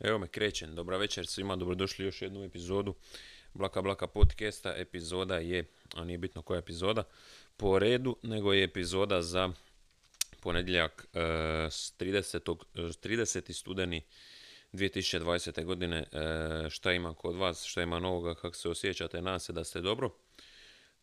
Evo 0.00 0.18
me 0.18 0.28
krećem, 0.28 0.74
dobra 0.74 0.96
večer 0.96 1.26
svima, 1.26 1.56
dobrodošli 1.56 2.04
još 2.04 2.22
jednu 2.22 2.44
epizodu 2.44 2.94
Blaka 3.54 3.82
Blaka 3.82 4.06
podcasta. 4.06 4.74
Epizoda 4.76 5.38
je, 5.38 5.64
a 5.94 6.04
nije 6.04 6.18
bitno 6.18 6.42
koja 6.42 6.58
epizoda, 6.58 7.04
po 7.56 7.78
redu, 7.78 8.16
nego 8.22 8.52
je 8.52 8.64
epizoda 8.64 9.22
za 9.22 9.50
ponedjeljak 10.40 11.06
e, 11.14 11.18
s 11.70 11.94
30. 11.98 12.56
30. 12.74 13.52
studeni 13.52 14.02
2020. 14.72 15.64
godine. 15.64 16.04
E, 16.12 16.70
šta 16.70 16.92
ima 16.92 17.14
kod 17.14 17.36
vas, 17.36 17.64
šta 17.64 17.82
ima 17.82 17.98
novoga, 17.98 18.34
kako 18.34 18.56
se 18.56 18.68
osjećate, 18.68 19.22
nadam 19.22 19.40
se 19.40 19.52
da 19.52 19.64
ste 19.64 19.80
dobro. 19.80 20.10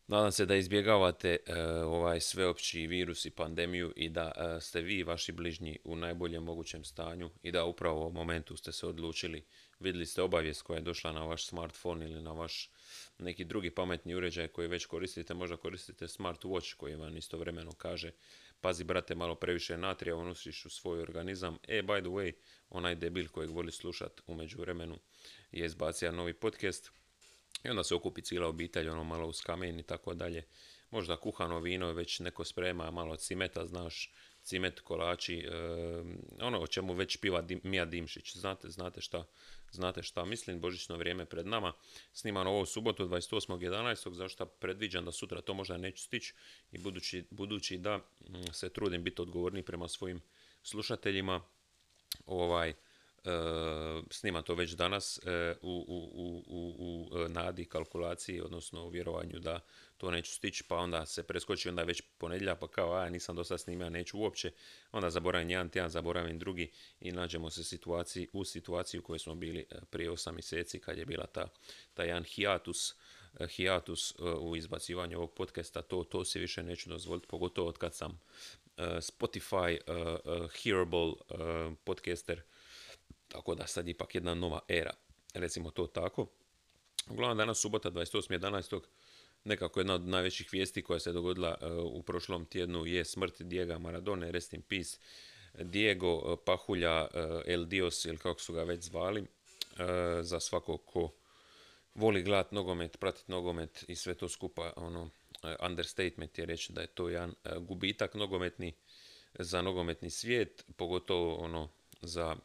Nadam 0.06 0.32
se 0.32 0.46
da 0.46 0.56
izbjegavate 0.56 1.36
e, 1.46 1.62
ovaj 1.84 2.20
sveopći 2.20 2.86
virus 2.86 3.24
i 3.24 3.30
pandemiju 3.30 3.92
i 3.96 4.08
da 4.08 4.32
e, 4.36 4.60
ste 4.60 4.80
vi 4.80 4.94
i 4.94 5.02
vaši 5.02 5.32
bližnji 5.32 5.78
u 5.84 5.96
najboljem 5.96 6.42
mogućem 6.42 6.84
stanju 6.84 7.30
i 7.42 7.52
da 7.52 7.64
upravo 7.64 7.98
u 7.98 8.00
ovom 8.00 8.14
momentu 8.14 8.56
ste 8.56 8.72
se 8.72 8.86
odlučili, 8.86 9.44
vidjeli 9.80 10.06
ste 10.06 10.22
obavijest 10.22 10.62
koja 10.62 10.76
je 10.76 10.82
došla 10.82 11.12
na 11.12 11.24
vaš 11.24 11.46
smartphone 11.46 12.04
ili 12.04 12.22
na 12.22 12.32
vaš 12.32 12.70
neki 13.18 13.44
drugi 13.44 13.70
pametni 13.70 14.14
uređaj 14.14 14.48
koji 14.48 14.68
već 14.68 14.86
koristite, 14.86 15.34
možda 15.34 15.56
koristite 15.56 16.08
smart 16.08 16.42
watch 16.42 16.76
koji 16.76 16.96
vam 16.96 17.16
istovremeno 17.16 17.72
kaže 17.72 18.10
pazi 18.60 18.84
brate 18.84 19.14
malo 19.14 19.34
previše 19.34 19.78
natrija 19.78 20.16
unosiš 20.16 20.66
u 20.66 20.70
svoj 20.70 21.00
organizam. 21.00 21.58
E, 21.68 21.82
by 21.82 22.00
the 22.00 22.10
way, 22.10 22.32
onaj 22.70 22.94
debil 22.94 23.28
kojeg 23.28 23.50
voli 23.50 23.72
slušat 23.72 24.20
u 24.26 24.34
međuvremenu 24.34 24.98
je 25.52 25.66
izbacio 25.66 26.12
novi 26.12 26.34
podcast 26.34 26.92
i 27.64 27.68
onda 27.68 27.84
se 27.84 27.94
okupi 27.94 28.22
cijela 28.22 28.48
obitelj, 28.48 28.88
ono 28.88 29.04
malo 29.04 29.28
uz 29.28 29.40
kamen 29.40 29.80
i 29.80 29.82
tako 29.82 30.14
dalje. 30.14 30.44
Možda 30.90 31.16
kuhano 31.16 31.60
vino 31.60 31.92
već 31.92 32.20
neko 32.20 32.44
sprema, 32.44 32.90
malo 32.90 33.16
cimeta, 33.16 33.66
znaš, 33.66 34.10
cimet, 34.44 34.80
kolači, 34.80 35.46
ono 36.40 36.60
o 36.60 36.66
čemu 36.66 36.94
već 36.94 37.16
piva 37.16 37.42
Dim, 37.42 37.60
Mija 37.62 37.84
Dimšić. 37.84 38.36
Znate, 38.36 38.70
znate 38.70 39.00
šta, 39.00 39.24
znate 39.70 40.02
šta 40.02 40.24
mislim, 40.24 40.60
božićno 40.60 40.96
vrijeme 40.96 41.24
pred 41.24 41.46
nama. 41.46 41.72
Snimano 42.12 42.50
ovo 42.50 42.66
subotu 42.66 43.08
28.11. 43.08 44.12
zašto 44.12 44.46
predviđam 44.46 45.04
da 45.04 45.12
sutra 45.12 45.40
to 45.40 45.54
možda 45.54 45.76
neću 45.76 46.02
stići 46.02 46.34
i 46.72 46.78
budući, 46.78 47.24
budući 47.30 47.78
da 47.78 47.96
mm, 47.96 48.02
se 48.52 48.68
trudim 48.68 49.04
biti 49.04 49.22
odgovorni 49.22 49.62
prema 49.62 49.88
svojim 49.88 50.20
slušateljima, 50.62 51.42
ovaj, 52.26 52.74
snima 54.10 54.42
to 54.42 54.54
već 54.54 54.70
danas 54.70 55.20
e, 55.26 55.54
u, 55.62 55.84
u, 55.88 56.42
u, 56.46 56.74
u 56.78 57.18
e, 57.18 57.28
nadi 57.28 57.64
kalkulaciji, 57.64 58.40
odnosno 58.40 58.84
u 58.84 58.88
vjerovanju 58.88 59.38
da 59.38 59.60
to 59.96 60.10
neću 60.10 60.32
stići, 60.32 60.64
pa 60.68 60.76
onda 60.76 61.06
se 61.06 61.22
preskoči, 61.22 61.68
onda 61.68 61.82
već 61.82 62.02
ponedjelja, 62.18 62.54
pa 62.54 62.68
kao, 62.68 62.92
a 62.92 63.08
nisam 63.08 63.36
do 63.36 63.44
sad 63.44 63.60
snimio, 63.60 63.90
neću 63.90 64.18
uopće, 64.18 64.52
onda 64.92 65.10
zaboravim 65.10 65.50
jedan 65.50 65.68
tjedan, 65.68 65.90
zaboravim 65.90 66.38
drugi 66.38 66.70
i 67.00 67.12
nađemo 67.12 67.50
se 67.50 67.64
situaciji, 67.64 68.28
u 68.32 68.44
situaciji 68.44 68.98
u 68.98 69.02
kojoj 69.02 69.18
smo 69.18 69.34
bili 69.34 69.66
prije 69.90 70.10
8 70.10 70.32
mjeseci 70.32 70.78
kad 70.78 70.98
je 70.98 71.06
bila 71.06 71.26
ta, 71.26 71.48
ta 71.94 72.02
jedan 72.02 72.24
hiatus, 72.24 72.94
hiatus 73.48 74.14
u 74.40 74.56
izbacivanju 74.56 75.18
ovog 75.18 75.34
podcasta, 75.34 75.82
to, 75.82 76.04
to 76.04 76.24
se 76.24 76.38
više 76.38 76.62
neću 76.62 76.88
dozvoliti, 76.88 77.26
pogotovo 77.28 77.68
od 77.68 77.78
kad 77.78 77.94
sam 77.94 78.20
Spotify 78.76 79.78
hearable 80.62 81.12
podcaster, 81.84 82.42
tako 83.34 83.54
da 83.54 83.66
sad 83.66 83.88
ipak 83.88 84.14
jedna 84.14 84.34
nova 84.34 84.60
era, 84.68 84.94
recimo 85.34 85.70
to 85.70 85.86
tako. 85.86 86.26
Uglavnom 87.10 87.38
danas 87.38 87.58
subota 87.58 87.90
28.11. 87.90 88.80
Nekako 89.44 89.80
jedna 89.80 89.94
od 89.94 90.08
najvećih 90.08 90.48
vijesti 90.52 90.82
koja 90.82 91.00
se 91.00 91.12
dogodila 91.12 91.58
e, 91.60 91.66
u 91.72 92.02
prošlom 92.02 92.46
tjednu 92.46 92.86
je 92.86 93.04
smrt 93.04 93.42
Diego 93.42 93.78
Maradone, 93.78 94.32
rest 94.32 94.52
in 94.52 94.62
peace. 94.62 94.98
Diego 95.54 96.22
e, 96.32 96.44
Pahulja 96.44 97.00
e, 97.00 97.06
El 97.46 97.64
Dios 97.64 98.04
ili 98.04 98.18
kako 98.18 98.40
su 98.40 98.52
ga 98.52 98.62
već 98.62 98.84
zvali, 98.84 99.26
za 100.22 100.40
svakog 100.40 100.84
ko 100.84 101.10
voli 101.94 102.22
gledat 102.22 102.52
nogomet, 102.52 103.00
pratit 103.00 103.28
nogomet 103.28 103.84
i 103.88 103.96
sve 103.96 104.14
to 104.14 104.28
skupa, 104.28 104.72
ono, 104.76 105.10
understatement 105.66 106.38
je 106.38 106.46
reći 106.46 106.72
da 106.72 106.80
je 106.80 106.86
to 106.86 107.08
jedan 107.08 107.34
gubitak 107.60 108.14
nogometni 108.14 108.72
za 109.38 109.62
nogometni 109.62 110.10
svijet, 110.10 110.64
pogotovo 110.76 111.36
ono 111.36 111.68
za 112.02 112.36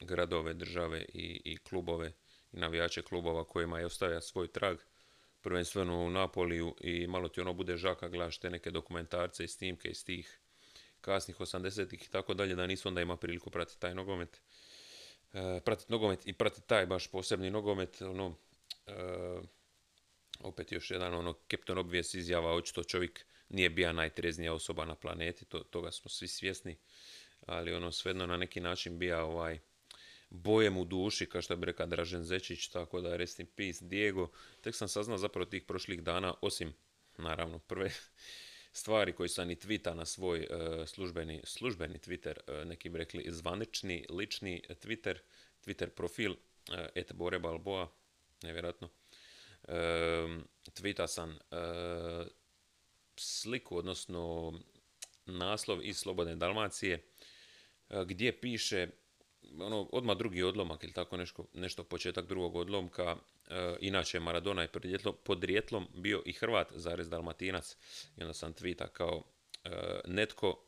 gradove, 0.00 0.54
države 0.54 1.04
i, 1.08 1.42
i 1.44 1.56
klubove 1.56 2.12
i 2.52 2.58
navijače 2.58 3.02
klubova 3.02 3.44
kojima 3.44 3.78
je 3.78 3.86
ostavlja 3.86 4.20
svoj 4.20 4.48
trag 4.48 4.78
prvenstveno 5.40 6.04
u 6.04 6.10
Napoliju 6.10 6.74
i 6.80 7.06
malo 7.06 7.28
ti 7.28 7.40
ono 7.40 7.52
bude 7.52 7.76
žaka 7.76 8.08
gledaš 8.08 8.38
te 8.38 8.50
neke 8.50 8.70
dokumentarce 8.70 9.44
i 9.44 9.48
snimke 9.48 9.88
iz 9.88 10.04
tih 10.04 10.40
kasnih 11.00 11.40
80-ih 11.40 12.02
i 12.06 12.10
tako 12.10 12.34
dalje 12.34 12.54
da 12.54 12.66
nisu 12.66 12.88
onda 12.88 13.00
ima 13.00 13.16
priliku 13.16 13.50
pratiti 13.50 13.80
taj 13.80 13.94
nogomet. 13.94 14.40
E, 15.32 15.60
pratiti 15.64 15.92
nogomet 15.92 16.26
i 16.26 16.32
pratiti 16.32 16.68
taj 16.68 16.86
baš 16.86 17.10
posebni 17.10 17.50
nogomet 17.50 18.02
ono 18.02 18.34
e, 18.86 18.92
opet 20.40 20.72
još 20.72 20.90
jedan 20.90 21.14
ono 21.14 21.32
Captain 21.50 21.78
Obvious 21.78 22.14
izjava 22.14 22.54
očito 22.54 22.84
čovjek 22.84 23.26
nije 23.48 23.70
bio 23.70 23.92
najtreznija 23.92 24.54
osoba 24.54 24.84
na 24.84 24.94
planeti 24.94 25.44
to, 25.44 25.58
toga 25.58 25.90
smo 25.90 26.10
svi 26.10 26.28
svjesni 26.28 26.76
ali 27.46 27.74
ono 27.74 27.92
svejedno 27.92 28.26
na 28.26 28.36
neki 28.36 28.60
način 28.60 28.98
bija 28.98 29.24
ovaj 29.24 29.58
bojem 30.30 30.76
u 30.76 30.84
duši, 30.84 31.26
kao 31.26 31.42
što 31.42 31.56
bi 31.56 31.66
rekao 31.66 31.86
Dražen 31.86 32.24
Zečić, 32.24 32.68
tako 32.68 33.00
da 33.00 33.16
rest 33.16 33.40
in 33.40 33.46
peace 33.46 33.84
Diego. 33.84 34.30
Tek 34.60 34.74
sam 34.74 34.88
saznao 34.88 35.18
zapravo 35.18 35.44
tih 35.44 35.62
prošlih 35.62 36.02
dana, 36.02 36.34
osim 36.40 36.74
naravno 37.18 37.58
prve 37.58 37.90
stvari 38.72 39.12
koje 39.12 39.28
sam 39.28 39.50
i 39.50 39.58
tvita 39.58 39.94
na 39.94 40.04
svoj 40.04 40.38
uh, 40.50 40.88
službeni, 40.88 41.40
službeni 41.44 41.98
Twitter, 41.98 42.36
uh, 42.38 42.68
neki 42.68 42.88
bi 42.88 42.98
rekli 42.98 43.24
zvanični, 43.28 44.06
lični 44.10 44.62
Twitter, 44.68 45.18
Twitter 45.66 45.88
profil, 45.88 46.32
uh, 46.32 46.38
et 46.94 47.12
Bore 47.12 47.38
Balboa, 47.38 47.92
nevjerojatno. 48.42 48.88
Uh, 49.62 49.74
tvita 50.74 51.06
sam 51.06 51.38
sliku, 53.16 53.76
odnosno 53.76 54.52
naslov 55.26 55.84
iz 55.84 55.98
Slobodne 55.98 56.36
Dalmacije, 56.36 57.04
gdje 58.06 58.40
piše 58.40 58.88
ono, 59.60 59.88
odmah 59.92 60.16
drugi 60.16 60.42
odlomak 60.42 60.84
ili 60.84 60.92
tako 60.92 61.16
nešto, 61.16 61.44
nešto 61.54 61.84
početak 61.84 62.26
drugog 62.26 62.56
odlomka. 62.56 63.16
E, 63.48 63.76
inače, 63.80 64.20
Maradona 64.20 64.62
je 64.62 64.68
podrijetlom 65.24 65.88
bio 65.94 66.22
i 66.26 66.32
Hrvat, 66.32 66.72
zarez 66.74 67.08
Dalmatinac. 67.08 67.76
I 68.16 68.22
onda 68.22 68.34
sam 68.34 68.52
tvita 68.52 68.88
kao 68.88 69.22
e, 69.64 69.70
netko, 70.06 70.60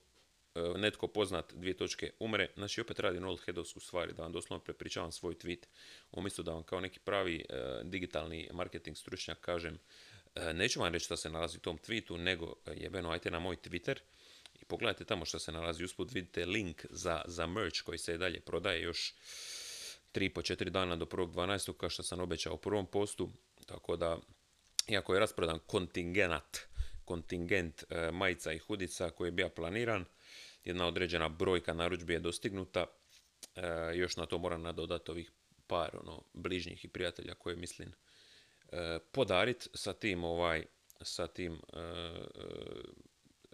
e, 0.55 0.61
netko 0.61 1.07
poznat 1.07 1.55
dvije 1.55 1.77
točke 1.77 2.13
umre. 2.21 2.49
Znači, 2.57 2.81
opet 2.81 3.01
radim 3.01 3.27
old 3.27 3.41
headovsku 3.45 3.81
stvari, 3.81 4.13
da 4.13 4.23
vam 4.23 4.33
doslovno 4.33 4.65
prepričavam 4.65 5.13
svoj 5.13 5.35
tweet. 5.35 5.65
Umjesto 6.13 6.43
da 6.43 6.53
vam 6.53 6.63
kao 6.63 6.81
neki 6.81 6.99
pravi 6.99 7.45
digitalni 7.83 8.49
marketing 8.53 8.97
stručnjak 8.97 9.41
kažem, 9.41 9.79
neću 10.55 10.81
vam 10.81 10.93
reći 10.93 11.05
šta 11.05 11.17
se 11.17 11.31
nalazi 11.31 11.57
u 11.57 11.61
tom 11.61 11.79
tweetu, 11.79 12.17
nego 12.17 12.55
jebeno, 12.77 13.11
ajte 13.11 13.31
na 13.31 13.39
moj 13.39 13.57
Twitter, 13.57 13.99
pogledajte 14.67 15.05
tamo 15.05 15.25
što 15.25 15.39
se 15.39 15.53
nalazi 15.53 15.85
usput, 15.85 16.13
vidite 16.13 16.47
link 16.47 16.87
za, 16.91 17.23
za 17.27 17.47
merch 17.47 17.83
koji 17.83 17.99
se 17.99 18.15
i 18.15 18.19
dalje 18.19 18.41
prodaje 18.41 18.83
još 18.83 19.15
3 20.13 20.33
po 20.35 20.41
4 20.41 20.71
dana 20.71 20.97
do 20.97 21.05
1.12. 21.05 21.77
kao 21.77 21.91
što 21.91 22.03
sam 22.03 22.21
obećao 22.21 22.55
u 22.55 22.59
prvom 22.59 22.87
postu, 22.87 23.31
tako 23.67 23.97
da 23.97 24.19
iako 24.89 25.15
je 25.15 25.21
rasprodan 25.21 25.59
kontingenat, 25.67 26.59
kontingent 27.05 27.85
e, 27.89 28.11
majica 28.13 28.53
i 28.53 28.59
hudica 28.59 29.11
koji 29.11 29.29
je 29.29 29.33
bio 29.33 29.49
planiran, 29.49 30.05
jedna 30.65 30.87
određena 30.87 31.29
brojka 31.29 31.75
narudžbi 31.75 32.13
je 32.13 32.21
dostignuta, 32.21 32.87
e, 33.57 33.63
još 33.95 34.17
na 34.17 34.27
to 34.27 34.39
moram 34.39 34.63
nadodati 34.63 35.11
ovih 35.11 35.33
par 35.67 35.97
ono, 36.03 36.23
bližnjih 36.33 36.85
i 36.85 36.89
prijatelja 36.89 37.35
koje 37.35 37.57
mislim 37.57 37.93
e, 38.73 38.99
podarit 39.13 39.69
sa 39.75 39.93
tim 39.93 40.25
ovaj 40.25 40.65
sa 41.03 41.27
tim 41.27 41.55
e, 41.55 41.81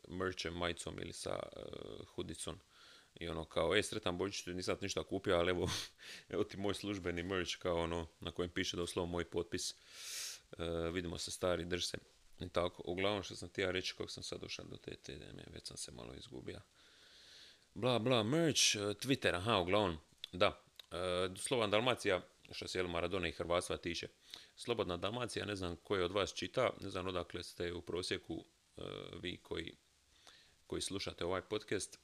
merchem, 0.07 0.55
majicom 0.55 0.99
ili 0.99 1.13
sa 1.13 1.39
uh, 1.57 2.07
hudicom. 2.09 2.61
I 3.15 3.29
ono 3.29 3.45
kao, 3.45 3.77
e, 3.77 3.83
sretan 3.83 4.19
Božić, 4.19 4.47
nisam 4.47 4.77
ništa 4.81 5.05
kupio, 5.05 5.37
ali 5.37 5.51
evo, 5.51 5.71
evo 6.29 6.45
ti 6.45 6.57
moj 6.57 6.75
službeni 6.75 7.23
merch 7.23 7.57
kao 7.59 7.77
ono 7.77 8.07
na 8.21 8.31
kojem 8.31 8.51
piše 8.51 8.77
doslovno 8.77 9.13
moj 9.13 9.25
potpis. 9.25 9.75
Uh, 10.53 10.95
vidimo 10.95 11.19
se 11.19 11.31
stari, 11.31 11.65
drž 11.65 11.85
se. 11.85 11.99
I 12.41 12.49
tako, 12.49 12.83
uglavnom 12.87 13.23
što 13.23 13.37
sam 13.37 13.49
ti 13.49 13.61
ja 13.61 13.71
reći 13.71 13.95
kako 13.97 14.09
sam 14.09 14.23
sad 14.23 14.41
došao 14.41 14.65
do 14.65 14.77
te 14.77 14.97
teme, 14.97 15.45
već 15.53 15.67
sam 15.67 15.77
se 15.77 15.93
malo 15.93 16.15
izgubio. 16.15 16.61
Bla, 17.75 17.99
bla, 17.99 18.23
merch, 18.23 18.77
uh, 18.77 18.83
Twitter, 18.83 19.35
aha, 19.35 19.59
uglavnom, 19.59 19.99
da. 20.33 20.63
Uh, 20.91 21.37
Slovan 21.39 21.71
Dalmacija, 21.71 22.21
što 22.53 22.69
se 22.69 22.83
Maradona 22.83 23.29
i 23.29 23.33
Hrvatstva 23.33 23.77
tiče. 23.77 24.09
Slobodna 24.57 24.97
Dalmacija, 24.97 25.45
ne 25.45 25.57
znam 25.57 25.77
koji 25.77 26.03
od 26.03 26.13
vas 26.13 26.35
čita, 26.35 26.71
ne 26.81 26.91
znam 26.91 27.07
odakle 27.07 27.43
ste 27.43 27.73
u 27.73 27.83
prosjeku 27.83 28.45
vi 29.23 29.37
koji 29.37 29.77
koji 30.67 30.83
slušate 30.83 31.25
ovaj 31.25 31.43
podcast 31.43 31.99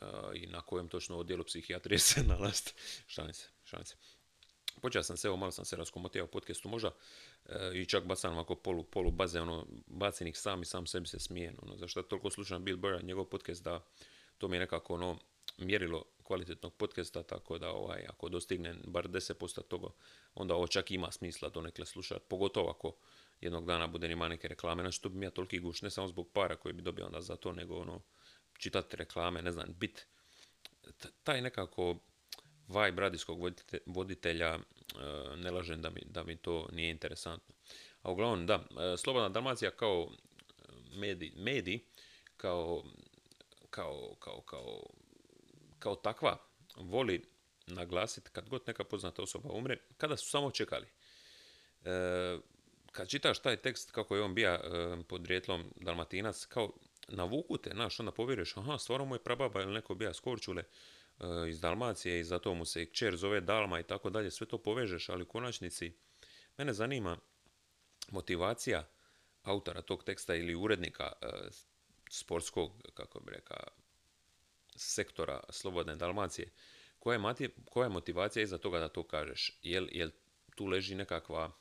uh, 0.00 0.08
i 0.34 0.46
na 0.46 0.60
kojem 0.60 0.88
točno 0.88 1.18
odjelu 1.18 1.44
psihijatrije 1.44 1.98
se 2.08 2.22
nalazite. 2.22 2.72
šalim 3.06 3.34
se. 3.84 3.94
Počeo 4.82 5.02
sam 5.02 5.16
se, 5.16 5.28
evo 5.28 5.36
malo 5.36 5.52
sam 5.52 5.64
se 5.64 5.76
raskomotio 5.76 6.24
u 6.24 6.28
podcastu 6.28 6.68
možda 6.68 6.88
uh, 6.88 7.52
i 7.74 7.86
čak 7.86 8.04
bacam 8.04 8.32
ovako 8.32 8.54
polu, 8.54 8.84
polu 8.84 9.10
baze, 9.10 9.40
ono, 9.40 9.66
bacim 9.86 10.26
ih 10.26 10.38
sam 10.38 10.62
i 10.62 10.64
sam 10.64 10.86
sebi 10.86 11.06
se 11.06 11.20
smijem. 11.20 11.56
Ono, 11.62 11.76
zašto 11.76 12.02
toliko 12.02 12.30
slušam 12.30 12.64
Bill 12.64 12.78
Burr, 12.78 13.04
njegov 13.04 13.24
podcast 13.24 13.62
da 13.62 13.84
to 14.38 14.48
mi 14.48 14.56
je 14.56 14.60
nekako 14.60 14.94
ono, 14.94 15.18
mjerilo 15.58 16.04
kvalitetnog 16.22 16.74
podcasta, 16.74 17.22
tako 17.22 17.58
da 17.58 17.70
ovaj, 17.70 18.06
ako 18.08 18.28
dostigne 18.28 18.74
bar 18.84 19.08
10% 19.08 19.62
toga, 19.62 19.88
onda 20.34 20.54
ovo 20.54 20.66
čak 20.66 20.90
ima 20.90 21.12
smisla 21.12 21.48
donekle 21.48 21.86
slušati, 21.86 22.24
pogotovo 22.28 22.70
ako 22.70 22.96
jednog 23.40 23.66
dana 23.66 23.86
bude 23.86 24.12
ima 24.12 24.28
neke 24.28 24.48
reklame, 24.48 24.82
znači 24.82 25.02
to 25.02 25.08
bi 25.08 25.26
ja 25.26 25.30
toliki 25.30 25.58
guš, 25.58 25.82
ne 25.82 25.90
samo 25.90 26.08
zbog 26.08 26.28
para 26.32 26.56
koji 26.56 26.72
bi 26.72 26.82
dobio 26.82 27.06
onda 27.06 27.20
za 27.20 27.36
to, 27.36 27.52
nego 27.52 27.76
ono, 27.76 28.02
čitati 28.58 28.96
reklame, 28.96 29.42
ne 29.42 29.52
znam, 29.52 29.66
bit, 29.78 30.06
taj 31.24 31.42
nekako 31.42 31.96
vibe 32.68 33.00
radijskog 33.00 33.38
voditelja, 33.86 34.46
e, 34.54 34.60
ne 35.36 35.50
lažem 35.50 35.82
da 35.82 35.90
mi, 35.90 36.02
da 36.04 36.24
mi 36.24 36.36
to 36.36 36.68
nije 36.72 36.90
interesantno. 36.90 37.54
A 38.02 38.10
uglavnom, 38.10 38.46
da, 38.46 38.54
e, 38.54 38.96
Slobodna 38.96 39.28
Dalmacija 39.28 39.70
kao 39.70 40.10
medij, 40.92 41.32
medij 41.36 41.80
kao, 42.36 42.84
kao, 43.70 44.16
kao, 44.20 44.82
kao, 45.78 45.94
takva 45.94 46.38
voli 46.76 47.24
naglasiti 47.66 48.30
kad 48.30 48.48
god 48.48 48.62
neka 48.66 48.84
poznata 48.84 49.22
osoba 49.22 49.48
umre, 49.52 49.78
kada 49.96 50.16
su 50.16 50.30
samo 50.30 50.50
čekali. 50.50 50.86
E, 51.84 52.38
kad 52.96 53.08
čitaš 53.08 53.38
taj 53.38 53.56
tekst 53.56 53.90
kako 53.90 54.16
je 54.16 54.22
on 54.22 54.34
bija 54.34 54.54
e, 54.54 54.96
pod 55.08 55.26
rijetlom 55.26 55.64
Dalmatinac, 55.76 56.44
kao 56.44 56.72
navuku 57.08 57.58
te, 57.58 57.70
znaš, 57.74 58.00
onda 58.00 58.12
povjeruješ, 58.12 58.56
aha, 58.56 58.78
stvarno 58.78 59.04
mu 59.04 59.14
je 59.14 59.24
prababa 59.24 59.62
ili 59.62 59.72
neko 59.72 59.94
bija 59.94 60.14
skorčule 60.14 60.62
e, 60.62 61.24
iz 61.48 61.60
Dalmacije 61.60 62.20
i 62.20 62.24
zato 62.24 62.54
mu 62.54 62.64
se 62.64 62.82
i 62.82 62.86
kćer 62.86 63.16
zove 63.16 63.40
Dalma 63.40 63.80
i 63.80 63.82
tako 63.82 64.10
dalje, 64.10 64.30
sve 64.30 64.46
to 64.46 64.58
povežeš, 64.58 65.08
ali 65.08 65.22
u 65.22 65.28
konačnici 65.28 65.92
mene 66.58 66.72
zanima 66.72 67.18
motivacija 68.10 68.88
autora 69.42 69.82
tog 69.82 70.04
teksta 70.04 70.34
ili 70.34 70.54
urednika 70.54 71.12
e, 71.22 71.26
sportskog, 72.10 72.72
kako 72.94 73.20
bi 73.20 73.32
rekao, 73.32 73.58
sektora 74.76 75.40
Slobodne 75.50 75.96
Dalmacije, 75.96 76.50
koja 76.98 77.20
je, 77.38 77.50
koja 77.70 77.84
je 77.84 77.90
motivacija 77.90 78.42
iza 78.42 78.58
toga 78.58 78.78
da 78.78 78.88
to 78.88 79.02
kažeš? 79.02 79.58
Jel, 79.62 79.88
jel 79.92 80.10
tu 80.54 80.66
leži 80.66 80.94
nekakva 80.94 81.52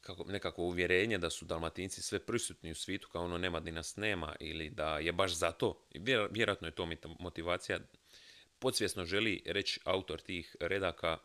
kako, 0.00 0.24
nekako 0.24 0.62
uvjerenje 0.62 1.18
da 1.18 1.30
su 1.30 1.44
dalmatinci 1.44 2.02
sve 2.02 2.18
prisutni 2.26 2.70
u 2.70 2.74
svijetu 2.74 3.08
kao 3.12 3.24
ono 3.24 3.38
nema 3.38 3.60
di 3.60 3.72
nas 3.72 3.96
nema 3.96 4.36
ili 4.40 4.70
da 4.70 4.98
je 4.98 5.12
baš 5.12 5.32
zato, 5.32 5.86
vjerojatno 6.30 6.68
je 6.68 6.72
to 6.72 6.88
motivacija, 7.18 7.78
podsvjesno 8.58 9.04
želi 9.04 9.42
reći 9.46 9.80
autor 9.84 10.20
tih 10.20 10.56
redaka 10.60 11.18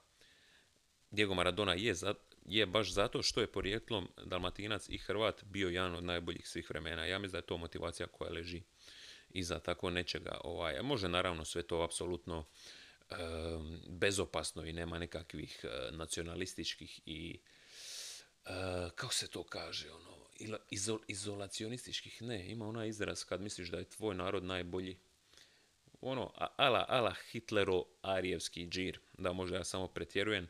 Diego 1.12 1.34
Maradona 1.34 1.74
je, 1.74 1.94
za, 1.94 2.14
je 2.46 2.66
baš 2.66 2.92
zato 2.92 3.24
što 3.24 3.42
je 3.42 3.52
porijeklom 3.52 4.10
Dalmatinac 4.26 4.90
i 4.90 4.98
Hrvat 4.98 5.44
bio 5.44 5.70
jedan 5.70 5.96
od 5.96 6.04
najboljih 6.04 6.48
svih 6.48 6.70
vremena. 6.70 7.06
Ja 7.06 7.20
mislim 7.20 7.32
da 7.32 7.38
je 7.38 7.48
to 7.48 7.58
motivacija 7.58 8.08
koja 8.08 8.32
leži 8.32 8.62
iza 9.30 9.60
tako 9.60 9.90
nečega. 9.90 10.38
Ovaj, 10.44 10.82
može 10.82 11.10
naravno 11.10 11.46
sve 11.46 11.64
to 11.64 11.82
apsolutno 11.82 12.46
bezopasno 13.88 14.66
i 14.66 14.74
nema 14.74 15.00
nekakvih 15.00 15.60
e, 15.64 15.92
nacionalističkih 15.92 17.00
i 17.06 17.40
kako 18.96 19.14
se 19.14 19.28
to 19.28 19.44
kaže 19.44 19.92
ono 19.92 20.14
izolacionističkih 21.08 22.22
ne 22.22 22.52
ima 22.52 22.68
onaj 22.68 22.88
izraz 22.88 23.24
kad 23.24 23.42
misliš 23.42 23.70
da 23.70 23.78
je 23.78 23.90
tvoj 23.90 24.16
narod 24.16 24.44
najbolji 24.44 25.00
ono 26.02 26.32
ala 26.36 26.86
ala 26.90 27.16
Hitlero 27.32 27.86
arijevski 28.02 28.68
džir 28.68 29.00
da 29.18 29.34
možda 29.34 29.58
ja 29.58 29.64
samo 29.64 29.88
pretjerujem 29.88 30.50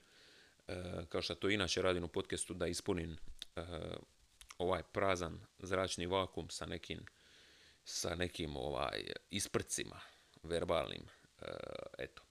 E, 0.68 1.06
kao 1.10 1.22
što 1.22 1.36
to 1.36 1.50
inače 1.50 1.82
radim 1.82 2.04
u 2.04 2.08
podcastu, 2.08 2.54
da 2.54 2.68
ispunim 2.68 3.18
e, 3.56 3.62
ovaj 4.58 4.84
prazan 4.84 5.40
zračni 5.60 6.06
vakum 6.06 6.50
sa 6.50 6.66
nekim, 6.66 7.06
sa 7.84 8.16
nekim 8.16 8.56
ovaj, 8.56 9.04
isprcima 9.30 10.00
verbalnim. 10.44 11.04
E, 11.42 11.46
eto. 11.98 12.24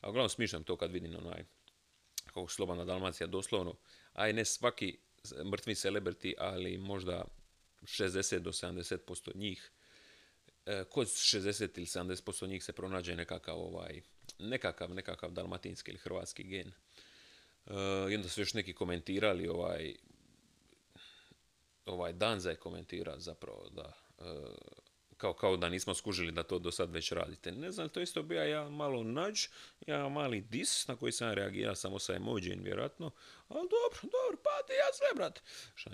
A 0.00 0.08
uglavnom 0.08 0.28
smišljam 0.28 0.64
to 0.64 0.76
kad 0.76 0.92
vidim 0.92 1.16
onaj, 1.16 1.44
kako 2.28 2.48
Slobana 2.48 2.84
Dalmacija 2.84 3.26
doslovno, 3.26 3.74
aj 4.12 4.32
ne 4.32 4.44
svaki 4.44 4.98
mrtvi 5.44 5.74
celebrity, 5.74 6.34
ali 6.38 6.78
možda 6.78 7.24
60 7.82 8.38
do 8.38 8.52
70% 8.52 9.36
njih, 9.36 9.70
kod 10.90 11.06
60 11.06 11.68
ili 11.76 11.86
70% 11.86 12.48
njih 12.48 12.64
se 12.64 12.72
pronađe 12.72 13.16
nekakav 13.16 13.58
ovaj, 13.58 14.00
nekakav, 14.38 14.94
nekakav 14.94 15.30
dalmatinski 15.30 15.90
ili 15.90 15.98
hrvatski 15.98 16.42
gen. 16.42 16.72
Uh, 17.66 17.74
I 18.12 18.14
onda 18.14 18.28
su 18.28 18.40
još 18.40 18.54
neki 18.54 18.72
komentirali 18.72 19.48
ovaj 19.48 19.94
ovaj 21.86 22.12
Danza 22.12 22.50
je 22.50 22.56
komentira 22.56 23.18
zapravo 23.18 23.68
da 23.70 23.92
uh, 24.18 24.26
kao, 25.18 25.32
kao 25.32 25.56
da 25.56 25.68
nismo 25.68 25.94
skužili 25.94 26.32
da 26.32 26.42
to 26.42 26.58
do 26.58 26.70
sad 26.70 26.90
već 26.90 27.12
radite. 27.12 27.52
Ne 27.52 27.70
znam, 27.70 27.88
to 27.88 28.00
isto 28.00 28.22
bio 28.22 28.42
ja 28.42 28.68
malo 28.68 29.02
nudge, 29.02 29.40
ja 29.86 30.08
mali 30.08 30.40
dis 30.40 30.88
na 30.88 30.96
koji 30.96 31.12
sam 31.12 31.32
reagirao 31.32 31.74
samo 31.74 31.98
sa 31.98 32.14
emojijem 32.14 32.64
vjerojatno, 32.64 33.10
ali 33.48 33.60
dobro, 33.60 34.00
dobro, 34.02 34.42
pa 34.44 34.66
ti 34.66 34.72
ja 34.72 34.92
sve, 34.92 35.06
brat. 35.16 35.42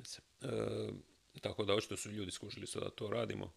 se. 0.07 0.21
Uh, 0.41 0.95
tako 1.41 1.65
da 1.65 1.75
očito 1.75 1.97
su 1.97 2.11
ljudi 2.11 2.31
skužili 2.31 2.67
da 2.75 2.91
to 2.91 3.09
radimo. 3.09 3.53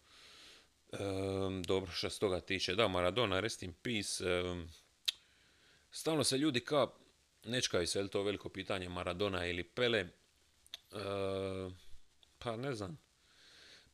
dobro, 1.66 1.92
što 1.92 2.10
se 2.10 2.20
toga 2.20 2.40
tiče. 2.40 2.76
Da, 2.76 2.88
Maradona, 2.88 3.40
rest 3.40 3.64
in 3.64 3.74
peace. 3.74 4.24
stalno 5.92 6.24
se 6.24 6.38
ljudi 6.38 6.60
kao 6.60 6.98
Nečkaju 7.48 7.88
se, 7.88 8.00
je 8.00 8.08
to 8.08 8.24
veliko 8.24 8.50
pitanje 8.50 8.90
Maradona 8.90 9.46
ili 9.46 9.64
Pele? 9.64 10.00
E, 10.00 10.10
pa 12.38 12.56
ne 12.56 12.76
znam. 12.76 12.98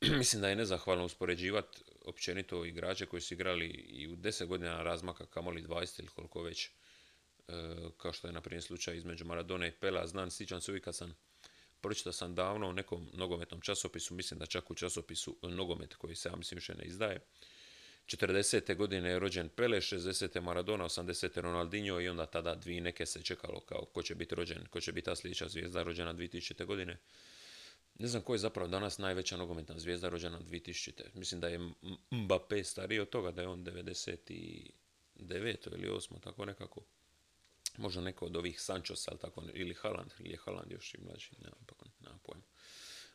Mislim 0.18 0.42
da 0.42 0.50
je 0.50 0.56
nezahvalno 0.56 1.06
uspoređivati 1.06 1.82
općenito 2.06 2.66
igrače 2.66 3.06
koji 3.06 3.22
su 3.22 3.34
igrali 3.34 3.68
i 3.68 4.08
u 4.08 4.16
10 4.16 4.46
godina 4.46 4.84
razmaka 4.84 5.26
kamoli 5.26 5.64
20 5.64 6.00
ili 6.00 6.08
koliko 6.08 6.42
već. 6.42 6.66
E, 6.68 6.72
kao 7.98 8.14
što 8.14 8.28
je 8.28 8.34
na 8.34 8.42
primjer 8.42 8.64
slučaj 8.64 8.98
između 8.98 9.26
Maradona 9.26 9.68
i 9.68 9.72
Pela. 9.72 10.08
Znam, 10.08 10.32
sjećam 10.32 10.62
se 10.62 10.72
uvijek 10.72 10.84
kad 10.84 10.96
sam 10.96 11.16
pročitao 11.82 12.14
sam 12.14 12.36
davno 12.36 12.70
u 12.70 12.74
nekom 12.74 13.10
nogometnom 13.14 13.62
časopisu, 13.62 14.14
mislim 14.14 14.40
da 14.40 14.46
čak 14.46 14.72
u 14.72 14.76
časopisu 14.76 15.38
nogomet 15.42 15.96
koji 15.96 16.16
se 16.16 16.30
ja 16.30 16.36
mislim 16.36 16.56
više 16.56 16.76
ne 16.76 16.86
izdaje, 16.86 17.20
40. 18.06 18.76
godine 18.76 19.10
je 19.10 19.20
rođen 19.20 19.50
Pele, 19.50 19.82
60. 19.82 20.42
Maradona, 20.42 20.84
80. 20.84 21.42
Ronaldinho 21.42 22.00
i 22.00 22.10
onda 22.10 22.26
tada 22.26 22.56
dvije 22.56 22.82
neke 22.82 23.06
se 23.06 23.24
čekalo 23.24 23.60
kao 23.60 23.86
ko 23.86 24.04
će 24.04 24.16
biti 24.16 24.36
rođen, 24.36 24.66
ko 24.70 24.82
će 24.82 24.92
biti 24.92 25.06
ta 25.06 25.16
sljedeća 25.16 25.50
zvijezda 25.50 25.84
rođena 25.84 26.14
2000. 26.14 26.66
godine. 26.66 26.98
Ne 28.00 28.07
znam 28.07 28.22
ko 28.22 28.34
je 28.34 28.40
zapravo 28.40 28.68
danas 28.68 28.98
najveća 28.98 29.38
nogometna 29.38 29.80
zvijezda 29.80 30.10
rođena 30.10 30.40
2000. 30.40 31.01
Mislim 31.13 31.42
da 31.42 31.48
je 31.48 31.60
Mbappé 32.12 32.63
stariji 32.63 33.00
od 33.00 33.10
toga, 33.10 33.31
da 33.31 33.42
je 33.42 33.48
on 33.48 33.66
99. 33.66 34.69
ili 35.16 35.90
8. 35.90 36.19
tako 36.24 36.45
nekako. 36.45 36.81
Možda 37.78 38.01
neko 38.01 38.25
od 38.25 38.36
ovih 38.36 38.62
Sanchosa, 38.62 39.12
ali 39.12 39.19
tako, 39.19 39.44
ili 39.54 39.74
Haaland, 39.74 40.12
ili 40.19 40.30
je 40.30 40.38
Haaland 40.38 40.71
još 40.71 40.94
i 40.94 40.97
mlađi, 41.02 41.30
nemam 41.40 42.19
pojma. 42.23 42.44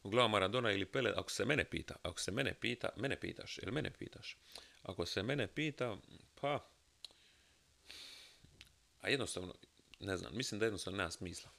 Uglavnom 0.02 0.30
Maradona 0.30 0.72
ili 0.72 0.86
Pele, 0.86 1.12
ako 1.16 1.30
se 1.30 1.44
mene 1.44 1.64
pita, 1.64 1.96
ako 2.02 2.20
se 2.20 2.32
mene 2.32 2.54
pita, 2.54 2.88
mene 2.96 3.20
pitaš, 3.20 3.58
ili 3.58 3.72
mene 3.72 3.90
pitaš, 3.90 4.36
ako 4.82 5.06
se 5.06 5.22
mene 5.22 5.46
pita, 5.46 5.96
pa, 6.40 6.68
a 9.00 9.08
jednostavno, 9.08 9.54
ne 10.00 10.16
znam, 10.16 10.36
mislim 10.36 10.58
da 10.58 10.66
jednostavno 10.66 10.96
nema 10.96 11.10
smisla. 11.10 11.50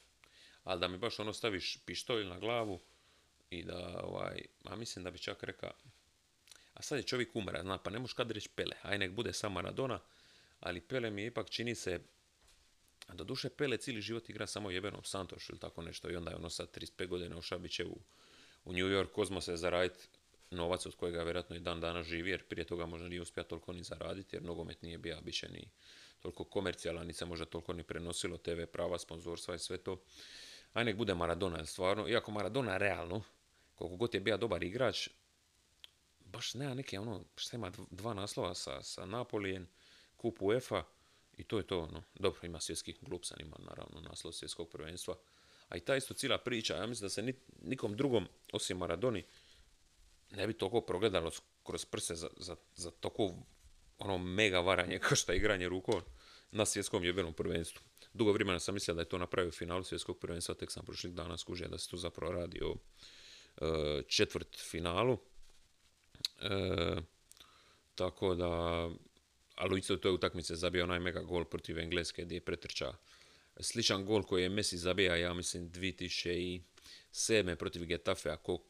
Ali 0.63 0.79
da 0.79 0.88
mi 0.88 0.97
baš 0.97 1.19
ono 1.19 1.33
staviš 1.33 1.77
pištolj 1.85 2.25
na 2.25 2.39
glavu 2.39 2.79
i 3.49 3.63
da, 3.63 4.01
ovaj, 4.03 4.41
a 4.63 4.75
mislim 4.75 5.03
da 5.03 5.11
bi 5.11 5.19
čak 5.19 5.43
rekao, 5.43 5.71
a 6.73 6.81
sad 6.81 6.97
je 6.97 7.03
čovjek 7.03 7.35
umre, 7.35 7.61
zna, 7.61 7.77
pa 7.77 7.89
ne 7.89 7.99
možeš 7.99 8.13
kad 8.13 8.31
reći 8.31 8.49
Pele, 8.49 8.75
aj 8.81 8.97
nek 8.97 9.11
bude 9.11 9.33
samo 9.33 9.53
Maradona, 9.53 9.99
ali 10.59 10.81
Pele 10.81 11.09
mi 11.09 11.25
ipak 11.25 11.49
čini 11.49 11.75
se, 11.75 11.99
a 13.07 13.13
do 13.13 13.23
duše 13.23 13.49
Pele 13.49 13.77
cijeli 13.77 14.01
život 14.01 14.29
igra 14.29 14.47
samo 14.47 14.71
jebenom 14.71 15.03
Santošu 15.03 15.51
ili 15.51 15.59
tako 15.59 15.81
nešto 15.81 16.11
i 16.11 16.15
onda 16.15 16.31
je 16.31 16.37
ono 16.37 16.49
sad 16.49 16.77
35 16.77 17.07
godina 17.07 17.37
u 17.37 17.41
Šabićevu 17.41 17.99
u 18.65 18.73
New 18.73 18.87
York 18.87 19.11
Kozmose 19.11 19.57
zaraditi 19.57 20.07
novac 20.51 20.85
od 20.85 20.95
kojega 20.95 21.23
vjerojatno 21.23 21.55
i 21.55 21.59
dan 21.59 21.79
danas 21.79 22.07
živi, 22.07 22.29
jer 22.29 22.43
prije 22.43 22.65
toga 22.65 22.85
možda 22.85 23.07
nije 23.07 23.21
uspio 23.21 23.43
toliko 23.43 23.73
ni 23.73 23.83
zaraditi, 23.83 24.35
jer 24.35 24.43
nogomet 24.43 24.81
nije 24.81 24.97
bio 24.97 25.21
biće 25.21 25.49
ni 25.49 25.69
toliko 26.19 26.43
komercijalan, 26.43 27.07
ni 27.07 27.13
se 27.13 27.25
možda 27.25 27.45
toliko 27.45 27.73
ni 27.73 27.83
prenosilo 27.83 28.37
TV 28.37 28.63
prava, 28.71 28.99
sponzorstva 28.99 29.55
i 29.55 29.59
sve 29.59 29.77
to. 29.77 30.01
Aj 30.73 30.85
nek 30.85 30.95
bude 30.95 31.13
Maradona, 31.13 31.65
stvarno, 31.65 32.07
iako 32.07 32.31
Maradona 32.31 32.77
realno, 32.77 33.21
koliko 33.79 33.95
god 33.95 34.13
je 34.13 34.19
bio 34.19 34.38
dobar 34.38 34.63
igrač, 34.63 35.09
baš 36.19 36.53
nema 36.53 36.74
neke 36.74 37.00
ono, 37.00 37.24
šta 37.36 37.57
ima 37.57 37.71
dva 37.91 38.13
naslova 38.13 38.55
sa, 38.55 38.83
sa 38.83 39.05
Napolijem, 39.05 39.67
kup 40.17 40.41
UEFA 40.41 40.83
i 41.38 41.43
to 41.43 41.57
je 41.57 41.67
to 41.67 41.79
ono. 41.79 42.03
Dobro, 42.15 42.39
ima 42.43 42.59
svjetski 42.59 42.95
glupsan, 43.01 43.38
ima 43.41 43.55
naravno 43.59 44.01
naslov 44.01 44.33
svjetskog 44.33 44.69
prvenstva. 44.69 45.15
A 45.69 45.77
i 45.77 45.79
ta 45.79 45.95
isto 45.95 46.13
cijela 46.13 46.38
priča, 46.38 46.75
ja 46.75 46.88
mislim 46.88 47.05
da 47.05 47.09
se 47.09 47.33
nikom 47.62 47.95
drugom, 47.95 48.27
osim 48.53 48.77
Maradoni, 48.77 49.25
ne 50.31 50.48
bi 50.48 50.53
toliko 50.53 50.81
progledalo 50.81 51.31
kroz 51.63 51.86
prse 51.86 52.15
za, 52.15 52.29
za, 52.38 52.55
za 52.75 52.91
toliko 52.91 53.33
ono 53.98 54.17
mega 54.17 54.59
varanje 54.59 55.00
kao 55.00 55.15
što 55.15 55.31
je 55.31 55.38
igranje 55.38 55.69
rukom 55.69 56.01
na 56.51 56.65
svjetskom 56.65 57.03
jebenom 57.03 57.33
prvenstvu. 57.33 57.81
Dugo 58.13 58.31
vremena 58.31 58.59
sam 58.59 58.74
mislio 58.74 58.95
da 58.95 59.01
je 59.01 59.09
to 59.09 59.17
napravio 59.17 59.50
u 59.50 59.51
finalu 59.51 59.83
svjetskog 59.83 60.19
prvenstva, 60.19 60.55
tek 60.55 60.71
sam 60.71 60.86
prošlih 60.86 61.13
dana 61.13 61.38
skužio 61.38 61.67
da 61.67 61.77
se 61.77 61.89
tu 61.89 61.98
zapravo 61.98 62.33
radi 62.33 62.62
o 62.62 62.75
četvrt 64.07 64.57
finalu. 64.57 65.17
E, 66.41 66.95
tako 67.95 68.35
da, 68.35 68.49
ali 69.55 69.73
u 69.73 69.77
istoj 69.77 70.01
toj 70.01 70.11
utakmici 70.11 70.55
zabio 70.55 70.83
onaj 70.83 70.99
mega 70.99 71.21
gol 71.21 71.45
protiv 71.45 71.79
Engleske 71.79 72.25
gdje 72.25 72.35
je 72.35 72.45
pretrča 72.45 72.93
sličan 73.59 74.05
gol 74.05 74.23
koji 74.23 74.43
je 74.43 74.49
Messi 74.49 74.77
zabija, 74.77 75.15
ja 75.15 75.33
mislim, 75.33 75.71
2007. 75.71 77.55
protiv 77.55 77.85
Getafea, 77.85 78.37
ko, 78.37 78.63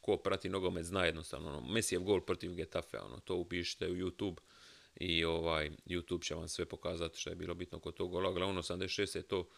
ko 0.00 0.16
prati 0.16 0.48
nogomet 0.48 0.84
zna 0.84 1.04
jednostavno, 1.04 1.48
ono, 1.48 1.60
Messijev 1.60 2.02
gol 2.02 2.20
protiv 2.20 2.54
Getafea, 2.54 3.04
ono, 3.04 3.20
to 3.20 3.36
upišite 3.36 3.88
u 3.88 3.94
YouTube 3.94 4.36
i 4.96 5.24
ovaj, 5.24 5.70
YouTube 5.86 6.24
će 6.24 6.34
vam 6.34 6.48
sve 6.48 6.64
pokazati 6.64 7.18
što 7.18 7.30
je 7.30 7.36
bilo 7.36 7.54
bitno 7.54 7.80
kod 7.80 7.94
tog 7.94 8.10
gola, 8.10 8.32
glavno 8.32 8.62
86. 8.62 9.16
je 9.16 9.22
to 9.22 9.48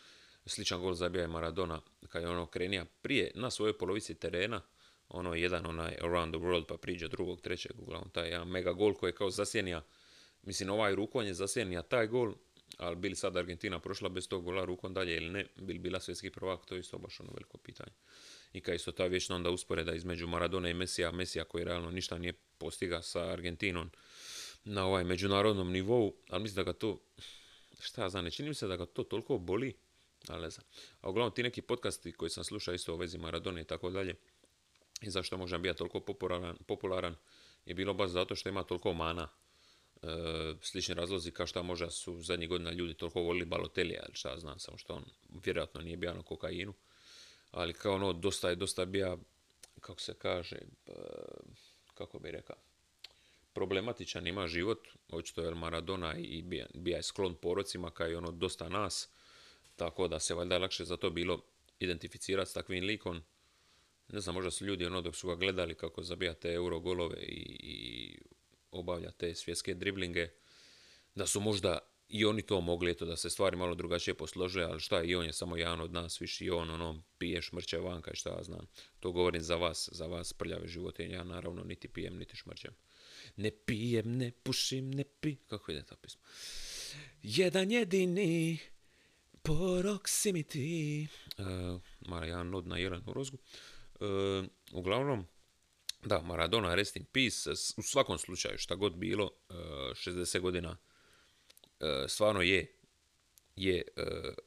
sličan 0.46 0.80
gol 0.80 0.94
zabija 0.94 1.22
je 1.22 1.28
Maradona, 1.28 1.80
kad 2.08 2.22
je 2.22 2.28
ono 2.28 2.46
krenija 2.46 2.84
prije 3.02 3.30
na 3.34 3.50
svojoj 3.50 3.78
polovici 3.78 4.14
terena, 4.14 4.62
ono 5.08 5.34
jedan 5.34 5.66
onaj 5.66 5.96
around 6.00 6.34
the 6.34 6.44
world 6.44 6.64
pa 6.68 6.76
priđe 6.76 7.08
drugog, 7.08 7.40
trećeg, 7.40 7.72
uglavnom 7.80 8.10
taj 8.10 8.28
jedan 8.28 8.48
mega 8.48 8.72
gol 8.72 8.94
koji 8.94 9.08
je 9.08 9.14
kao 9.14 9.30
zasjenija, 9.30 9.82
mislim 10.42 10.70
ovaj 10.70 10.94
rukom 10.94 11.26
je 11.26 11.34
zasjenija 11.34 11.82
taj 11.82 12.06
gol, 12.06 12.34
ali 12.76 12.96
bili 12.96 13.16
sad 13.16 13.36
Argentina 13.36 13.78
prošla 13.78 14.08
bez 14.08 14.28
tog 14.28 14.44
gola 14.44 14.64
rukom 14.64 14.94
dalje 14.94 15.16
ili 15.16 15.30
ne, 15.30 15.46
bili 15.56 15.78
bila 15.78 16.00
svjetski 16.00 16.30
prvak, 16.30 16.66
to 16.66 16.74
je 16.74 16.80
isto 16.80 16.98
baš 16.98 17.20
ono 17.20 17.30
veliko 17.32 17.58
pitanje. 17.58 17.92
I 18.52 18.60
kad 18.60 18.74
isto 18.74 18.92
ta 18.92 19.06
vječna 19.06 19.36
onda 19.36 19.50
usporeda 19.50 19.94
između 19.94 20.26
Maradona 20.26 20.70
i 20.70 20.74
Mesija, 20.74 21.12
Mesija 21.12 21.44
koji 21.44 21.64
realno 21.64 21.90
ništa 21.90 22.18
nije 22.18 22.32
postiga 22.58 23.02
sa 23.02 23.20
Argentinom 23.20 23.90
na 24.64 24.86
ovaj 24.86 25.04
međunarodnom 25.04 25.72
nivou, 25.72 26.14
ali 26.28 26.42
mislim 26.42 26.56
da 26.56 26.72
ga 26.72 26.78
to, 26.78 27.00
šta 27.80 28.02
ja 28.02 28.08
znam, 28.08 28.24
ne 28.24 28.30
čini 28.30 28.48
mi 28.48 28.54
se 28.54 28.66
da 28.66 28.76
ga 28.76 28.86
to 28.86 29.02
toliko 29.02 29.38
boli, 29.38 29.76
ali 30.28 30.42
ne 30.42 30.50
znam. 30.50 30.66
A 31.00 31.10
uglavnom 31.10 31.34
ti 31.34 31.42
neki 31.42 31.62
podcasti 31.62 32.12
koji 32.12 32.30
sam 32.30 32.44
slušao 32.44 32.74
isto 32.74 32.94
o 32.94 32.96
vezi 32.96 33.18
Maradone 33.18 33.60
i 33.60 33.64
tako 33.64 33.90
dalje, 33.90 34.14
i 35.00 35.10
zašto 35.10 35.36
možda 35.36 35.58
biti 35.58 35.78
toliko 35.78 36.00
popularan, 36.00 36.56
popularan 36.66 37.16
je 37.66 37.74
bilo 37.74 37.94
baš 37.94 38.10
zato 38.10 38.34
što 38.34 38.48
ima 38.48 38.62
toliko 38.62 38.92
mana. 38.92 39.28
E, 40.02 40.08
slični 40.62 40.94
razlozi 40.94 41.30
kao 41.30 41.46
što 41.46 41.62
možda 41.62 41.90
su 41.90 42.22
zadnjih 42.22 42.48
godina 42.48 42.70
ljudi 42.70 42.94
toliko 42.94 43.20
volili 43.20 43.44
balotelija 43.44 44.02
ili 44.06 44.14
šta 44.14 44.38
znam, 44.38 44.58
samo 44.58 44.78
što 44.78 44.94
on 44.94 45.04
vjerojatno 45.44 45.80
nije 45.80 45.96
bio 45.96 46.14
na 46.14 46.22
kokainu. 46.22 46.74
Ali 47.50 47.72
kao 47.72 47.94
ono, 47.94 48.12
dosta 48.12 48.48
je, 48.48 48.56
dosta 48.56 48.84
bio, 48.84 49.18
kako 49.80 50.00
se 50.00 50.14
kaže, 50.14 50.56
e, 50.86 50.92
kako 51.94 52.18
bi 52.18 52.30
rekao, 52.30 52.56
problematičan 53.52 54.26
ima 54.26 54.46
život, 54.46 54.88
očito 55.08 55.42
je 55.42 55.54
Maradona 55.54 56.14
i 56.16 56.42
bija, 56.42 56.66
bija 56.74 56.96
je 56.96 57.02
sklon 57.02 57.34
porocima 57.34 57.90
kao 57.90 58.08
i 58.08 58.14
ono 58.14 58.30
dosta 58.30 58.68
nas, 58.68 59.08
tako 59.76 60.08
da 60.08 60.20
se 60.20 60.34
valjda 60.34 60.58
lakše 60.58 60.84
za 60.84 60.96
to 60.96 61.10
bilo 61.10 61.42
identificirati 61.80 62.50
s 62.50 62.54
takvim 62.54 62.84
likom 62.84 63.22
ne 64.08 64.20
znam, 64.20 64.34
možda 64.34 64.50
su 64.50 64.66
ljudi 64.66 64.86
ono 64.86 65.00
dok 65.00 65.16
su 65.16 65.28
ga 65.28 65.34
gledali 65.34 65.74
kako 65.74 66.02
zabija 66.02 66.34
te 66.34 66.52
euro 66.52 66.80
golove 66.80 67.16
i, 67.22 67.56
i 67.60 68.18
obavlja 68.70 69.10
te 69.10 69.34
svjetske 69.34 69.74
driblinge, 69.74 70.28
da 71.14 71.26
su 71.26 71.40
možda 71.40 71.78
i 72.08 72.24
oni 72.24 72.42
to 72.42 72.60
mogli, 72.60 72.90
eto, 72.90 73.04
da 73.04 73.16
se 73.16 73.30
stvari 73.30 73.56
malo 73.56 73.74
drugačije 73.74 74.14
poslože, 74.14 74.62
ali 74.62 74.80
šta, 74.80 75.02
i 75.02 75.14
on 75.14 75.26
je 75.26 75.32
samo 75.32 75.56
jedan 75.56 75.80
od 75.80 75.92
nas, 75.92 76.20
viš 76.20 76.40
i 76.40 76.50
on, 76.50 76.70
ono, 76.70 77.02
pije 77.18 77.42
šmrće 77.42 77.78
vanka 77.78 78.10
i 78.10 78.16
šta 78.16 78.30
ja 78.30 78.42
znam. 78.42 78.66
To 79.00 79.12
govorim 79.12 79.42
za 79.42 79.56
vas, 79.56 79.88
za 79.92 80.06
vas 80.06 80.32
prljave 80.32 80.68
životinje, 80.68 81.14
ja 81.14 81.24
naravno 81.24 81.64
niti 81.64 81.88
pijem, 81.88 82.16
niti 82.16 82.36
šmrćem. 82.36 82.74
Ne 83.36 83.50
pijem, 83.50 84.16
ne 84.16 84.32
pušim, 84.42 84.90
ne 84.90 85.04
pi... 85.04 85.36
Kako 85.36 85.72
ide 85.72 85.82
ta 85.82 85.96
pismo? 85.96 86.20
Jedan 87.22 87.70
jedini 87.70 88.58
proximity. 89.42 91.06
Uh, 91.38 91.80
Mara, 92.00 92.26
jedan 92.26 92.50
nod 92.50 92.66
na 92.66 92.78
Jelenu 92.78 93.12
rozgu. 93.12 93.38
E, 94.00 94.48
uglavnom, 94.72 95.26
da, 96.04 96.22
Maradona, 96.22 96.74
rest 96.74 96.96
in 96.96 97.04
peace, 97.04 97.50
u 97.76 97.82
svakom 97.82 98.18
slučaju, 98.18 98.58
šta 98.58 98.74
god 98.74 98.96
bilo, 98.96 99.30
60 99.48 100.36
e, 100.36 100.40
godina 100.40 100.76
e, 101.80 102.04
stvarno 102.08 102.42
je 102.42 102.74
je 103.56 103.82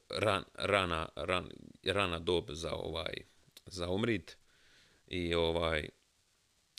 ran, 0.08 0.44
rana, 0.54 1.08
ran, 1.16 1.50
rana 1.84 2.18
dob 2.18 2.50
za 2.50 2.72
ovaj 2.72 3.14
za 3.66 3.88
umrit 3.88 4.36
i 5.06 5.34
ovaj 5.34 5.88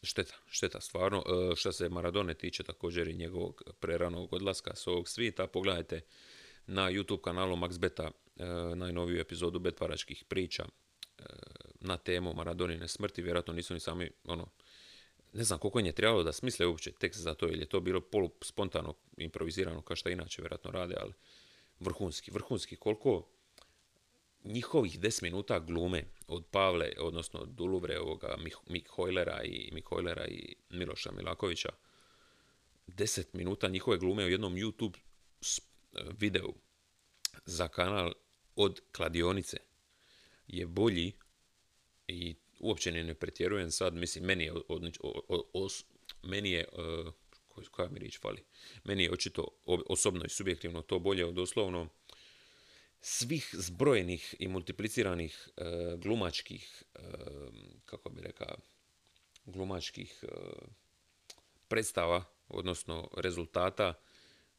šteta, 0.04 0.36
šteta 0.46 0.82
stvarno. 0.82 1.24
Što 1.56 1.72
se 1.72 1.90
Maradone 1.90 2.34
tiče 2.34 2.64
također 2.64 3.08
i 3.08 3.14
njegovog 3.14 3.64
preranog 3.80 4.34
odlaska 4.34 4.76
s 4.76 4.88
ovog 4.88 5.10
svita, 5.10 5.48
pogledajte 5.48 6.02
na 6.68 6.92
YouTube 6.92 7.22
kanalu 7.22 7.56
Max 7.56 7.80
Beta 7.80 8.12
najnoviju 8.76 9.20
epizodu 9.20 9.60
Betvaračkih 9.60 10.24
priča 10.28 10.66
na 11.84 11.98
temu 11.98 12.34
Maradonine 12.34 12.88
smrti, 12.88 13.22
vjerojatno 13.22 13.54
nisu 13.54 13.74
ni 13.74 13.80
sami, 13.80 14.12
ono, 14.24 14.48
ne 15.34 15.44
znam 15.44 15.60
koliko 15.60 15.80
je 15.80 15.92
trebalo 15.92 16.24
da 16.24 16.34
smisle 16.34 16.66
uopće 16.66 16.92
tekst 16.92 17.20
za 17.20 17.34
to, 17.34 17.46
ili 17.48 17.60
je 17.60 17.70
to 17.70 17.80
bilo 17.80 18.02
polu 18.02 18.32
spontano 18.42 18.94
improvizirano, 19.18 19.82
kao 19.82 19.96
što 19.96 20.10
inače 20.10 20.42
vjerojatno 20.42 20.72
rade, 20.72 20.96
ali 21.00 21.14
vrhunski, 21.80 22.32
vrhunski, 22.32 22.76
koliko 22.76 23.28
njihovih 24.44 25.00
10 25.00 25.24
minuta 25.24 25.60
glume 25.60 26.04
od 26.28 26.46
Pavle, 26.52 26.92
odnosno 27.00 27.40
od 27.40 27.50
Duluvre, 27.50 28.00
ovoga 28.00 28.38
Mik 28.68 28.88
Hojlera 28.90 29.44
i 29.44 29.70
Mik 29.74 29.86
Hojlera 29.86 30.28
i 30.28 30.56
Miloša 30.70 31.12
Milakovića, 31.12 31.70
10 32.88 33.26
minuta 33.34 33.68
njihove 33.68 33.98
glume 33.98 34.26
u 34.26 34.30
jednom 34.30 34.56
YouTube 34.56 34.98
videu 36.20 36.54
za 37.46 37.68
kanal 37.68 38.14
od 38.56 38.82
kladionice 38.96 39.58
je 40.48 40.68
bolji 40.68 41.12
i 42.08 42.36
uopće 42.60 42.92
ne 42.92 43.14
pretjerujem 43.14 43.72
sad, 43.72 43.94
mislim, 43.94 44.24
meni 44.24 44.44
je, 44.44 44.54
meni 46.24 46.52
je 46.52 46.68
uh, 46.72 47.14
koja 47.72 47.90
mi 47.90 48.00
riječ 48.00 48.20
fali, 48.20 48.44
meni 48.84 49.04
je 49.04 49.12
očito 49.12 49.48
osobno 49.66 50.26
i 50.26 50.30
subjektivno 50.30 50.82
to 50.82 51.00
bolje 51.00 51.26
od 51.26 51.34
doslovno 51.34 51.90
svih 53.02 53.50
zbrojenih 53.54 54.36
i 54.40 54.48
multipliciranih 54.48 55.50
uh, 55.58 56.00
glumačkih, 56.00 56.84
uh, 56.96 57.02
kako 57.86 58.10
bi 58.10 58.22
rekao, 58.22 58.56
glumačkih 59.46 60.24
predstava, 61.68 62.24
odnosno 62.48 63.10
rezultata 63.18 63.94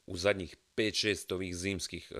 u 0.07 0.17
zadnjih 0.17 0.57
5-6 0.77 1.35
ovih 1.35 1.57
zimskih 1.57 2.13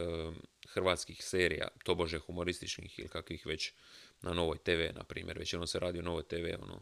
hrvatskih 0.69 1.25
serija, 1.25 1.69
tobože 1.85 2.19
humorističnih 2.19 2.99
ili 2.99 3.09
kakvih 3.09 3.47
već 3.47 3.73
na 4.25 4.35
Novoj 4.35 4.59
TV, 4.59 4.95
na 4.95 5.05
primjer, 5.05 5.39
većinom 5.39 5.67
se 5.67 5.79
radi 5.79 5.99
o 5.99 6.03
Novoj 6.03 6.23
TV, 6.23 6.47
ono, 6.63 6.81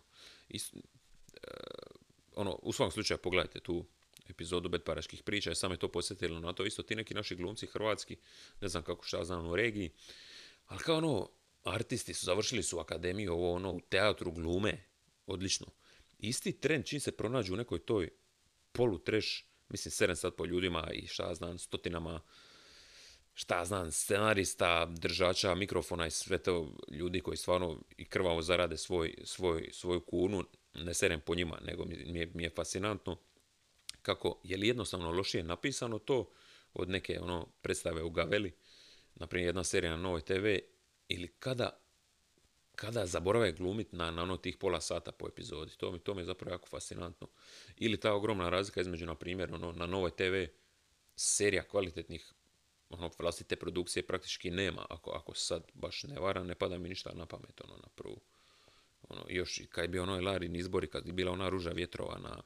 e, 0.50 0.58
ono, 2.34 2.58
u 2.62 2.72
svom 2.72 2.90
slučaju 2.90 3.18
pogledajte 3.18 3.60
tu 3.60 3.84
epizodu 4.28 4.68
Betparaških 4.68 5.22
priča 5.22 5.50
i 5.50 5.54
sam 5.54 5.70
je 5.70 5.78
to 5.78 5.88
posjetilo 5.88 6.40
na 6.40 6.52
to. 6.52 6.64
Isto 6.64 6.82
ti 6.82 6.96
neki 6.96 7.14
naši 7.14 7.36
glumci 7.36 7.66
hrvatski, 7.66 8.16
ne 8.60 8.68
znam 8.68 8.82
kako 8.82 9.04
šta 9.04 9.24
znam 9.24 9.46
u 9.46 9.56
regiji, 9.56 9.90
ali 10.66 10.80
kao 10.80 10.96
ono, 10.96 11.28
artisti 11.64 12.14
su 12.14 12.24
završili 12.24 12.62
su 12.62 12.78
akademiju, 12.78 13.32
ovo 13.32 13.52
ono, 13.52 13.72
u 13.72 13.80
teatru 13.80 14.32
glume, 14.32 14.84
odlično. 15.26 15.66
Isti 16.18 16.52
trend 16.52 16.84
čim 16.84 17.00
se 17.00 17.12
pronađu 17.12 17.54
u 17.54 17.56
nekoj 17.56 17.78
toj 17.78 18.10
polu 18.72 18.98
treš, 18.98 19.46
mislim, 19.68 19.92
seren 19.92 20.16
sad 20.16 20.34
po 20.34 20.46
ljudima 20.46 20.90
i 20.92 21.06
šta 21.06 21.34
znam, 21.34 21.58
stotinama 21.58 22.20
šta 23.34 23.64
znam, 23.64 23.92
scenarista, 23.92 24.86
držača 24.86 25.54
mikrofona 25.54 26.06
i 26.06 26.10
sve 26.10 26.38
to 26.38 26.72
ljudi 26.90 27.20
koji 27.20 27.36
stvarno 27.36 27.80
i 27.96 28.04
krvavo 28.04 28.42
zarade 28.42 28.76
svoj, 28.76 29.14
svoj, 29.24 29.68
svoju 29.72 30.00
kunu, 30.00 30.44
ne 30.74 30.94
serem 30.94 31.20
po 31.20 31.34
njima, 31.34 31.58
nego 31.64 31.84
mi 31.84 32.18
je, 32.18 32.30
mi 32.34 32.42
je 32.42 32.50
fascinantno 32.50 33.18
kako 34.02 34.40
je 34.44 34.56
li 34.56 34.68
jednostavno 34.68 35.10
lošije 35.10 35.44
napisano 35.44 35.98
to 35.98 36.30
od 36.74 36.88
neke 36.88 37.20
ono 37.20 37.46
predstave 37.62 38.02
u 38.02 38.10
Gaveli, 38.10 38.52
naprimjer 39.14 39.48
jedna 39.48 39.64
serija 39.64 39.90
na 39.90 40.02
Novoj 40.02 40.20
TV, 40.20 40.46
ili 41.08 41.28
kada 41.38 41.82
kada 42.74 43.06
zaborave 43.06 43.52
glumit 43.52 43.92
na, 43.92 44.10
na 44.10 44.22
ono 44.22 44.36
tih 44.36 44.56
pola 44.56 44.80
sata 44.80 45.12
po 45.12 45.28
epizodi. 45.28 45.76
To 45.76 45.92
mi, 45.92 45.98
to 45.98 46.14
mi 46.14 46.20
je 46.20 46.24
zapravo 46.24 46.54
jako 46.54 46.68
fascinantno. 46.68 47.28
Ili 47.76 48.00
ta 48.00 48.12
ogromna 48.12 48.48
razlika 48.48 48.80
između, 48.80 49.06
na 49.06 49.14
primjer, 49.14 49.54
ono, 49.54 49.72
na 49.72 49.86
Novoj 49.86 50.10
TV 50.10 50.44
serija 51.16 51.62
kvalitetnih 51.62 52.32
ono, 52.92 53.10
vlastite 53.18 53.56
produkcije 53.56 54.06
praktički 54.06 54.50
nema, 54.50 54.86
ako, 54.90 55.10
ako 55.10 55.34
sad 55.34 55.62
baš 55.74 56.02
ne 56.02 56.20
vara, 56.20 56.44
ne 56.44 56.54
pada 56.54 56.78
mi 56.78 56.88
ništa 56.88 57.12
na 57.14 57.26
pamet, 57.26 57.60
ono, 57.60 57.76
na 57.76 57.88
prvu. 57.94 58.20
Ono, 59.08 59.26
još 59.28 59.60
kad 59.70 59.84
je 59.84 59.88
bio 59.88 60.02
onaj 60.02 60.20
Larin 60.20 60.56
izbori, 60.56 60.86
kad 60.86 61.06
je 61.06 61.12
bila 61.12 61.32
ona 61.32 61.48
ruža 61.48 61.70
vjetrova 61.70 62.18
na, 62.18 62.42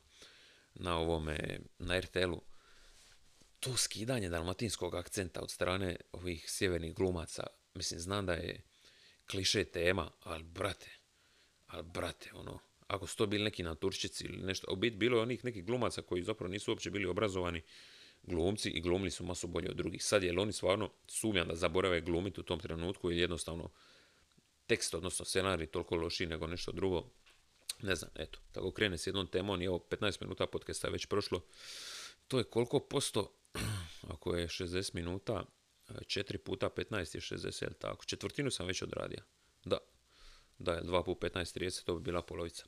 na 0.74 0.98
ovome, 0.98 1.60
na 1.78 2.00
RTL-u, 2.00 2.42
to 3.60 3.76
skidanje 3.76 4.28
dalmatinskog 4.28 4.94
akcenta 4.94 5.40
od 5.40 5.50
strane 5.50 5.96
ovih 6.12 6.44
sjevernih 6.48 6.94
glumaca, 6.94 7.46
mislim, 7.74 8.00
znam 8.00 8.26
da 8.26 8.32
je 8.32 8.62
kliše 9.30 9.64
tema, 9.64 10.10
ali 10.22 10.42
brate, 10.42 10.90
ali 11.66 11.82
brate, 11.82 12.30
ono, 12.34 12.58
ako 12.86 13.06
su 13.06 13.16
to 13.16 13.26
bili 13.26 13.44
neki 13.44 13.62
naturčici 13.62 14.24
ili 14.24 14.36
nešto, 14.36 14.72
u 14.72 14.76
biti 14.76 14.96
bilo 14.96 15.18
je 15.18 15.22
onih 15.22 15.44
nekih 15.44 15.64
glumaca 15.64 16.02
koji 16.02 16.22
zapravo 16.22 16.52
nisu 16.52 16.70
uopće 16.70 16.90
bili 16.90 17.06
obrazovani, 17.06 17.62
glumci 18.26 18.70
i 18.70 18.80
glumili 18.80 19.10
su 19.10 19.24
masu 19.24 19.46
bolje 19.46 19.70
od 19.70 19.76
drugih. 19.76 20.04
Sad 20.04 20.22
je 20.22 20.40
oni 20.40 20.52
stvarno 20.52 20.90
sumnjam 21.08 21.48
da 21.48 21.54
zaborave 21.54 22.00
glumiti 22.00 22.40
u 22.40 22.44
tom 22.44 22.60
trenutku 22.60 23.10
ili 23.10 23.20
jednostavno 23.20 23.70
tekst, 24.66 24.94
odnosno 24.94 25.24
scenarij 25.24 25.66
toliko 25.66 25.96
loši 25.96 26.26
nego 26.26 26.46
nešto 26.46 26.72
drugo. 26.72 27.10
Ne 27.82 27.94
znam, 27.96 28.10
eto, 28.14 28.38
tako 28.52 28.70
krene 28.70 28.98
s 28.98 29.06
jednom 29.06 29.26
temom 29.26 29.62
i 29.62 29.64
evo 29.64 29.86
15 29.90 30.22
minuta 30.22 30.46
podcasta 30.46 30.88
je 30.88 30.92
već 30.92 31.06
prošlo. 31.06 31.40
To 32.28 32.38
je 32.38 32.44
koliko 32.44 32.80
posto 32.80 33.36
ako 34.14 34.34
je 34.34 34.48
60 34.48 34.94
minuta, 34.94 35.44
4 35.88 36.36
puta 36.38 36.70
15 36.76 37.14
je 37.14 37.20
60, 37.20 37.62
jel 37.62 37.72
tako? 37.78 38.04
Četvrtinu 38.04 38.50
sam 38.50 38.66
već 38.66 38.82
odradio. 38.82 39.22
Da, 39.64 39.78
da, 40.58 40.82
2 40.82 41.04
puta 41.04 41.28
15, 41.28 41.60
30, 41.60 41.84
to 41.84 41.94
bi 41.94 42.00
bila 42.02 42.22
polovica. 42.22 42.64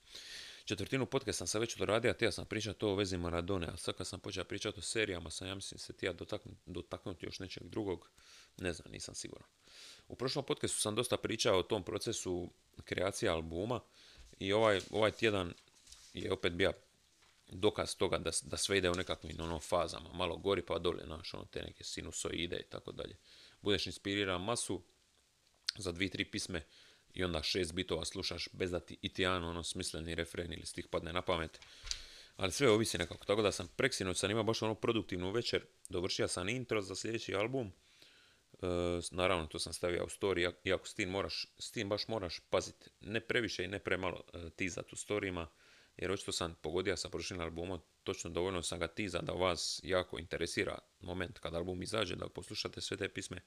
Četvrtinu 0.69 1.07
podcast 1.07 1.49
sam 1.49 1.61
već 1.61 1.77
odradio, 1.77 2.11
a 2.11 2.15
tija 2.15 2.33
sam 2.33 2.47
pričati 2.47 2.79
to 2.79 2.89
o 2.89 2.95
vezi 2.95 3.17
Maradone, 3.17 3.67
a 3.67 3.77
sad 3.77 3.95
kad 3.97 4.07
sam 4.07 4.21
počeo 4.21 4.45
pričati 4.45 4.79
o 4.79 4.83
serijama, 4.83 5.31
sam 5.31 5.49
ja 5.49 5.55
mislim 5.55 5.79
se 5.79 5.93
tija 5.93 6.13
dotaknuti 6.67 7.27
još 7.27 7.39
nečeg 7.39 7.69
drugog, 7.69 8.11
ne 8.59 8.73
znam, 8.73 8.93
nisam 8.93 9.15
siguran. 9.15 9.49
U 10.09 10.17
prošlom 10.17 10.45
podcastu 10.45 10.81
sam 10.81 10.95
dosta 10.95 11.17
pričao 11.17 11.59
o 11.59 11.63
tom 11.63 11.83
procesu 11.83 12.51
kreacije 12.85 13.31
albuma 13.31 13.81
i 14.39 14.53
ovaj, 14.53 14.81
ovaj 14.91 15.11
tjedan 15.11 15.55
je 16.15 16.33
opet 16.33 16.53
bio 16.53 16.73
dokaz 17.51 17.97
toga 17.97 18.19
da, 18.19 18.31
da 18.43 18.57
sve 18.57 18.79
ide 18.79 18.91
u 18.91 18.95
nekakvim 18.95 19.37
ono, 19.41 19.61
fazama, 19.61 20.13
malo 20.13 20.37
gori 20.37 20.63
pa 20.63 20.79
dole, 20.79 21.05
znaš, 21.07 21.35
ono, 21.35 21.45
te 21.45 21.63
neke 21.63 21.85
sinusoide 21.85 22.57
i 22.57 22.71
tako 22.71 22.93
dalje. 22.93 23.17
Budeš 23.61 23.87
inspiriran 23.87 24.45
masu 24.45 24.83
za 25.79 25.93
dvi, 25.93 26.09
tri 26.09 26.25
pisme 26.25 26.63
i 27.15 27.25
onda 27.25 27.43
šest 27.43 27.75
bitova 27.75 28.05
slušaš 28.05 28.49
bez 28.53 28.71
da 28.71 28.81
ti 28.81 28.99
iti 29.03 29.23
jedan 29.23 29.45
ono 29.45 29.63
smisleni 29.63 30.15
refren 30.15 30.53
ili 30.53 30.67
stih 30.67 30.89
padne 30.89 31.13
na 31.13 31.23
pamet. 31.23 31.61
Ali 32.37 32.53
sve 32.53 32.71
ovisi 32.71 32.99
nekako, 32.99 33.25
tako 33.25 33.43
da 33.43 33.53
sam 33.53 33.69
preksinoć 33.77 34.19
sam 34.19 34.31
imao 34.31 34.45
baš 34.45 34.63
ono 34.63 34.75
produktivnu 34.75 35.31
večer, 35.31 35.67
dovršio 35.89 36.29
sam 36.29 36.49
intro 36.49 36.83
za 36.83 36.95
sljedeći 36.95 37.35
album, 37.35 37.67
e, 37.67 38.67
naravno 39.11 39.47
to 39.47 39.59
sam 39.59 39.73
stavio 39.73 40.05
u 40.05 40.09
story, 40.09 40.53
iako 40.65 40.87
s 40.87 40.99
moraš, 41.07 41.47
s 41.59 41.71
tim 41.71 41.89
baš 41.89 42.09
moraš 42.09 42.41
paziti, 42.51 42.91
ne 43.01 43.21
previše 43.21 43.65
i 43.65 43.69
ne 43.69 43.79
premalo 43.79 44.23
e, 44.33 44.51
tizat 44.51 44.93
u 44.93 44.97
storijima, 44.97 45.49
jer 45.97 46.11
očito 46.11 46.33
sam 46.33 46.55
pogodio 46.63 46.97
sa 46.97 47.09
prošlim 47.09 47.41
albumom, 47.41 47.81
točno 48.05 48.31
dovoljno 48.31 48.63
sam 48.63 48.79
ga 48.79 48.89
tiza 48.89 49.19
da 49.23 49.33
vas 49.33 49.81
jako 49.83 50.19
interesira 50.19 50.79
moment 51.01 51.39
kad 51.39 51.55
album 51.55 51.83
izađe, 51.83 52.17
da 52.17 52.29
poslušate 52.29 52.81
sve 52.81 52.97
te 52.97 53.09
pisme 53.09 53.41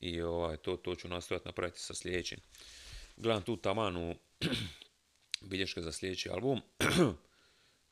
i 0.00 0.22
ovaj, 0.22 0.56
to, 0.56 0.76
to 0.76 0.94
ću 0.94 1.08
nastojati 1.08 1.48
napraviti 1.48 1.80
sa 1.80 1.94
sljedećim. 1.94 2.38
Gledam 3.16 3.42
tu 3.42 3.56
tamanu 3.56 4.14
bilješke 5.50 5.80
za 5.80 5.92
sljedeći 5.92 6.28
album 6.28 6.60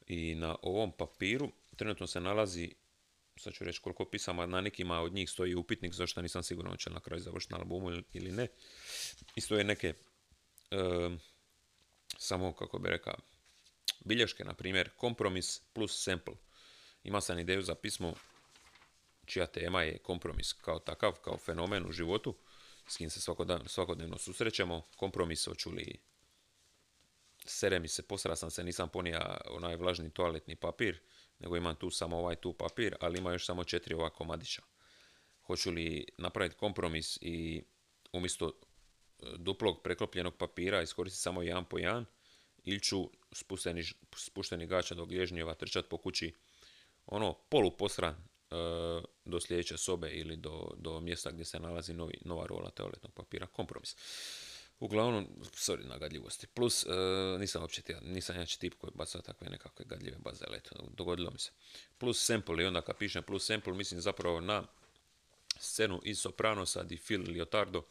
i 0.07 0.35
na 0.35 0.57
ovom 0.63 0.93
papiru 0.93 1.53
trenutno 1.77 2.07
se 2.07 2.21
nalazi 2.21 2.75
sad 3.37 3.53
ću 3.53 3.65
reći 3.65 3.81
koliko 3.81 4.05
pisama, 4.05 4.47
na 4.47 4.61
nekima 4.61 5.01
od 5.01 5.13
njih 5.13 5.31
stoji 5.31 5.55
upitnik, 5.55 5.93
zašto 5.93 6.23
nisam 6.23 6.43
siguran 6.43 6.73
hoće 6.73 6.91
na 6.91 7.01
kraju 7.01 7.23
završiti 7.23 7.53
na 7.53 7.59
albumu 7.59 7.91
ili 8.13 8.33
ne. 8.33 8.47
I 9.37 9.41
stoje 9.41 9.65
neke, 9.65 9.95
samo 12.19 12.53
kako 12.53 12.79
bi 12.79 12.89
rekao, 12.89 13.15
bilješke, 14.05 14.45
na 14.45 14.55
primjer, 14.55 14.91
kompromis 14.97 15.61
plus 15.73 16.03
sample. 16.05 16.35
Ima 17.05 17.21
sam 17.21 17.39
ideju 17.39 17.63
za 17.63 17.75
pismo 17.75 18.15
čija 19.27 19.47
tema 19.47 19.83
je 19.83 19.99
kompromis 19.99 20.53
kao 20.53 20.79
takav, 20.79 21.13
kao 21.13 21.39
fenomen 21.39 21.87
u 21.89 21.93
životu, 21.93 22.35
s 22.89 22.97
kim 22.97 23.11
se 23.11 23.21
svakodnevno 23.67 24.19
susrećemo. 24.19 24.83
Kompromis, 24.97 25.45
hoću 25.45 25.71
li 25.71 26.01
sere 27.45 27.79
mi 27.81 27.89
se, 27.89 28.03
posra 28.03 28.37
sam 28.37 28.51
se, 28.51 28.65
nisam 28.65 28.89
ponija 28.89 29.41
onaj 29.51 29.77
vlažni 29.77 30.11
toaletni 30.11 30.57
papir, 30.57 31.01
nego 31.39 31.57
imam 31.57 31.77
tu 31.77 31.91
samo 31.91 32.19
ovaj 32.19 32.37
tu 32.37 32.53
papir, 32.53 32.97
ali 33.01 33.19
ima 33.19 33.33
još 33.33 33.47
samo 33.47 33.65
četiri 33.65 33.95
ova 33.95 34.11
komadića. 34.11 34.63
Hoću 35.43 35.71
li 35.71 36.07
napraviti 36.19 36.57
kompromis 36.57 37.19
i 37.21 37.63
umjesto 38.13 38.49
e, 38.49 39.27
duplog 39.37 39.83
preklopljenog 39.83 40.37
papira 40.37 40.83
iskoristiti 40.83 41.23
samo 41.23 41.43
jedan 41.43 41.65
po 41.65 41.79
jedan, 41.79 42.05
ili 42.65 42.81
ću 42.81 43.11
spušteni, 43.33 43.85
spušteni 44.17 44.67
gača 44.67 44.95
do 44.95 45.07
glježnjeva 45.07 45.55
trčati 45.55 45.89
po 45.89 45.99
kući 45.99 46.37
ono 47.07 47.33
polu 47.35 47.77
posran 47.77 48.15
e, 48.15 48.34
do 49.25 49.41
sljedeće 49.41 49.77
sobe 49.77 50.11
ili 50.11 50.37
do, 50.37 50.71
do 50.77 51.01
mjesta 51.01 51.31
gdje 51.31 51.45
se 51.45 51.61
nalazi 51.61 51.95
novi, 51.95 52.15
nova 52.25 52.47
rola 52.47 52.71
toaletnog 52.71 53.13
papira. 53.13 53.47
Kompromis. 53.47 53.97
Uglavnom, 54.81 55.29
sorry 55.53 55.89
na 55.89 55.99
gadljivosti. 55.99 56.47
Plus, 56.47 56.87
e, 56.87 56.89
nisam 57.39 57.63
uopće 57.63 57.83
tija, 57.83 58.01
nisam 58.01 58.37
ja 58.37 58.47
tip 58.47 58.75
koji 58.75 58.91
baca 58.95 59.23
takve 59.23 59.51
nekakve 59.51 59.85
gadljive 59.85 60.17
baze, 60.19 60.45
ali 60.49 60.57
eto, 60.57 60.77
dogodilo 60.97 61.31
mi 61.31 61.39
se. 61.39 61.51
Plus 61.99 62.25
sample 62.25 62.65
i 62.65 62.67
onda 62.67 62.83
kad 62.83 62.97
pišem 62.97 63.23
plus 63.23 63.47
sample, 63.47 63.75
mislim 63.75 64.01
zapravo 64.01 64.41
na 64.41 64.65
scenu 65.59 66.01
iz 66.05 66.19
Sopranosa 66.19 66.83
di 66.83 66.97
Phil 66.97 67.23
Liotardo, 67.23 67.83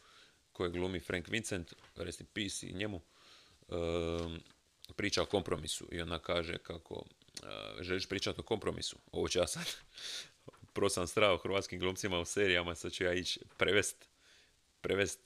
koje 0.52 0.69
glumi 0.69 0.99
Frank 0.99 1.28
Vincent, 1.28 1.73
rest 1.95 2.21
in 2.21 2.28
peace 2.34 2.67
i 2.67 2.73
njemu. 2.73 3.02
E, 3.69 3.73
priča 4.95 5.21
o 5.21 5.26
kompromisu 5.26 5.88
i 5.91 6.02
ona 6.02 6.19
kaže 6.19 6.58
kako 6.58 6.95
uh, 6.95 7.82
želiš 7.82 8.10
pričati 8.10 8.39
o 8.39 8.43
kompromisu. 8.43 8.97
Ovo 9.12 9.28
ću 9.28 9.39
ja 9.39 9.47
sad 9.47 9.65
pro 10.73 10.89
sam 10.89 11.07
strao 11.07 11.38
hrvatskim 11.38 11.79
glumcima 11.79 12.19
u 12.19 12.25
serijama, 12.25 12.75
sad 12.75 12.91
ću 12.91 13.03
ja 13.03 13.13
ići 13.13 13.39
prevest, 13.57 14.09
prevest 14.81 15.19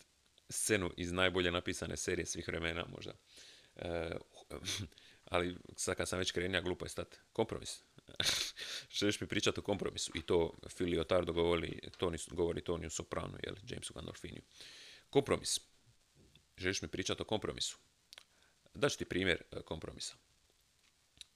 scenu 0.49 0.91
iz 0.97 1.12
najbolje 1.12 1.51
napisane 1.51 1.97
serije 1.97 2.25
svih 2.25 2.47
vremena 2.47 2.86
možda. 2.95 3.13
Uh, 3.75 3.83
ali 5.31 5.57
sad 5.75 5.95
kad 5.95 6.10
sam 6.10 6.19
već 6.19 6.31
krenio, 6.31 6.62
glupo 6.62 6.86
je 6.86 6.89
stati. 6.89 7.17
Kompromis. 7.33 7.83
Želiš 8.97 9.21
mi 9.21 9.27
pričati 9.27 9.60
o 9.60 9.63
kompromisu. 9.63 10.12
I 10.15 10.21
to 10.21 10.53
Phil 10.75 11.01
Otardo 11.01 11.33
govori, 11.33 11.79
Tony, 11.99 12.33
govori 12.33 12.62
Toniju 12.62 12.89
Soprano, 12.89 13.38
jel, 13.43 13.55
Jamesu 13.67 13.93
Gandolfiniju. 13.93 14.41
Kompromis. 15.10 15.60
Želiš 16.57 16.81
mi 16.81 16.88
pričati 16.88 17.21
o 17.21 17.25
kompromisu. 17.25 17.77
Daću 18.73 18.97
ti 18.97 19.05
primjer 19.05 19.43
e, 19.51 19.62
kompromisa. 19.62 20.15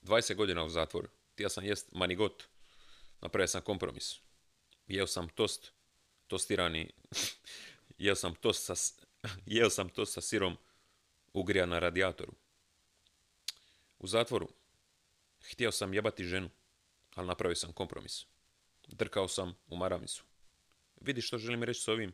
20 0.01 0.35
godina 0.35 0.63
u 0.63 0.69
zatvoru. 0.69 1.07
Tija 1.35 1.49
sam 1.49 1.65
jest 1.65 1.91
manigot. 1.91 2.43
Napravio 3.21 3.47
sam 3.47 3.61
kompromis. 3.61 4.19
Jeo 4.87 5.07
sam 5.07 5.29
tost. 5.29 5.71
Tostirani. 6.27 6.89
jeo 7.97 8.15
sam 8.15 8.35
tost 8.35 8.65
sa, 8.65 8.73
jeo 9.45 9.69
sam 9.69 9.89
tost 9.89 10.13
sa 10.13 10.21
sirom 10.21 10.57
ugrija 11.33 11.65
na 11.65 11.79
radijatoru. 11.79 12.33
U 13.99 14.07
zatvoru. 14.07 14.49
Htio 15.51 15.71
sam 15.71 15.93
jebati 15.93 16.23
ženu. 16.23 16.49
Ali 17.15 17.27
napravio 17.27 17.55
sam 17.55 17.73
kompromis. 17.73 18.25
Drkao 18.87 19.27
sam 19.27 19.55
u 19.67 19.77
maramisu. 19.77 20.23
Vidi 21.01 21.21
što 21.21 21.37
želim 21.37 21.63
reći 21.63 21.81
s 21.81 21.87
ovim 21.87 22.13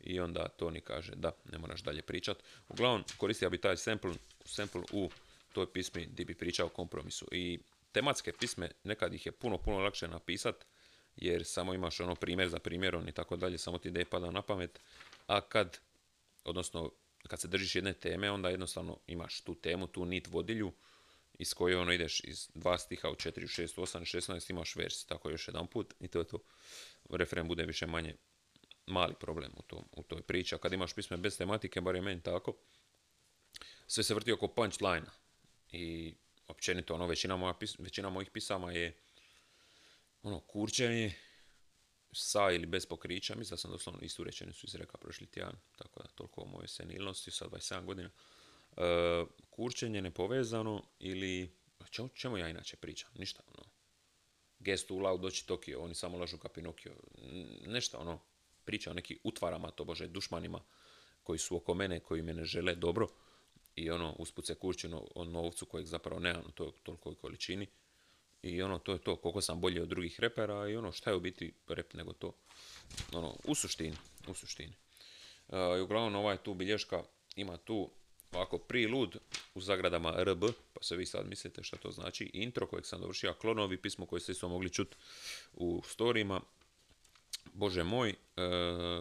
i 0.00 0.20
onda 0.20 0.48
Toni 0.48 0.80
kaže 0.80 1.12
da, 1.14 1.32
ne 1.52 1.58
moraš 1.58 1.82
dalje 1.82 2.02
pričat. 2.02 2.42
Uglavnom, 2.68 3.04
koristio 3.16 3.50
bi 3.50 3.60
taj 3.60 3.76
sample, 3.76 4.14
sample 4.44 4.82
u 4.92 5.10
toj 5.52 5.72
pismi 5.72 6.06
gdje 6.06 6.24
bi 6.24 6.34
pričao 6.34 6.66
o 6.66 6.70
kompromisu. 6.70 7.28
I 7.32 7.58
tematske 7.98 8.32
pisme, 8.32 8.70
nekad 8.84 9.14
ih 9.14 9.26
je 9.26 9.32
puno, 9.32 9.58
puno 9.58 9.78
lakše 9.78 10.08
napisat, 10.08 10.64
jer 11.16 11.44
samo 11.44 11.74
imaš 11.74 12.00
ono 12.00 12.14
primjer 12.14 12.48
za 12.48 12.58
primjerom 12.58 13.08
i 13.08 13.12
tako 13.12 13.36
dalje, 13.36 13.58
samo 13.58 13.78
ti 13.78 13.88
ideje 13.88 14.04
pada 14.04 14.30
na 14.30 14.42
pamet. 14.42 14.80
A 15.26 15.40
kad, 15.40 15.78
odnosno, 16.44 16.92
kad 17.28 17.40
se 17.40 17.48
držiš 17.48 17.74
jedne 17.74 17.92
teme, 17.92 18.30
onda 18.30 18.48
jednostavno 18.48 18.98
imaš 19.06 19.40
tu 19.40 19.54
temu, 19.54 19.86
tu 19.86 20.04
nit 20.04 20.26
vodilju, 20.26 20.72
iz 21.38 21.54
koje 21.54 21.78
ono 21.78 21.92
ideš 21.92 22.20
iz 22.24 22.48
dva 22.54 22.78
stiha 22.78 23.10
u 23.10 23.14
4, 23.14 23.32
6, 23.32 23.80
8, 23.80 24.32
16 24.32 24.50
imaš 24.50 24.76
vers, 24.76 25.04
tako 25.06 25.30
još 25.30 25.48
jedan 25.48 25.66
put 25.66 25.94
i 26.00 26.08
to 26.08 26.18
je 26.18 26.26
to. 26.26 26.38
Referen 27.10 27.48
bude 27.48 27.64
više 27.64 27.86
manje 27.86 28.14
mali 28.86 29.14
problem 29.20 29.52
u, 29.56 29.62
tom, 29.62 29.84
u 29.92 30.02
toj 30.02 30.22
priči. 30.22 30.54
A 30.54 30.58
kad 30.58 30.72
imaš 30.72 30.94
pisme 30.94 31.16
bez 31.16 31.38
tematike, 31.38 31.80
bar 31.80 31.94
je 31.94 32.02
meni 32.02 32.22
tako, 32.22 32.56
sve 33.86 34.04
se 34.04 34.14
vrti 34.14 34.32
oko 34.32 34.48
punchline 34.48 35.06
I 35.72 36.14
općenito, 36.48 36.94
ono, 36.94 37.06
većina, 37.06 37.36
moja, 37.36 37.54
većina 37.78 38.10
mojih 38.10 38.30
pisama 38.30 38.72
je 38.72 38.96
ono, 40.22 40.40
kurčenje 40.40 41.14
sa 42.12 42.50
ili 42.50 42.66
bez 42.66 42.86
pokrića. 42.86 43.34
Mislim 43.34 43.54
da 43.54 43.60
sam 43.60 43.70
doslovno 43.70 44.00
istu 44.02 44.24
rečenicu 44.24 44.66
izrekao 44.66 45.00
prošli 45.00 45.26
tjedan, 45.26 45.56
tako 45.76 46.02
da 46.02 46.08
toliko 46.08 46.40
o 46.40 46.46
mojoj 46.46 46.68
senilnosti, 46.68 47.30
sa 47.30 47.46
27 47.46 47.84
godina. 47.84 48.10
E, 48.76 49.24
kurčenje 49.50 50.02
nepovezano 50.02 50.82
ili... 50.98 51.58
Čemu, 51.90 52.08
čemu 52.08 52.38
ja 52.38 52.48
inače 52.48 52.76
pričam? 52.76 53.10
Ništa, 53.14 53.42
ono. 53.46 53.64
Gestu 54.58 54.94
u 54.94 54.98
lau 54.98 55.18
doći 55.18 55.46
Tokio, 55.46 55.80
oni 55.80 55.94
samo 55.94 56.18
lažu 56.18 56.38
ka 56.38 56.48
Pinokio. 56.48 56.94
Nešto, 57.66 57.98
ono, 57.98 58.20
priča 58.64 58.90
o 58.90 58.94
nekim 58.94 59.18
utvarama, 59.24 59.70
to 59.70 59.84
bože, 59.84 60.06
dušmanima 60.06 60.60
koji 61.22 61.38
su 61.38 61.56
oko 61.56 61.74
mene, 61.74 62.00
koji 62.00 62.22
me 62.22 62.34
ne 62.34 62.44
žele 62.44 62.74
dobro 62.74 63.08
i 63.78 63.90
ono, 63.90 64.14
usput 64.18 64.46
se 64.46 64.54
kurči 64.54 64.88
o 65.14 65.24
novcu 65.24 65.66
kojeg 65.66 65.86
zapravo 65.86 66.20
nemam 66.20 66.42
u 66.46 66.50
to, 66.50 66.72
tolikoj 66.82 67.14
količini. 67.14 67.66
I 68.42 68.62
ono, 68.62 68.78
to 68.78 68.92
je 68.92 68.98
to, 68.98 69.16
koliko 69.16 69.40
sam 69.40 69.60
bolji 69.60 69.80
od 69.80 69.88
drugih 69.88 70.20
repera 70.20 70.68
i 70.68 70.76
ono, 70.76 70.92
šta 70.92 71.10
je 71.10 71.16
u 71.16 71.20
biti 71.20 71.52
rep 71.68 71.94
nego 71.94 72.12
to. 72.12 72.32
Ono, 73.12 73.36
u 73.44 73.54
suštini, 73.54 73.96
u 74.28 74.34
suštini. 74.34 74.72
I 75.78 75.80
uglavnom, 75.80 76.14
ovaj 76.14 76.36
tu 76.36 76.54
bilješka 76.54 77.02
ima 77.36 77.56
tu 77.56 77.90
ovako 78.32 78.58
prilud 78.58 79.16
u 79.54 79.60
zagradama 79.60 80.14
RB, 80.22 80.44
pa 80.72 80.82
se 80.82 80.96
vi 80.96 81.06
sad 81.06 81.26
mislite 81.26 81.62
šta 81.62 81.76
to 81.76 81.90
znači. 81.90 82.30
Intro 82.32 82.66
kojeg 82.66 82.86
sam 82.86 83.00
dovršio, 83.00 83.34
klonovi 83.34 83.76
pismo 83.76 84.06
koje 84.06 84.20
ste 84.20 84.32
isto 84.32 84.48
mogli 84.48 84.70
čuti 84.70 84.96
u 85.52 85.82
storijima. 85.86 86.40
Bože 87.54 87.82
moj, 87.82 88.10
e, 88.10 88.14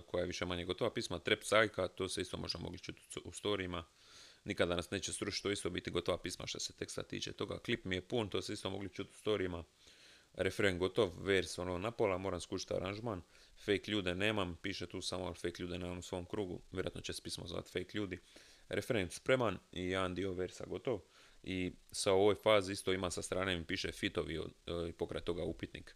koja 0.08 0.22
je 0.22 0.28
više 0.28 0.46
manje 0.46 0.66
gotova 0.66 0.94
pisma, 0.94 1.20
Trep 1.20 1.44
Cajka, 1.44 1.88
to 1.88 2.10
se 2.10 2.22
isto 2.22 2.38
možda 2.38 2.60
mogli 2.60 2.80
čuti 2.80 3.02
u 3.24 3.32
storijima. 3.32 3.84
Nikada 4.48 4.76
nas 4.76 4.92
neće 4.92 5.14
srušiti, 5.14 5.44
to 5.44 5.52
isto 5.52 5.70
biti 5.70 5.92
gotova 5.92 6.18
pisma 6.18 6.48
što 6.48 6.60
se 6.60 6.74
teksta 6.74 7.04
tiče 7.04 7.34
toga. 7.34 7.60
Klip 7.60 7.86
mi 7.86 7.96
je 7.96 8.02
pun, 8.02 8.30
to 8.30 8.42
se 8.42 8.54
isto 8.54 8.70
mogli 8.70 8.90
čuti 8.90 9.12
u 9.14 9.18
storijima. 9.18 9.64
refren 10.34 10.78
gotov, 10.78 11.12
vers 11.24 11.60
ono 11.60 11.78
na 11.78 11.92
pola, 11.92 12.18
moram 12.18 12.42
skušati 12.42 12.74
aranžman, 12.74 13.22
fake 13.66 13.92
ljude 13.92 14.16
nemam, 14.16 14.58
piše 14.62 14.86
tu 14.88 15.02
samo 15.02 15.34
fake 15.34 15.64
ljude 15.64 15.78
nemam 15.78 15.98
u 15.98 16.02
svom 16.02 16.26
krugu, 16.26 16.62
vjerojatno 16.72 17.02
će 17.02 17.14
se 17.14 17.22
pismo 17.22 17.48
zvati 17.48 17.72
fake 17.72 17.98
ljudi, 17.98 18.20
refren 18.70 19.10
spreman 19.10 19.58
i 19.72 19.86
jedan 19.86 20.16
dio 20.16 20.34
versa 20.34 20.66
gotov. 20.66 21.00
I 21.44 21.72
sa 21.92 22.12
ovoj 22.12 22.36
fazi 22.36 22.74
isto 22.74 22.94
ima 22.94 23.12
sa 23.12 23.22
strane 23.22 23.58
mi 23.58 23.66
piše 23.66 23.92
fitovi 23.92 24.40
i 24.90 24.92
pokraj 24.92 25.22
toga 25.22 25.44
upitnik. 25.44 25.96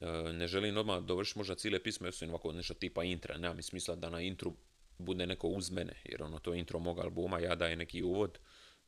E, 0.00 0.06
ne 0.32 0.46
želim 0.46 0.76
odmah 0.76 1.02
dovršiti 1.02 1.38
možda 1.38 1.54
cijele 1.54 1.82
pisme, 1.82 2.08
osim 2.08 2.28
ovako 2.30 2.52
nešto 2.52 2.74
tipa 2.74 3.04
intra, 3.04 3.38
nema 3.38 3.54
mi 3.54 3.62
smisla 3.62 3.94
da 3.96 4.10
na 4.10 4.20
intru 4.20 4.54
bude 4.98 5.26
neko 5.26 5.48
uz 5.48 5.70
mene, 5.70 5.92
jer 6.04 6.22
ono 6.22 6.38
to 6.38 6.54
intro 6.54 6.78
mog 6.78 6.98
albuma, 6.98 7.38
ja 7.38 7.54
dajem 7.54 7.78
neki 7.78 8.02
uvod 8.02 8.38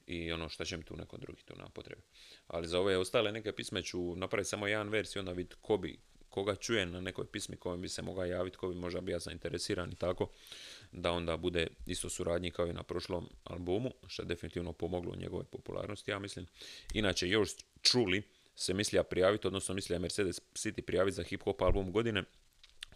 i 0.06 0.32
ono 0.32 0.48
šta 0.48 0.64
će 0.64 0.76
mi 0.76 0.82
tu 0.82 0.96
neko 0.96 1.16
drugi, 1.16 1.42
tu 1.44 1.56
nema 1.56 1.68
potrebe. 1.68 2.02
Ali 2.46 2.68
za 2.68 2.80
ove 2.80 2.98
ostale 2.98 3.32
neke 3.32 3.52
pisme 3.52 3.82
ću 3.82 4.16
napraviti 4.16 4.48
samo 4.48 4.66
jedan 4.66 4.88
vers 4.88 5.16
i 5.16 5.18
onda 5.18 5.32
vidjeti 5.32 5.56
ko 5.62 5.76
bi, 5.76 5.98
koga 6.28 6.54
čuje 6.54 6.86
na 6.86 7.00
nekoj 7.00 7.26
pismi 7.26 7.56
kojem 7.56 7.82
bi 7.82 7.88
se 7.88 8.02
mogao 8.02 8.24
javiti, 8.24 8.56
ko 8.56 8.68
bi 8.68 8.74
možda 8.74 9.00
bio 9.00 9.18
zainteresiran 9.18 9.92
i 9.92 9.96
tako, 9.96 10.28
da 10.92 11.12
onda 11.12 11.36
bude 11.36 11.66
isto 11.86 12.08
suradnji 12.08 12.50
kao 12.50 12.66
i 12.66 12.72
na 12.72 12.82
prošlom 12.82 13.28
albumu, 13.44 13.90
što 14.06 14.22
je 14.22 14.26
definitivno 14.26 14.72
pomoglo 14.72 15.12
u 15.12 15.16
njegove 15.16 15.44
popularnosti, 15.44 16.10
ja 16.10 16.18
mislim. 16.18 16.46
Inače, 16.94 17.28
još 17.28 17.50
čuli 17.82 18.22
se 18.54 18.74
mislija 18.74 19.02
prijaviti, 19.02 19.46
odnosno 19.46 19.74
mislija 19.74 19.98
Mercedes 19.98 20.40
City 20.54 20.80
prijaviti 20.80 21.14
za 21.14 21.22
hip 21.22 21.42
hop 21.42 21.62
album 21.62 21.92
godine, 21.92 22.24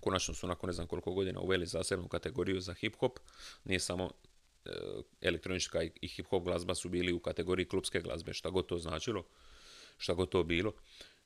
konačno 0.00 0.34
su 0.34 0.46
nakon 0.46 0.66
ne 0.66 0.72
znam 0.72 0.86
koliko 0.86 1.12
godina 1.12 1.40
uveli 1.40 1.66
zasebnu 1.66 2.08
kategoriju 2.08 2.60
za 2.60 2.74
hip 2.74 2.96
hop, 2.96 3.18
nije 3.64 3.80
samo 3.80 4.10
e, 4.64 4.70
elektronička 5.20 5.82
i 5.82 6.08
hip 6.08 6.26
hop 6.26 6.44
glazba 6.44 6.74
su 6.74 6.88
bili 6.88 7.12
u 7.12 7.20
kategoriji 7.20 7.68
klubske 7.68 8.00
glazbe, 8.00 8.32
šta 8.32 8.50
god 8.50 8.66
to 8.66 8.78
značilo, 8.78 9.24
šta 9.98 10.14
god 10.14 10.28
to 10.28 10.42
bilo. 10.42 10.72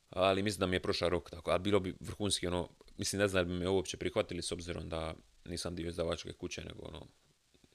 Ali 0.09 0.43
mislim 0.43 0.59
da 0.59 0.67
mi 0.67 0.75
je 0.75 0.81
prošao 0.81 1.09
rok 1.09 1.29
tako, 1.29 1.51
a 1.51 1.57
bilo 1.57 1.79
bi 1.79 1.95
vrhunski 1.99 2.47
ono, 2.47 2.69
mislim 2.97 3.19
ne 3.21 3.27
znam 3.27 3.47
da 3.47 3.53
bi 3.53 3.59
me 3.59 3.69
uopće 3.69 3.97
prihvatili 3.97 4.41
s 4.41 4.51
obzirom 4.51 4.89
da 4.89 5.13
nisam 5.45 5.75
dio 5.75 5.87
izdavačke 5.87 6.33
kuće, 6.33 6.63
nego 6.63 6.81
ono, 6.83 7.07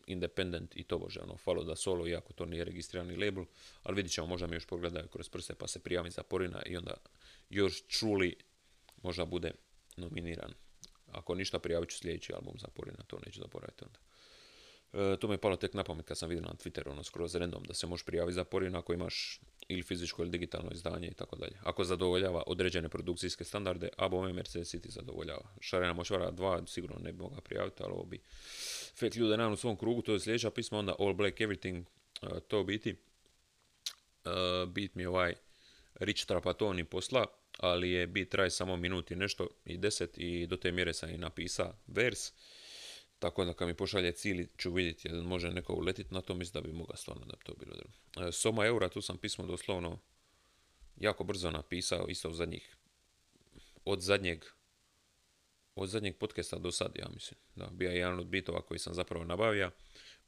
independent 0.07 0.77
i 0.77 0.83
to 0.83 0.99
bože, 0.99 1.21
ono, 1.21 1.37
falo 1.37 1.65
da 1.65 1.77
solo, 1.77 2.07
iako 2.07 2.33
to 2.33 2.47
nije 2.47 2.65
registrirani 2.65 3.25
label, 3.25 3.45
ali 3.83 3.97
vidit 3.97 4.13
ćemo, 4.13 4.27
možda 4.27 4.47
mi 4.47 4.57
još 4.57 4.67
pogledaju 4.67 5.09
kroz 5.09 5.29
prse 5.29 5.55
pa 5.55 5.67
se 5.67 5.79
prijavim 5.79 6.13
za 6.13 6.23
Porina 6.23 6.63
i 6.67 6.77
onda 6.77 6.95
još 7.51 7.87
čuli 7.89 8.37
možda 9.03 9.25
bude 9.25 9.53
nominiran 9.97 10.55
ako 11.12 11.35
ništa, 11.35 11.59
prijavit 11.59 11.90
ću 11.90 11.99
sljedeći 11.99 12.33
album 12.33 12.55
za 12.59 12.68
Porina, 12.68 12.99
to 13.07 13.18
neću 13.27 13.40
zaboraviti 13.40 13.85
onda. 13.85 13.99
E, 14.92 15.16
to 15.16 15.29
mi 15.29 15.35
je 15.35 15.38
palo 15.38 15.57
tek 15.57 15.75
na 15.75 15.85
pamet 15.85 16.07
kad 16.07 16.18
sam 16.18 16.29
vidio 16.29 16.44
na 16.44 16.55
Twitteru, 16.55 16.90
ono, 16.90 17.05
skroz 17.05 17.35
random, 17.35 17.64
da 17.64 17.75
se 17.75 17.87
možeš 17.87 18.05
prijaviti 18.05 18.35
za 18.35 18.44
Porina 18.44 18.79
ako 18.79 18.92
imaš 18.92 19.40
ili 19.68 19.83
fizičko 19.83 20.23
ili 20.23 20.31
digitalno 20.31 20.70
izdanje 20.73 21.09
i 21.09 21.14
tako 21.14 21.37
dalje. 21.37 21.57
Ako 21.62 21.85
zadovoljava 21.85 22.42
određene 22.46 22.88
produkcijske 22.88 23.44
standarde, 23.44 23.88
a 23.96 24.09
bome 24.09 24.33
Mercedes 24.33 24.75
City 24.75 24.90
zadovoljava. 24.90 25.49
Šarena 25.61 25.92
Močvara 25.92 26.33
2 26.33 26.66
sigurno 26.66 26.96
ne 26.99 27.12
bi 27.12 27.18
mogla 27.18 27.40
prijaviti, 27.40 27.83
ali 27.83 27.92
ovo 27.92 28.05
bi 28.05 28.20
fake 28.99 29.18
ljude 29.18 29.37
nam 29.37 29.53
u 29.53 29.57
svom 29.57 29.77
krugu, 29.77 30.03
to 30.03 30.12
je 30.12 30.20
sljedeća 30.20 30.51
pisma, 30.51 30.79
onda 30.79 30.94
All 30.99 31.14
Black 31.14 31.38
Everything, 31.38 31.85
e, 32.23 32.40
to 32.40 32.64
biti. 32.64 32.96
Uh, 34.25 34.68
bit 34.68 34.94
mi 34.94 35.07
ovaj 35.07 35.35
Rich 36.01 36.27
Trapatoni 36.27 36.85
posla, 36.85 37.27
ali 37.59 37.91
je 37.91 38.07
bit 38.07 38.31
traje 38.31 38.51
samo 38.51 38.77
minut 38.77 39.11
i 39.11 39.17
nešto 39.17 39.49
i 39.65 39.79
deset 39.79 40.19
i 40.19 40.47
do 40.47 40.57
te 40.57 40.73
mjere 40.73 40.95
sam 40.95 41.11
i 41.11 41.19
napisa 41.19 41.75
vers. 41.87 42.33
Tako 43.19 43.45
da 43.45 43.55
kad 43.55 43.69
mi 43.69 43.75
pošalje 43.75 44.13
cilj 44.13 44.49
ću 44.59 44.73
vidjeti 44.73 45.09
jel 45.09 45.23
može 45.23 45.51
neko 45.51 45.73
uletiti 45.73 46.15
na 46.15 46.21
to, 46.21 46.35
mislim 46.35 46.63
da 46.63 46.69
bi 46.69 46.77
mogao 46.77 46.97
stvarno 46.97 47.27
da 47.27 47.37
bi 47.37 47.45
to 47.45 47.55
bilo 47.55 47.75
dobro. 47.75 48.29
E, 48.29 48.33
Soma 48.33 48.67
Eura, 48.67 48.89
tu 48.89 49.03
sam 49.03 49.19
pismo 49.19 49.47
doslovno 49.47 49.99
jako 50.97 51.25
brzo 51.25 51.51
napisao, 51.51 52.07
isto 52.09 52.29
od 52.29 52.35
zadnjih, 52.35 52.77
od 53.85 54.01
zadnjeg 54.01 54.45
od 55.75 55.89
zadnjeg 55.89 56.17
podcasta 56.17 56.59
do 56.59 56.71
sad, 56.71 56.97
ja 56.97 57.09
mislim. 57.15 57.41
Da, 57.55 57.67
bio 57.73 57.91
je 57.91 57.97
jedan 57.97 58.19
od 58.19 58.27
bitova 58.27 58.63
koji 58.63 58.79
sam 58.79 58.95
zapravo 58.95 59.25
nabavio 59.25 59.71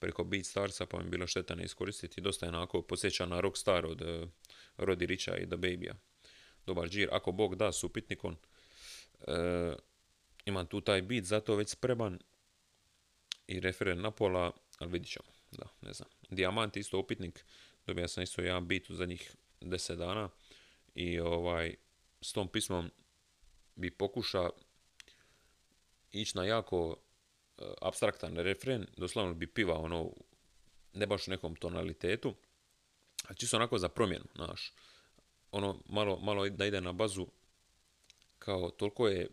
preko 0.03 0.27
Starsa, 0.45 0.87
pa 0.87 0.99
mi 0.99 1.11
bilo 1.11 1.27
šteta 1.27 1.55
ne 1.55 1.65
iskoristiti. 1.65 2.21
Dosta 2.21 2.47
je 2.47 2.51
onako 2.51 2.83
posjeća 2.83 3.27
na 3.27 3.41
Rockstar 3.41 3.87
od 3.87 4.03
uh, 4.03 4.29
Rodi 4.77 5.07
Richa 5.07 5.37
i 5.37 5.47
The 5.47 5.57
Babya 5.57 5.95
dobar 6.67 6.89
džir, 6.89 7.09
ako 7.13 7.33
Bog 7.33 7.57
da 7.57 7.73
s 7.73 7.85
upitnikom. 7.85 8.37
E, 9.21 9.75
imam 10.45 10.67
tu 10.67 10.81
taj 10.81 11.03
bit, 11.03 11.25
zato 11.25 11.57
već 11.57 11.69
spreman 11.69 12.19
i 13.47 13.61
referen 13.61 14.01
na 14.01 14.11
pola, 14.11 14.53
ali 14.79 14.91
vidit 14.91 15.09
ćemo, 15.09 15.29
da, 15.51 15.67
ne 15.81 15.93
znam. 15.93 16.09
Diamant 16.31 16.77
isto 16.77 16.99
upitnik, 16.99 17.45
dobija 17.87 18.09
sam 18.09 18.23
isto 18.23 18.43
jedan 18.43 18.69
bit 18.69 18.91
u 18.91 18.95
zadnjih 18.95 19.37
deset 19.61 19.99
dana 19.99 20.29
i 20.95 21.21
ovaj, 21.21 21.75
s 22.21 22.33
tom 22.33 22.49
pismom 22.49 22.91
bi 23.77 23.91
pokuša 23.91 24.51
ići 26.13 26.37
na 26.37 26.45
jako 26.45 26.97
abstraktan 27.81 28.37
refren, 28.37 28.87
doslovno 28.97 29.35
bi 29.35 29.47
piva 29.47 29.79
ono, 29.79 30.11
ne 30.93 31.07
baš 31.07 31.29
u 31.29 31.31
nekom 31.31 31.57
tonalitetu, 31.57 32.35
ali 33.29 33.37
čisto 33.37 33.57
onako 33.57 33.79
za 33.79 33.89
promjenu, 33.89 34.25
znaš 34.35 34.73
ono 35.53 35.83
malo, 35.89 36.19
malo 36.21 36.49
da 36.49 36.67
ide 36.67 36.81
na 36.81 36.93
bazu 36.93 37.27
kao 38.39 38.71
toliko 38.71 39.09
je 39.09 39.29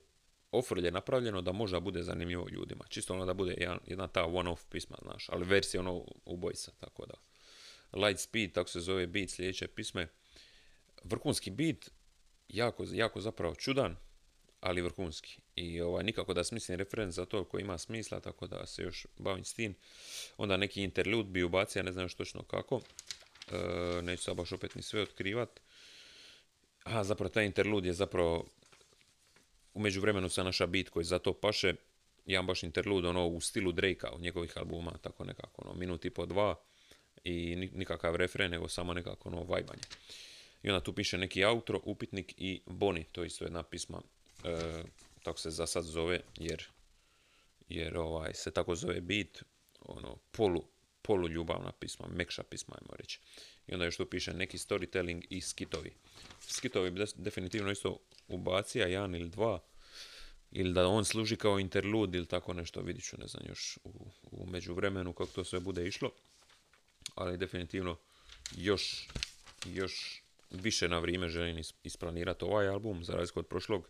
ofrlje 0.52 0.92
napravljeno 0.92 1.42
da 1.42 1.52
možda 1.52 1.80
bude 1.80 2.04
zanimljivo 2.04 2.48
ljudima. 2.50 2.86
Čisto 2.90 3.14
ono 3.14 3.26
da 3.26 3.34
bude 3.34 3.56
jedan, 3.58 3.80
jedna 3.88 4.08
ta 4.08 4.26
one-off 4.26 4.66
pisma, 4.70 4.98
znaš, 5.02 5.30
ali 5.30 5.46
versija 5.46 5.82
ono 5.82 6.06
ubojca, 6.26 6.72
tako 6.80 7.06
da. 7.06 7.14
Light 8.00 8.22
Speed, 8.22 8.52
tako 8.52 8.70
se 8.70 8.80
zove 8.80 9.08
beat 9.08 9.30
sljedeće 9.30 9.68
pisme. 9.68 10.08
Vrhunski 11.04 11.52
beat, 11.52 11.90
jako, 12.50 12.86
jako 12.92 13.22
zapravo 13.22 13.56
čudan, 13.56 13.96
ali 14.60 14.82
vrhunski. 14.82 15.38
I 15.56 15.82
ovaj, 15.82 16.04
nikako 16.04 16.34
da 16.34 16.44
smislim 16.44 16.78
referenc 16.78 17.14
za 17.14 17.26
to 17.26 17.44
koji 17.44 17.62
ima 17.62 17.78
smisla, 17.78 18.20
tako 18.20 18.48
da 18.48 18.66
se 18.66 18.84
još 18.84 19.06
bavim 19.18 19.46
s 19.46 19.54
tim. 19.54 19.76
Onda 20.38 20.58
neki 20.58 20.84
interlude 20.84 21.30
bi 21.30 21.44
ubacio, 21.44 21.84
ne 21.84 21.92
znam 21.92 22.06
još 22.06 22.16
točno 22.16 22.44
kako. 22.44 22.82
E, 23.52 24.02
neću 24.02 24.24
sad 24.24 24.36
baš 24.36 24.52
opet 24.52 24.76
ni 24.76 24.82
sve 24.82 25.02
otkrivat. 25.02 25.60
A, 26.84 27.04
zapravo 27.04 27.30
taj 27.30 27.46
interlud 27.46 27.86
je 27.86 27.94
zapravo 27.94 28.46
u 29.74 29.80
međuvremenu 29.80 30.30
sa 30.30 30.44
naša 30.44 30.68
bit 30.68 30.90
koji 30.90 31.04
za 31.04 31.20
to 31.20 31.34
paše, 31.34 31.74
jedan 32.26 32.46
baš 32.46 32.64
interlud 32.64 33.06
ono 33.06 33.28
u 33.28 33.42
stilu 33.42 33.72
Drakea 33.72 34.12
od 34.12 34.22
njegovih 34.22 34.58
albuma, 34.58 34.92
tako 35.02 35.24
nekako 35.24 35.62
ono 35.66 35.74
minut 35.74 36.06
i 36.06 36.10
po 36.10 36.26
dva 36.26 36.56
i 37.24 37.56
nikakav 37.56 38.16
refren, 38.16 38.52
nego 38.52 38.68
samo 38.68 38.94
nekako 38.94 39.30
ono 39.30 39.44
vajbanje. 39.44 39.82
I 40.64 40.70
onda 40.70 40.84
tu 40.84 40.94
piše 40.94 41.18
neki 41.18 41.44
outro, 41.46 41.82
upitnik 41.84 42.34
i 42.38 42.62
boni, 42.66 43.04
to 43.04 43.22
je 43.22 43.28
isto 43.28 43.46
jedna 43.46 43.64
pisma, 43.64 44.02
e, 44.44 44.84
tako 45.24 45.40
se 45.40 45.50
za 45.50 45.68
sad 45.68 45.84
zove, 45.84 46.22
jer, 46.38 46.66
jer 47.70 47.98
ovaj, 47.98 48.34
se 48.34 48.52
tako 48.52 48.76
zove 48.76 49.02
bit, 49.02 49.44
ono, 49.82 50.18
polu, 50.32 50.64
polu 51.02 51.30
ljubavna 51.30 51.72
pisma, 51.72 52.08
mekša 52.08 52.44
pisma, 52.44 52.76
ajmo 52.82 52.96
reći. 52.98 53.20
I 53.68 53.74
onda 53.74 53.86
još 53.86 53.98
tu 53.98 54.06
piše 54.06 54.34
neki 54.34 54.58
storytelling 54.58 55.26
i 55.30 55.42
skitovi. 55.42 55.94
Skitovi 56.42 56.92
bi 56.92 57.06
definitivno 57.16 57.72
isto 57.72 58.00
ubacija, 58.28 58.88
jedan 58.88 59.16
ili 59.16 59.30
dva. 59.30 59.60
Ili 60.52 60.74
da 60.74 60.88
on 60.88 61.06
služi 61.06 61.36
kao 61.36 61.60
interlud 61.60 62.16
ili 62.16 62.26
tako 62.26 62.54
nešto, 62.54 62.82
vidit 62.82 63.04
ću, 63.04 63.18
ne 63.18 63.28
znam, 63.28 63.44
još 63.48 63.78
u, 63.84 64.12
u 64.32 64.46
međuvremenu 64.46 65.14
kako 65.14 65.32
to 65.32 65.44
sve 65.44 65.60
bude 65.60 65.88
išlo. 65.88 66.12
Ali 67.16 67.38
definitivno 67.38 67.98
još, 68.56 69.08
još 69.66 70.24
više 70.50 70.90
na 70.90 71.00
vrijeme 71.00 71.30
želim 71.30 71.64
isplanirati 71.84 72.46
ovaj 72.46 72.68
album, 72.68 73.04
za 73.04 73.14
razliku 73.14 73.40
od 73.40 73.48
prošlog, 73.48 73.90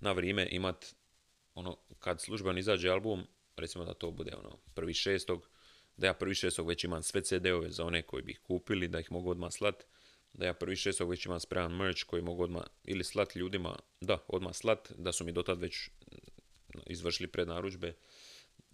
na 0.00 0.12
vrijeme 0.12 0.48
imat, 0.50 0.94
ono, 1.54 1.76
kad 1.98 2.20
službeno 2.20 2.58
izađe 2.58 2.88
album, 2.88 3.26
recimo 3.56 3.84
da 3.84 3.94
to 3.94 4.10
bude 4.10 4.32
ono, 4.36 4.58
prvi 4.74 4.94
šestog, 4.94 5.48
da 5.96 6.06
ja 6.06 6.14
prvi 6.14 6.34
šestog 6.34 6.68
već 6.68 6.84
imam 6.84 7.02
sve 7.02 7.22
CD-ove 7.22 7.70
za 7.70 7.84
one 7.84 8.02
koji 8.02 8.22
bi 8.22 8.32
ih 8.32 8.40
kupili, 8.42 8.88
da 8.88 9.00
ih 9.00 9.12
mogu 9.12 9.30
odmah 9.30 9.52
slat, 9.52 9.84
da 10.32 10.46
ja 10.46 10.54
prvi 10.54 10.76
šestog 10.76 11.10
već 11.10 11.26
imam 11.26 11.40
spreman 11.40 11.76
merch 11.76 12.04
koji 12.04 12.22
mogu 12.22 12.42
odmah 12.42 12.62
ili 12.84 13.04
slat 13.04 13.36
ljudima, 13.36 13.76
da, 14.00 14.18
odmah 14.28 14.54
slat, 14.54 14.92
da 14.98 15.12
su 15.12 15.24
mi 15.24 15.32
dotad 15.32 15.60
već 15.60 15.90
izvršili 16.86 17.28
prednaručbe, 17.28 17.94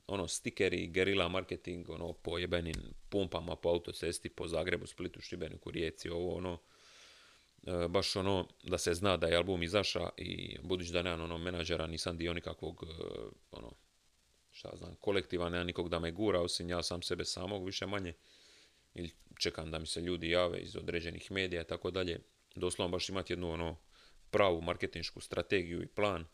ono, 0.06 0.28
stikeri, 0.28 0.86
gerila 0.86 1.28
marketing, 1.28 1.90
ono, 1.90 2.12
po 2.12 2.38
jebenim 2.38 2.76
pumpama 3.08 3.56
po 3.56 3.68
autocesti, 3.68 4.28
po 4.28 4.48
Zagrebu, 4.48 4.86
Splitu, 4.86 5.20
Šibeniku, 5.20 5.70
Rijeci, 5.70 6.08
ovo, 6.08 6.36
ono, 6.36 6.58
baš 7.88 8.16
ono, 8.16 8.48
da 8.62 8.78
se 8.78 8.94
zna 8.94 9.16
da 9.16 9.26
je 9.26 9.36
album 9.36 9.62
izaša 9.62 10.08
i 10.16 10.58
budući 10.62 10.92
da 10.92 11.02
nemam 11.02 11.20
ono 11.20 11.38
menadžera, 11.38 11.86
nisam 11.86 12.16
dio 12.16 12.34
nikakvog, 12.34 12.84
e, 12.88 13.04
ono, 13.50 13.72
šta 14.50 14.70
znam, 14.76 14.96
kolektiva, 15.00 15.48
nema 15.48 15.64
nikog 15.64 15.88
da 15.88 15.98
me 15.98 16.10
gura, 16.10 16.40
osim 16.40 16.70
ja 16.70 16.82
sam 16.82 17.02
sebe 17.02 17.24
samog, 17.24 17.66
više 17.66 17.86
manje, 17.86 18.14
ili 18.94 19.10
čekam 19.38 19.70
da 19.70 19.78
mi 19.78 19.86
se 19.86 20.00
ljudi 20.00 20.30
jave 20.30 20.58
iz 20.60 20.76
određenih 20.76 21.32
medija 21.32 21.62
i 21.62 21.66
tako 21.66 21.90
dalje, 21.90 22.20
doslovno 22.54 22.92
baš 22.92 23.08
imati 23.08 23.32
jednu 23.32 23.50
ono 23.50 23.76
pravu 24.30 24.60
marketinšku 24.60 25.20
strategiju 25.20 25.82
i 25.82 25.86
plan, 25.86 26.24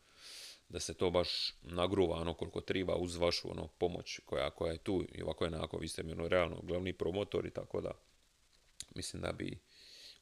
da 0.68 0.81
se 0.81 0.95
to 0.95 1.11
baš 1.11 1.55
nagruva 1.62 2.16
ono 2.16 2.35
koliko 2.35 2.61
triba 2.61 2.95
uz 2.97 3.16
vašu 3.16 3.51
ono 3.51 3.68
pomoć 3.68 4.21
koja, 4.25 4.51
koja 4.51 4.73
je 4.73 4.79
tu. 4.79 5.05
I 5.12 5.23
ovako 5.23 5.45
je 5.45 5.49
onako, 5.49 5.79
vi 5.79 5.88
ste 5.88 6.03
mi 6.03 6.12
ono 6.12 6.29
realno 6.29 6.61
glavni 6.62 6.92
promotor 6.92 7.47
i 7.47 7.51
tako 7.51 7.81
da 7.81 7.90
mislim 8.95 9.23
da 9.23 9.33
bi 9.33 9.59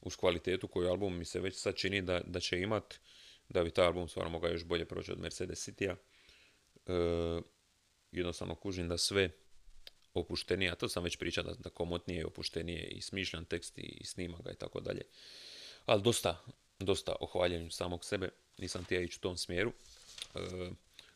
uz 0.01 0.15
kvalitetu 0.15 0.67
koju 0.67 0.89
album 0.89 1.17
mi 1.17 1.25
se 1.25 1.39
već 1.39 1.55
sad 1.55 1.75
čini 1.75 2.01
da, 2.01 2.21
da 2.25 2.39
će 2.39 2.59
imat 2.59 2.95
da 3.49 3.63
bi 3.63 3.71
taj 3.71 3.85
album 3.85 4.07
stvarno 4.07 4.31
mogao 4.31 4.51
još 4.51 4.63
bolje 4.63 4.85
proći 4.85 5.11
od 5.11 5.19
Mercedes 5.19 5.69
City-a. 5.69 5.95
E, 6.85 7.41
jednostavno 8.11 8.55
kužim 8.55 8.87
da 8.87 8.97
sve 8.97 9.29
opuštenije, 10.13 10.71
a 10.71 10.75
to 10.75 10.89
sam 10.89 11.03
već 11.03 11.17
pričao 11.17 11.43
da, 11.43 11.53
da 11.53 11.69
komotnije 11.69 12.21
i 12.21 12.23
opuštenije 12.23 12.87
i 12.87 13.01
smišljan 13.01 13.45
tekst 13.45 13.77
i, 13.77 14.05
snima 14.05 14.37
ga 14.43 14.51
i 14.51 14.55
tako 14.55 14.79
dalje. 14.79 15.01
Ali 15.85 16.01
dosta, 16.01 16.45
dosta 16.79 17.15
ohvaljujem 17.19 17.71
samog 17.71 18.05
sebe, 18.05 18.29
nisam 18.57 18.83
htio 18.83 19.01
ići 19.01 19.17
u 19.17 19.21
tom 19.21 19.37
smjeru. 19.37 19.73
E, 20.35 20.39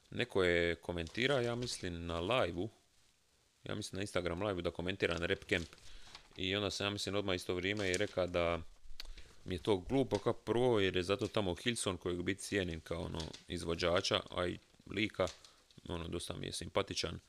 neko 0.09 0.43
je 0.43 0.75
komentirao, 0.75 1.41
ja 1.41 1.55
mislim 1.55 2.05
na 2.05 2.19
live 2.19 2.67
ja 3.65 3.75
mislim 3.75 3.97
na 3.97 4.01
Instagram 4.01 4.43
live 4.43 4.61
da 4.61 4.71
komentira 4.71 5.17
na 5.17 5.25
Rap 5.25 5.43
Camp 5.49 5.67
i 6.37 6.55
onda 6.55 6.69
sam 6.69 6.85
ja 6.85 6.89
mislim 6.89 7.15
odmah 7.15 7.35
isto 7.35 7.55
vrijeme 7.55 7.91
i 7.91 7.97
rekao 7.97 8.27
da 8.27 8.61
mi 9.45 9.55
je 9.55 9.63
to 9.63 9.77
glupo 9.77 10.17
kao 10.17 10.33
prvo 10.33 10.79
jer 10.79 10.95
je 10.95 11.03
zato 11.03 11.27
tamo 11.27 11.55
Hilson 11.55 11.97
kojeg 11.97 12.21
biti 12.21 12.41
cijenim 12.41 12.81
kao 12.81 13.01
ono 13.01 13.21
izvođača, 13.47 14.21
a 14.29 14.47
i 14.47 14.59
lika, 14.91 15.27
ono 15.87 16.07
dosta 16.07 16.35
mi 16.35 16.45
je 16.45 16.51
simpatičan. 16.51 17.19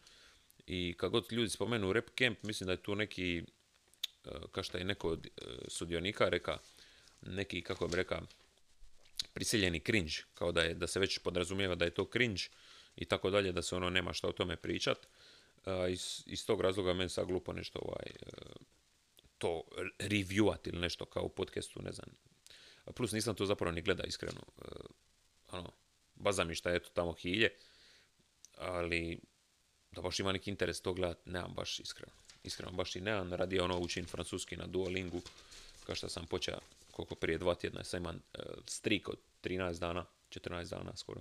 I 0.67 0.95
kad 0.97 1.11
god 1.11 1.33
ljudi 1.33 1.51
spomenu 1.51 1.93
Rap 1.93 2.07
Camp, 2.19 2.43
mislim 2.43 2.67
da 2.67 2.73
je 2.73 2.83
tu 2.83 2.95
neki, 2.95 3.39
e, 3.39 4.31
kao 4.53 4.63
što 4.63 4.79
je 4.79 4.85
neko 4.85 5.09
od 5.09 5.27
e, 5.27 5.31
sudionika 5.69 6.29
reka, 6.29 6.59
neki, 7.21 7.63
kako 7.63 7.89
bi 7.89 7.97
rekao, 7.97 8.21
prisiljeni 9.33 9.81
cringe, 9.81 10.13
kao 10.35 10.53
da, 10.53 10.63
je, 10.63 10.75
da 10.75 10.87
se 10.87 11.01
već 11.01 11.19
podrazumijeva 11.19 11.75
da 11.75 11.85
je 11.85 11.95
to 11.95 12.09
cringe 12.13 12.43
i 12.97 13.05
tako 13.05 13.31
dalje, 13.31 13.53
da 13.53 13.63
se 13.63 13.77
ono 13.77 13.91
nema 13.91 14.13
šta 14.13 14.29
o 14.29 14.33
tome 14.33 14.57
pričat. 14.57 14.99
E, 15.67 15.93
iz, 15.93 16.23
iz 16.27 16.47
tog 16.47 16.61
razloga 16.61 16.93
meni 16.93 17.11
sad 17.11 17.27
glupo 17.27 17.53
nešto 17.53 17.79
ovaj, 17.79 18.07
to 19.39 19.63
reviewat 19.99 20.69
ili 20.69 20.79
nešto 20.79 21.05
kao 21.05 21.23
u 21.23 21.29
podcastu, 21.29 21.83
ne 21.83 21.93
znam. 21.93 22.09
Plus 22.95 23.13
nisam 23.13 23.35
to 23.35 23.47
zapravo 23.47 23.73
ni 23.73 23.83
gleda 23.83 24.05
iskreno. 24.05 24.41
Uh, 24.57 24.87
ono, 25.51 25.73
baza 26.15 26.45
mi 26.45 26.55
šta 26.55 26.71
je 26.71 26.83
to 26.83 26.91
tamo 26.95 27.13
hilje, 27.13 27.51
ali 28.57 29.21
da 29.93 30.03
baš 30.03 30.21
ima 30.21 30.33
neki 30.33 30.51
interes 30.51 30.81
to 30.81 30.95
gledat, 30.95 31.27
nemam 31.27 31.55
baš 31.55 31.81
iskreno. 31.81 32.13
Iskreno 32.43 32.73
baš 32.73 32.97
i 32.97 33.01
nemam, 33.01 33.33
radi 33.33 33.61
ono 33.61 33.79
učin 33.79 34.07
francuski 34.07 34.57
na 34.57 34.67
Duolingu, 34.67 35.23
kao 35.87 35.95
što 35.95 36.09
sam 36.09 36.27
počeo 36.27 36.59
koliko 36.91 37.15
prije 37.15 37.39
dva 37.39 37.55
tjedna, 37.55 37.85
sam 37.85 38.03
imam 38.03 38.17
uh, 38.17 38.45
strik 38.67 39.09
od 39.09 39.19
13 39.43 39.79
dana, 39.79 40.05
14 40.31 40.71
dana 40.71 40.97
skoro. 40.97 41.21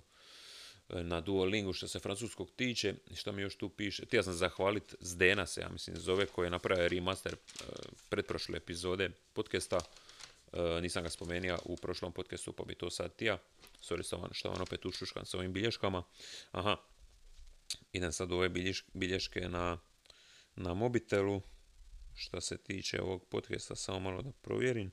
E, 0.90 1.04
na 1.04 1.22
Duolingu 1.22 1.74
što 1.74 1.88
se 1.88 2.00
francuskog 2.00 2.52
tiče. 2.56 2.94
Što 3.16 3.32
mi 3.32 3.42
još 3.42 3.56
tu 3.56 3.70
piše? 3.70 4.06
Htio 4.06 4.24
sam 4.24 4.34
zahvaliti 4.34 4.96
Zdena 5.00 5.46
se, 5.46 5.62
ja 5.62 5.70
mislim, 5.70 5.98
zove, 5.98 6.26
koji 6.26 6.46
je 6.46 6.50
napravio 6.50 6.88
remaster 6.88 7.34
e, 7.34 7.64
pretprošle 8.10 8.58
epizode 8.58 9.10
podcasta. 9.34 9.80
E, 10.54 10.82
nisam 10.82 11.04
ga 11.04 11.10
spomenuo 11.10 11.58
u 11.66 11.76
prošlom 11.76 12.12
podcastu, 12.12 12.54
pa 12.54 12.64
bi 12.64 12.76
to 12.76 12.90
sad 12.90 13.16
tija. 13.16 13.38
Sorry 13.82 14.34
što 14.34 14.50
vam 14.50 14.62
opet 14.62 14.86
ušuškam 14.86 15.26
s 15.26 15.34
ovim 15.34 15.54
bilješkama. 15.54 16.04
Aha, 16.52 16.78
idem 17.92 18.12
sad 18.12 18.32
ove 18.32 18.50
bilješke 18.94 19.50
na, 19.50 19.80
na 20.56 20.74
mobitelu. 20.74 21.42
Što 22.18 22.42
se 22.42 22.58
tiče 22.58 23.02
ovog 23.02 23.26
podcasta, 23.26 23.76
samo 23.76 24.00
malo 24.00 24.22
da 24.22 24.32
provjerim. 24.32 24.92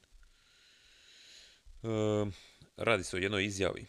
radi 2.76 3.04
se 3.04 3.16
o 3.16 3.20
jednoj 3.20 3.44
izjavi 3.44 3.86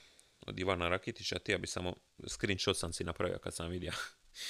od 0.47 0.60
Ivana 0.60 0.89
Rakitića, 0.89 1.39
ti 1.39 1.51
ja 1.51 1.58
bi 1.58 1.67
samo 1.67 1.95
screenshot 2.27 2.77
sam 2.77 2.93
si 2.93 3.03
napravio 3.03 3.39
kad 3.39 3.56
sam 3.56 3.69
vidio 3.69 3.91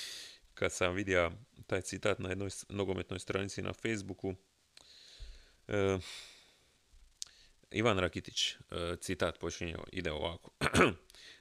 kad 0.60 0.74
sam 0.74 0.94
vidio 0.94 1.32
taj 1.68 1.82
citat 1.82 2.20
na 2.20 2.30
jednoj 2.30 2.50
nogometnoj 2.70 3.20
stranici 3.20 3.62
na 3.62 3.74
Facebooku. 3.74 4.36
E, 5.68 5.98
Ivan 7.72 8.00
Rakitić, 8.00 8.52
e, 8.52 8.56
citat 9.02 9.40
počinje, 9.40 9.76
ide 9.92 10.12
ovako. 10.12 10.52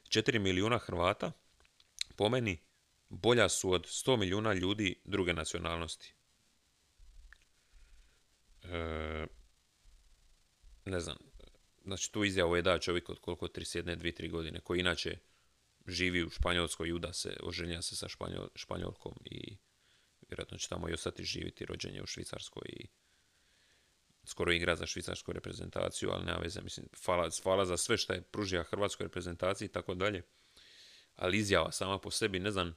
4 0.09 0.39
milijuna 0.39 0.79
Hrvata, 0.79 1.33
po 2.17 2.29
meni, 2.29 2.59
bolja 3.09 3.49
su 3.49 3.73
od 3.73 3.87
100 3.87 4.17
milijuna 4.17 4.53
ljudi 4.53 5.01
druge 5.05 5.33
nacionalnosti. 5.33 6.15
E, 8.63 9.27
ne 10.85 11.01
znam, 11.01 11.17
znači 11.85 12.13
tu 12.13 12.25
izjavu 12.25 12.57
je 12.57 12.63
da 12.63 12.79
čovjek 12.79 13.09
od 13.09 13.19
koliko 13.19 13.47
31, 13.47 13.97
2, 13.97 14.23
3 14.23 14.31
godine, 14.31 14.61
koji 14.61 14.81
inače 14.81 15.19
živi 15.87 16.25
u 16.25 16.31
Španjolskoj 16.31 16.89
i 16.89 16.93
uda 16.93 17.13
se, 17.13 17.37
oženja 17.43 17.83
se 17.83 17.97
sa 17.97 18.09
Španjol, 18.09 18.49
Španjolkom 18.55 19.15
i 19.25 19.57
vjerojatno 20.29 20.59
će 20.59 20.69
tamo 20.69 20.89
i 20.89 20.93
ostati 20.93 21.25
živjeti 21.25 21.65
rođenje 21.65 22.03
u 22.03 22.07
Švicarskoj 22.07 22.65
i 22.69 22.87
skoro 24.25 24.53
igra 24.53 24.77
za 24.77 24.87
švicarsku 24.87 25.33
reprezentaciju, 25.33 26.11
ali 26.11 26.25
nema 26.25 26.39
veze, 26.39 26.61
mislim, 26.61 26.87
hvala, 27.05 27.31
hvala 27.43 27.65
za 27.65 27.77
sve 27.77 27.97
što 27.97 28.13
je 28.13 28.23
pružio 28.23 28.63
hrvatskoj 28.63 29.05
reprezentaciji 29.05 29.67
i 29.67 29.73
tako 29.73 29.95
dalje. 29.95 30.23
Ali 31.17 31.39
izjava 31.39 31.73
sama 31.73 31.99
po 31.99 32.11
sebi, 32.11 32.39
ne 32.39 32.51
znam, 32.51 32.75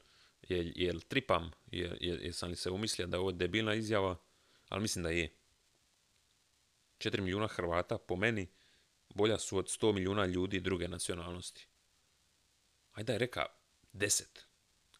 je, 0.50 0.72
je 0.76 1.00
tripam, 1.08 1.52
je, 1.72 1.98
je, 2.02 2.20
jesam 2.22 2.50
li 2.50 2.56
se 2.56 2.72
umislio 2.72 3.08
da 3.08 3.18
je 3.18 3.22
ovo 3.22 3.32
debilna 3.32 3.74
izjava, 3.74 4.18
ali 4.70 4.82
mislim 4.82 5.04
da 5.04 5.10
je. 5.10 5.34
4 6.98 7.22
milijuna 7.22 7.48
Hrvata, 7.48 7.98
po 7.98 8.15
meni, 8.15 8.48
bolja 9.15 9.39
su 9.39 9.58
od 9.58 9.65
100 9.65 9.93
milijuna 9.93 10.25
ljudi 10.25 10.60
druge 10.60 10.88
nacionalnosti. 10.88 11.67
Ajde 12.93 13.13
je 13.13 13.19
reka 13.19 13.45
10. 13.93 14.23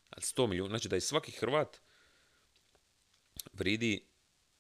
Ali 0.10 0.22
100 0.22 0.48
milijuna, 0.48 0.70
znači 0.70 0.90
da 0.90 0.96
je 0.96 1.02
svaki 1.02 1.32
Hrvat 1.32 1.78
vridi 3.54 4.08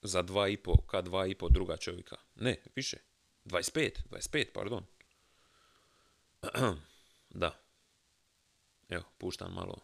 za 0.01 0.23
2,5, 0.23 0.85
ka 0.87 1.01
2,5 1.01 1.51
druga 1.51 1.77
čovjeka. 1.77 2.17
Ne, 2.35 2.61
više. 2.75 2.97
25, 3.45 3.91
25, 4.09 4.45
pardon. 4.53 4.85
da. 7.29 7.61
Evo, 8.89 9.03
puštam 9.17 9.53
malo 9.53 9.81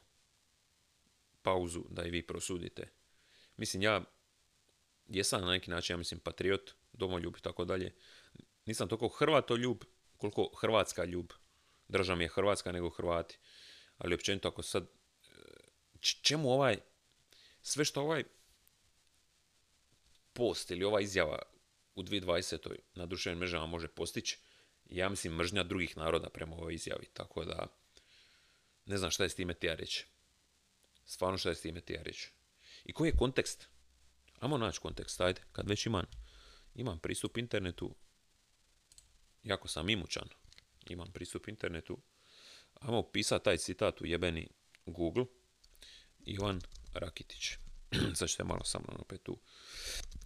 pauzu 1.41 1.84
da 1.89 2.05
i 2.05 2.10
vi 2.10 2.27
prosudite. 2.27 2.89
Mislim, 3.57 3.84
ja 3.84 4.03
jesam 5.07 5.41
na 5.41 5.51
neki 5.51 5.71
način, 5.71 5.93
ja 5.93 5.97
mislim, 5.97 6.19
patriot, 6.19 6.71
domoljub 6.93 7.36
i 7.38 7.41
tako 7.41 7.65
dalje 7.65 7.95
nisam 8.65 8.88
toliko 8.88 9.08
Hrvatoljub 9.08 9.84
koliko 10.17 10.52
Hrvatska 10.60 11.06
ljub. 11.06 11.32
Drža 11.88 12.15
mi 12.15 12.24
je 12.24 12.30
Hrvatska 12.30 12.71
nego 12.71 12.89
Hrvati. 12.89 13.38
Ali 13.97 14.15
općenito 14.15 14.47
ako 14.47 14.62
sad, 14.62 14.84
e, 14.84 14.89
čemu 16.21 16.52
ovaj, 16.52 16.78
sve 17.62 17.86
što 17.86 18.02
ovaj 18.02 18.24
post 20.34 20.71
ili 20.71 20.84
ova 20.84 21.02
izjava 21.02 21.41
u 21.95 22.04
2020. 22.04 22.76
na 22.95 23.06
društvenim 23.06 23.39
mrežama 23.39 23.65
može 23.65 23.88
postići, 23.88 24.38
ja 24.86 25.10
mislim 25.10 25.36
mržnja 25.36 25.63
drugih 25.63 25.97
naroda 25.97 26.30
prema 26.30 26.56
ovoj 26.56 26.74
izjavi. 26.74 27.06
Tako 27.13 27.45
da, 27.45 27.67
ne 28.86 28.97
znam 28.97 29.12
šta 29.12 29.24
je 29.24 29.30
s 29.30 29.36
time 29.36 29.54
tija 29.54 29.76
reći. 29.76 30.06
Stvarno 31.06 31.38
šta 31.38 31.50
je 31.50 31.56
s 31.56 31.62
time 31.62 31.82
tija 31.82 32.02
reći. 32.04 32.32
I 32.86 32.93
koji 32.93 33.10
je 33.10 33.17
kontekst? 33.17 33.67
Amo 34.39 34.58
naći 34.58 34.80
kontekst, 34.80 35.21
ajde, 35.21 35.41
kad 35.52 35.69
već 35.69 35.86
imam, 35.86 36.06
imam 36.76 37.00
pristup 37.00 37.38
internetu, 37.38 37.95
jako 39.43 39.67
sam 39.67 39.89
imućan, 39.89 40.27
imam 40.89 41.12
pristup 41.12 41.47
internetu, 41.47 41.97
ajmo 42.73 43.04
pisati 43.12 43.45
taj 43.45 43.58
citat 43.58 44.01
u 44.01 44.06
jebeni 44.06 44.47
Google, 44.86 45.25
Ivan 46.25 46.62
Rakitić. 46.93 47.51
Sad 48.15 48.30
ćete 48.30 48.43
malo 48.43 48.63
sa 48.63 48.80
mnom 48.80 48.97
opet 49.01 49.23
tu. 49.23 49.39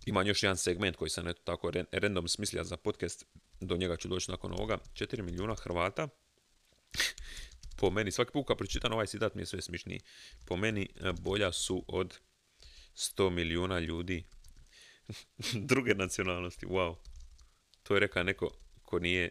Imam 0.06 0.28
još 0.28 0.44
jedan 0.44 0.58
segment 0.58 0.96
koji 0.96 1.10
sam 1.10 1.28
eto 1.28 1.42
tako 1.44 1.72
random 1.92 2.28
smislio 2.28 2.64
za 2.64 2.78
podcast, 2.78 3.26
do 3.62 3.78
njega 3.78 3.98
ću 3.98 4.08
doći 4.08 4.32
nakon 4.32 4.52
ovoga. 4.52 4.78
4 4.94 5.22
milijuna 5.22 5.56
Hrvata, 5.56 6.08
po 7.80 7.90
meni, 7.90 8.12
svaki 8.12 8.32
put 8.32 8.48
kad 8.48 8.58
pročitam 8.58 8.94
ovaj 8.94 9.06
citat 9.06 9.36
mi 9.36 9.42
je 9.42 9.46
sve 9.46 9.62
smišniji. 9.62 10.00
Po 10.46 10.58
meni 10.58 10.90
e, 10.96 11.12
bolja 11.12 11.52
su 11.52 11.86
od 11.88 12.20
100 12.96 13.30
milijuna 13.30 13.80
ljudi 13.80 14.24
druge 15.70 15.96
nacionalnosti. 15.96 16.66
Wow. 16.66 16.96
To 17.84 17.94
je 17.94 18.00
rekao 18.00 18.24
neko 18.24 18.65
ko 18.86 19.00
nije... 19.00 19.30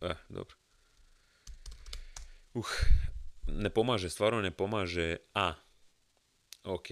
Eh, 0.00 0.14
dobro. 0.28 0.56
Uh, 2.54 2.66
ne 3.48 3.70
pomaže, 3.70 4.10
stvarno 4.10 4.40
ne 4.40 4.50
pomaže. 4.50 5.16
A, 5.34 5.54
ok. 6.64 6.86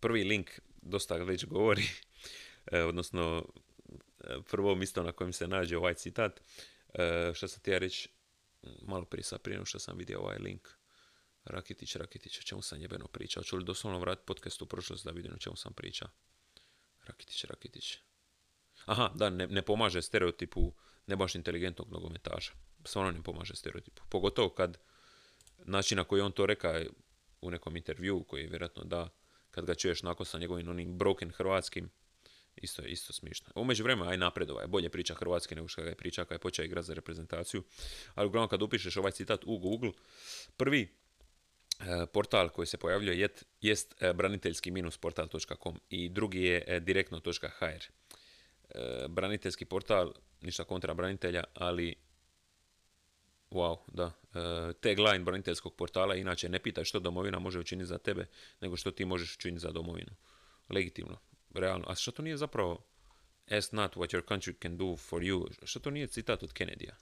Prvi 0.00 0.24
link 0.24 0.50
dosta 0.82 1.16
već 1.16 1.46
govori, 1.46 1.82
e, 2.72 2.82
odnosno 2.82 3.48
e, 4.20 4.36
prvo 4.50 4.74
mjesto 4.74 5.02
na 5.02 5.12
kojem 5.12 5.32
se 5.32 5.48
nađe 5.48 5.76
ovaj 5.76 5.94
citat. 5.94 6.40
E, 6.94 7.32
što 7.34 7.48
sam 7.48 7.62
ti 7.62 7.78
reći, 7.78 8.08
malo 8.82 9.04
prije 9.04 9.24
sad 9.24 9.42
prije 9.42 9.64
što 9.64 9.78
sam 9.78 9.98
vidio 9.98 10.20
ovaj 10.20 10.38
link. 10.38 10.68
Rakitić, 11.44 11.96
Rakitić, 11.96 12.38
o 12.38 12.42
čemu 12.42 12.62
sam 12.62 12.80
jebeno 12.80 13.06
pričao? 13.06 13.42
Čuli 13.42 13.64
doslovno 13.64 13.98
vrat 13.98 14.24
podcast 14.26 14.62
u 14.62 14.66
prošlost 14.66 15.04
da 15.04 15.10
vidim 15.10 15.32
o 15.34 15.38
čemu 15.38 15.56
sam 15.56 15.72
pričao. 15.72 16.08
Rakitić, 17.04 17.44
Rakitić. 17.44 17.98
Aha, 18.86 19.10
da, 19.14 19.30
ne, 19.30 19.46
ne 19.46 19.62
pomaže 19.62 20.02
stereotipu 20.02 20.72
ne 21.06 21.16
baš 21.16 21.34
inteligentnog 21.34 21.92
nogometaša. 21.92 22.52
Stvarno 22.84 23.12
ne 23.12 23.22
pomaže 23.22 23.56
stereotipu. 23.56 24.02
Pogotovo 24.08 24.48
kad 24.48 24.78
način 25.64 25.96
na 25.96 26.04
koji 26.04 26.22
on 26.22 26.32
to 26.32 26.46
reka 26.46 26.84
u 27.40 27.50
nekom 27.50 27.76
intervju 27.76 28.24
koji 28.24 28.42
je 28.42 28.48
vjerojatno 28.48 28.84
da, 28.84 29.08
kad 29.50 29.64
ga 29.64 29.74
čuješ 29.74 30.02
nakon 30.02 30.26
sa 30.26 30.38
njegovim 30.38 30.68
onim 30.68 30.98
broken 30.98 31.30
hrvatskim, 31.30 31.90
Isto 32.56 32.82
je 32.82 32.88
isto 32.88 33.12
smišno. 33.12 33.52
U 33.54 33.64
međuvremenu 33.64 34.10
aj 34.10 34.16
napredova 34.16 34.60
je 34.62 34.66
bolje 34.66 34.88
priča 34.88 35.14
Hrvatske 35.14 35.54
nego 35.54 35.68
što 35.68 35.82
ga 35.82 35.88
je 35.88 35.94
priča 35.94 36.24
kad 36.24 36.34
je 36.34 36.38
počeo 36.38 36.64
igrati 36.64 36.86
za 36.86 36.94
reprezentaciju. 36.94 37.62
Ali 38.14 38.26
uglavnom 38.26 38.48
kad 38.48 38.62
upišeš 38.62 38.96
ovaj 38.96 39.12
citat 39.12 39.44
u 39.44 39.58
Google, 39.58 39.92
prvi 40.56 40.88
e, 41.80 42.06
portal 42.12 42.48
koji 42.48 42.66
se 42.66 42.76
pojavljuje 42.76 43.18
jest, 43.18 43.44
jest 43.60 44.02
e, 44.02 44.12
braniteljski-portal.com 44.12 45.80
i 45.90 46.08
drugi 46.08 46.42
je 46.42 46.80
e, 48.68 49.06
braniteljski 49.08 49.64
portal, 49.64 50.12
ništa 50.40 50.64
kontra 50.64 50.94
branitelja, 50.94 51.44
ali 51.54 51.94
wow, 53.50 53.78
da. 53.92 54.12
tagline 54.80 55.24
braniteljskog 55.24 55.74
portala 55.74 56.14
inače 56.14 56.48
ne 56.48 56.58
pitaj 56.58 56.84
što 56.84 57.00
domovina 57.00 57.38
može 57.38 57.58
učiniti 57.58 57.86
za 57.86 57.98
tebe, 57.98 58.26
nego 58.60 58.76
što 58.76 58.90
ti 58.90 59.04
možeš 59.04 59.36
učiniti 59.36 59.60
za 59.60 59.70
domovinu. 59.70 60.12
Legitimno 60.68 61.18
realno. 61.54 61.84
A 61.88 61.94
što 61.94 62.10
to 62.10 62.22
nije 62.22 62.36
zapravo 62.36 62.86
ask 63.50 63.72
not 63.72 63.96
what 63.96 64.14
your 64.14 64.24
country 64.24 64.62
can 64.62 64.76
do 64.76 64.96
for 64.96 65.22
you? 65.22 65.66
Što 65.66 65.80
to 65.80 65.90
nije 65.90 66.06
citat 66.06 66.42
od 66.42 66.52
Kennedy-a? 66.52 66.94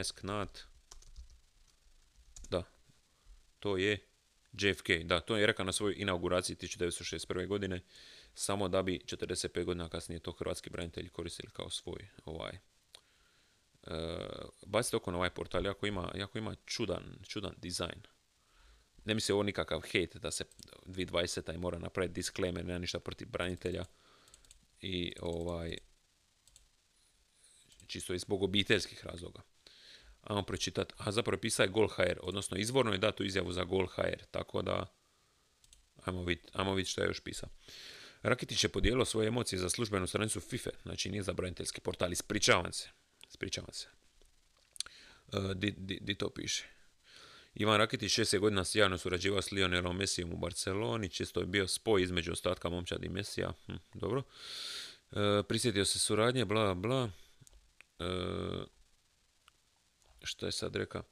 Ask 0.00 0.22
not... 0.22 0.58
Da. 2.50 2.62
To 3.58 3.76
je 3.76 3.98
JFK. 4.52 4.88
Da, 5.04 5.20
to 5.20 5.36
je 5.36 5.46
rekao 5.46 5.64
na 5.64 5.72
svojoj 5.72 5.94
inauguraciji 5.98 6.56
1961. 6.56 7.46
godine. 7.46 7.80
Samo 8.38 8.68
da 8.68 8.82
bi 8.82 9.00
45 9.04 9.64
godina 9.64 9.88
kasnije 9.88 10.20
to 10.20 10.32
hrvatski 10.32 10.70
branitelji 10.70 11.08
koristili 11.08 11.50
kao 11.52 11.70
svoj 11.70 12.08
ovaj 12.24 12.58
Uh, 13.86 13.92
bacite 14.66 14.96
oko 14.96 15.10
na 15.10 15.16
ovaj 15.16 15.30
portal, 15.30 15.64
jako 15.64 15.86
ima, 15.86 16.12
jako 16.14 16.38
ima 16.38 16.54
čudan, 16.64 17.18
čudan 17.28 17.54
dizajn 17.56 18.02
ne 19.06 19.14
misli 19.14 19.32
ovo 19.32 19.42
nikakav 19.42 19.80
hate 19.80 20.18
da 20.18 20.30
se 20.30 20.44
2020. 20.86 21.54
i 21.54 21.58
mora 21.58 21.78
napraviti 21.78 22.14
disclaimer, 22.14 22.64
nema 22.64 22.78
ništa 22.78 23.00
protiv 23.00 23.28
branitelja 23.28 23.84
i 24.80 25.12
ovaj 25.20 25.78
čisto 27.86 28.14
i 28.14 28.18
zbog 28.18 28.42
obiteljskih 28.42 29.06
razloga. 29.06 29.40
Ajmo 30.22 30.42
pročitati, 30.42 30.94
a 30.98 31.12
zapravo 31.12 31.40
pisao 31.40 31.64
je 31.64 31.68
Gol.hr, 31.68 32.18
odnosno 32.22 32.56
izvorno 32.56 32.92
je 32.92 32.98
datu 32.98 33.24
izjavu 33.24 33.52
za 33.52 33.64
Gol.hr, 33.64 34.24
tako 34.30 34.62
da 34.62 34.86
ajmo 36.04 36.24
vidjeti 36.24 36.50
ajmo 36.52 36.84
što 36.84 37.00
je 37.00 37.06
još 37.06 37.20
pisao. 37.20 37.48
Rakitić 38.22 38.64
je 38.64 38.68
podijelio 38.68 39.04
svoje 39.04 39.28
emocije 39.28 39.58
za 39.58 39.68
službenu 39.68 40.06
stranicu 40.06 40.40
FIFA, 40.40 40.70
znači 40.82 41.10
nije 41.10 41.22
za 41.22 41.32
braniteljski 41.32 41.80
portal, 41.80 42.12
ispričavam 42.12 42.72
se, 42.72 42.88
ispričavam 43.28 43.72
se. 43.72 43.86
Uh, 45.26 45.52
di, 45.54 45.74
di, 45.76 45.98
di 46.00 46.14
to 46.14 46.30
piše? 46.30 46.64
Ivan 47.54 47.78
Rakitić 47.78 48.12
šest 48.12 48.38
godina 48.38 48.64
sjajno 48.64 48.98
surađivao 48.98 49.42
s 49.42 49.50
Lionelom 49.50 49.96
Mesijom 49.96 50.32
u 50.32 50.36
Barceloni, 50.36 51.08
čisto 51.08 51.40
je 51.40 51.46
bio 51.46 51.68
spoj 51.68 52.02
između 52.02 52.32
ostatka 52.32 52.68
momčadi 52.68 53.06
i 53.06 53.10
Mesija. 53.10 53.52
Hm, 53.66 53.72
dobro. 53.94 54.22
E, 55.12 55.42
prisjetio 55.48 55.84
se 55.84 55.98
suradnje, 55.98 56.44
bla, 56.44 56.74
bla. 56.74 57.10
E, 57.98 58.04
što 60.22 60.46
je 60.46 60.52
sad 60.52 60.76
rekao? 60.76 61.02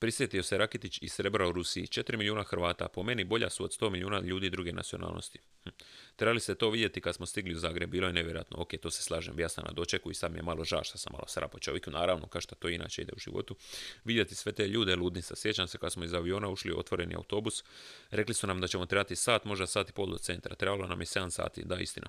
Prisjetio 0.00 0.42
se 0.42 0.58
Rakitić 0.58 0.98
i 1.02 1.08
srebra 1.08 1.48
u 1.48 1.52
Rusiji. 1.52 1.86
4 1.86 2.16
milijuna 2.16 2.42
Hrvata, 2.42 2.88
po 2.88 3.02
meni 3.02 3.24
bolja 3.24 3.50
su 3.50 3.64
od 3.64 3.70
100 3.80 3.90
milijuna 3.90 4.20
ljudi 4.20 4.50
druge 4.50 4.72
nacionalnosti. 4.72 5.38
Hm. 5.64 5.68
Trebali 6.16 6.40
se 6.40 6.54
to 6.54 6.70
vidjeti 6.70 7.00
kad 7.00 7.14
smo 7.14 7.26
stigli 7.26 7.54
u 7.54 7.58
Zagreb, 7.58 7.90
bilo 7.90 8.06
je 8.06 8.12
nevjerojatno. 8.12 8.56
Ok, 8.60 8.68
to 8.82 8.90
se 8.90 9.02
slažem, 9.02 9.40
ja 9.40 9.48
sam 9.48 9.64
na 9.64 9.72
dočeku 9.72 10.10
i 10.10 10.14
sad 10.14 10.32
mi 10.32 10.38
je 10.38 10.42
malo 10.42 10.64
žao 10.64 10.84
što 10.84 10.98
sam 10.98 11.12
malo 11.12 11.24
srapo 11.26 11.58
čovjek, 11.58 11.86
naravno, 11.86 12.26
kao 12.26 12.40
što 12.40 12.54
to 12.54 12.68
inače 12.68 13.02
ide 13.02 13.12
u 13.16 13.18
životu. 13.18 13.56
Vidjeti 14.04 14.34
sve 14.34 14.52
te 14.52 14.68
ljude, 14.68 14.96
ludnica. 14.96 15.36
Sjećam 15.36 15.68
se 15.68 15.78
kad 15.78 15.92
smo 15.92 16.04
iz 16.04 16.14
aviona 16.14 16.48
ušli 16.48 16.72
u 16.72 16.78
otvoreni 16.78 17.14
autobus, 17.14 17.64
rekli 18.10 18.34
su 18.34 18.46
nam 18.46 18.60
da 18.60 18.68
ćemo 18.68 18.86
trebati 18.86 19.16
sat, 19.16 19.44
možda 19.44 19.66
sat 19.66 19.88
i 19.88 19.92
pol 19.92 20.10
do 20.10 20.18
centra. 20.18 20.54
Trebalo 20.54 20.86
nam 20.86 21.00
je 21.00 21.06
7 21.06 21.30
sati, 21.30 21.62
da, 21.64 21.76
istina. 21.76 22.06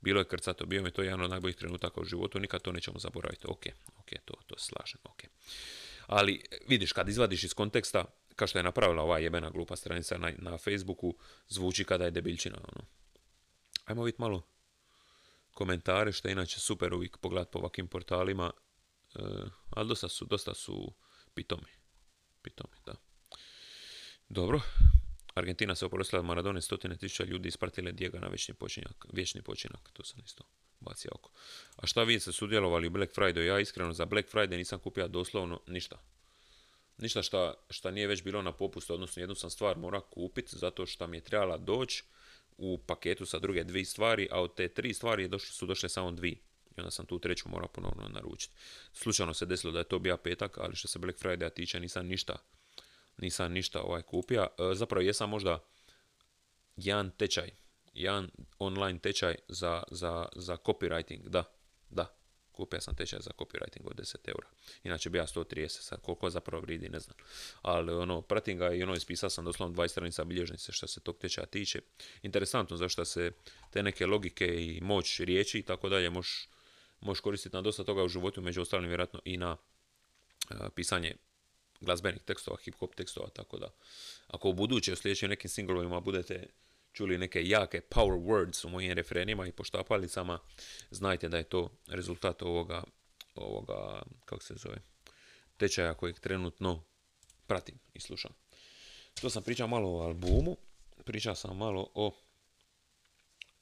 Bilo 0.00 0.20
je 0.20 0.24
krcato, 0.24 0.66
bio 0.66 0.82
mi 0.82 0.90
to 0.90 1.02
jedan 1.02 1.20
od 1.20 1.30
najboljih 1.30 1.56
trenutaka 1.56 2.00
u 2.00 2.04
životu, 2.04 2.40
nikad 2.40 2.62
to 2.62 2.72
nećemo 2.72 2.98
zaboraviti. 2.98 3.46
Ok, 3.48 3.66
ok, 3.98 4.08
to, 4.24 4.34
to 4.46 4.58
slažem, 4.58 5.00
ok. 5.04 5.22
Ali 6.06 6.42
vidiš, 6.68 6.92
kad 6.92 7.08
izvadiš 7.08 7.44
iz 7.44 7.54
konteksta, 7.54 8.04
kao 8.36 8.48
što 8.48 8.58
je 8.58 8.62
napravila 8.62 9.02
ova 9.02 9.18
jebena 9.18 9.50
glupa 9.50 9.76
stranica 9.76 10.18
na, 10.18 10.32
na 10.38 10.58
Facebooku, 10.58 11.14
zvuči 11.48 11.84
kada 11.84 12.04
je 12.04 12.10
debilčina. 12.10 12.56
Ono. 12.56 12.84
Ajmo 13.84 14.02
vidjeti 14.02 14.22
malo 14.22 14.42
komentare, 15.54 16.12
što 16.12 16.28
je 16.28 16.32
inače 16.32 16.60
super 16.60 16.94
uvijek 16.94 17.18
pogled 17.18 17.48
po 17.48 17.58
ovakvim 17.58 17.88
portalima, 17.88 18.50
e, 19.14 19.20
ali 19.70 19.88
dosta 19.88 20.08
su, 20.08 20.24
dosta 20.24 20.54
su 20.54 20.94
pitomi. 21.34 21.70
Pitomi, 22.42 22.76
da. 22.86 22.94
Dobro. 24.28 24.60
Argentina 25.34 25.74
se 25.74 25.86
oprostila 25.86 26.20
od 26.20 26.26
Maradone, 26.26 26.62
stotine 26.62 26.96
tisuća 26.96 27.24
ljudi 27.24 27.48
ispratile 27.48 27.92
Dijega 27.92 28.18
na 28.18 28.28
vječni 28.28 28.54
počinak, 28.54 29.06
vječni 29.12 29.42
počinak, 29.42 29.90
to 29.92 30.04
sam 30.04 30.20
isto 30.24 30.44
bacio 30.84 31.10
oko. 31.14 31.30
A 31.76 31.86
šta 31.86 32.02
vi 32.02 32.20
ste 32.20 32.32
sudjelovali 32.32 32.86
u 32.86 32.90
Black 32.90 33.14
Friday? 33.16 33.40
Ja 33.40 33.60
iskreno 33.60 33.92
za 33.92 34.04
Black 34.04 34.32
Friday 34.32 34.56
nisam 34.56 34.78
kupio 34.78 35.08
doslovno 35.08 35.60
ništa. 35.66 35.98
Ništa 36.98 37.22
šta, 37.22 37.54
šta 37.70 37.90
nije 37.90 38.06
već 38.06 38.22
bilo 38.22 38.42
na 38.42 38.52
popustu, 38.52 38.94
odnosno 38.94 39.22
jednu 39.22 39.34
sam 39.34 39.50
stvar 39.50 39.78
mora 39.78 40.00
kupiti 40.00 40.58
zato 40.58 40.86
što 40.86 41.06
mi 41.06 41.16
je 41.16 41.20
trebala 41.20 41.56
doći 41.56 42.04
u 42.56 42.78
paketu 42.78 43.26
sa 43.26 43.38
druge 43.38 43.64
dvije 43.64 43.84
stvari, 43.84 44.28
a 44.30 44.40
od 44.40 44.54
te 44.54 44.68
tri 44.68 44.94
stvari 44.94 45.28
došli, 45.28 45.48
su 45.48 45.66
došle 45.66 45.88
samo 45.88 46.10
dvije. 46.10 46.36
I 46.76 46.80
onda 46.80 46.90
sam 46.90 47.06
tu 47.06 47.18
treću 47.18 47.48
morao 47.48 47.68
ponovno 47.68 48.08
naručiti. 48.08 48.54
Slučajno 48.92 49.34
se 49.34 49.46
desilo 49.46 49.72
da 49.72 49.78
je 49.78 49.84
to 49.84 49.98
bio 49.98 50.16
petak, 50.16 50.58
ali 50.58 50.76
što 50.76 50.88
se 50.88 50.98
Black 50.98 51.18
Friday 51.18 51.54
tiče 51.54 51.80
nisam 51.80 52.06
ništa 52.06 52.36
nisam 53.16 53.52
ništa 53.52 53.82
ovaj 53.82 54.02
kupio. 54.02 54.42
E, 54.42 54.74
zapravo 54.74 55.02
jesam 55.02 55.30
možda 55.30 55.64
jedan 56.76 57.10
tečaj 57.10 57.50
jedan 57.94 58.30
online 58.58 58.98
tečaj 58.98 59.34
za, 59.48 59.82
za, 59.90 60.28
za 60.36 60.56
copywriting, 60.56 61.28
da, 61.28 61.44
da, 61.90 62.16
kupio 62.52 62.80
sam 62.80 62.94
tečaj 62.94 63.18
za 63.22 63.30
copywriting 63.38 63.84
od 63.84 63.96
10 63.96 64.16
eura. 64.28 64.48
Inače 64.84 65.10
bi 65.10 65.18
ja 65.18 65.26
130, 65.26 65.68
sad 65.68 66.00
koliko 66.00 66.30
zapravo 66.30 66.62
vridi, 66.62 66.88
ne 66.88 67.00
znam. 67.00 67.16
Ali 67.62 67.92
ono, 67.92 68.22
pratim 68.22 68.58
ga 68.58 68.72
i 68.72 68.82
ono, 68.82 68.94
ispisao 68.94 69.30
sam 69.30 69.44
doslovno 69.44 69.76
20 69.76 69.88
stranica 69.88 70.24
bilježnice 70.24 70.72
što 70.72 70.86
se 70.86 71.00
tog 71.00 71.18
tečaja 71.18 71.46
tiče. 71.46 71.80
Interesantno 72.22 72.76
zašto 72.76 73.04
se 73.04 73.30
te 73.70 73.82
neke 73.82 74.06
logike 74.06 74.46
i 74.46 74.80
moć 74.80 75.20
riječi 75.20 75.58
i 75.58 75.62
tako 75.62 75.88
dalje 75.88 76.10
možeš 76.10 76.48
možeš 77.04 77.20
koristiti 77.20 77.56
na 77.56 77.62
dosta 77.62 77.84
toga 77.84 78.02
u 78.02 78.08
životu, 78.08 78.42
među 78.42 78.62
ostalim 78.62 78.88
vjerojatno 78.88 79.20
i 79.24 79.36
na 79.36 79.56
uh, 80.50 80.56
pisanje 80.74 81.16
glazbenih 81.80 82.22
tekstova, 82.22 82.56
hip-hop 82.56 82.94
tekstova, 82.94 83.28
tako 83.28 83.58
da 83.58 83.68
ako 84.26 84.48
u 84.48 84.52
buduće 84.52 84.92
u 84.92 84.96
sljedećim 84.96 85.28
nekim 85.28 85.50
singlovima 85.50 86.00
budete 86.00 86.46
čuli 86.94 87.18
neke 87.18 87.48
jake 87.48 87.80
power 87.90 88.18
words 88.18 88.66
u 88.66 88.70
mojim 88.70 88.92
refrenima 88.92 89.46
i 89.46 89.52
poštapalicama, 89.52 90.38
znajte 90.90 91.28
da 91.28 91.36
je 91.36 91.44
to 91.44 91.70
rezultat 91.86 92.42
ovoga, 92.42 92.84
ovoga 93.34 94.02
kako 94.24 94.42
se 94.42 94.54
zove, 94.54 94.76
tečaja 95.56 95.94
kojeg 95.94 96.18
trenutno 96.18 96.84
pratim 97.46 97.78
i 97.94 98.00
slušam. 98.00 98.32
To 99.20 99.30
sam 99.30 99.42
pričao 99.42 99.66
malo 99.66 99.98
o 99.98 100.02
albumu, 100.02 100.56
pričao 101.04 101.34
sam 101.34 101.56
malo 101.56 101.90
o, 101.94 102.06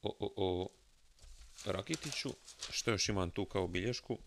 o, 0.02 0.16
o, 0.20 0.32
o 0.36 0.68
Rakitiću, 1.64 2.30
što 2.70 2.90
još 2.90 3.08
imam 3.08 3.30
tu 3.30 3.44
kao 3.44 3.68
bilješku. 3.68 4.18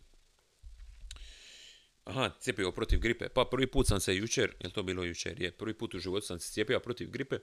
Aha, 2.03 2.31
cijepio 2.39 2.71
protiv 2.71 2.99
gripe. 2.99 3.29
Pa 3.29 3.45
prvi 3.51 3.67
put 3.67 3.87
sam 3.87 3.99
se 3.99 4.15
jučer, 4.15 4.55
je 4.59 4.73
to 4.73 4.83
bilo 4.83 5.03
jučer? 5.03 5.41
Je, 5.41 5.51
prvi 5.51 5.73
put 5.73 5.93
u 5.93 5.99
životu 5.99 6.25
sam 6.25 6.39
se 6.39 6.51
cijepio 6.51 6.79
protiv 6.79 7.09
gripe. 7.09 7.39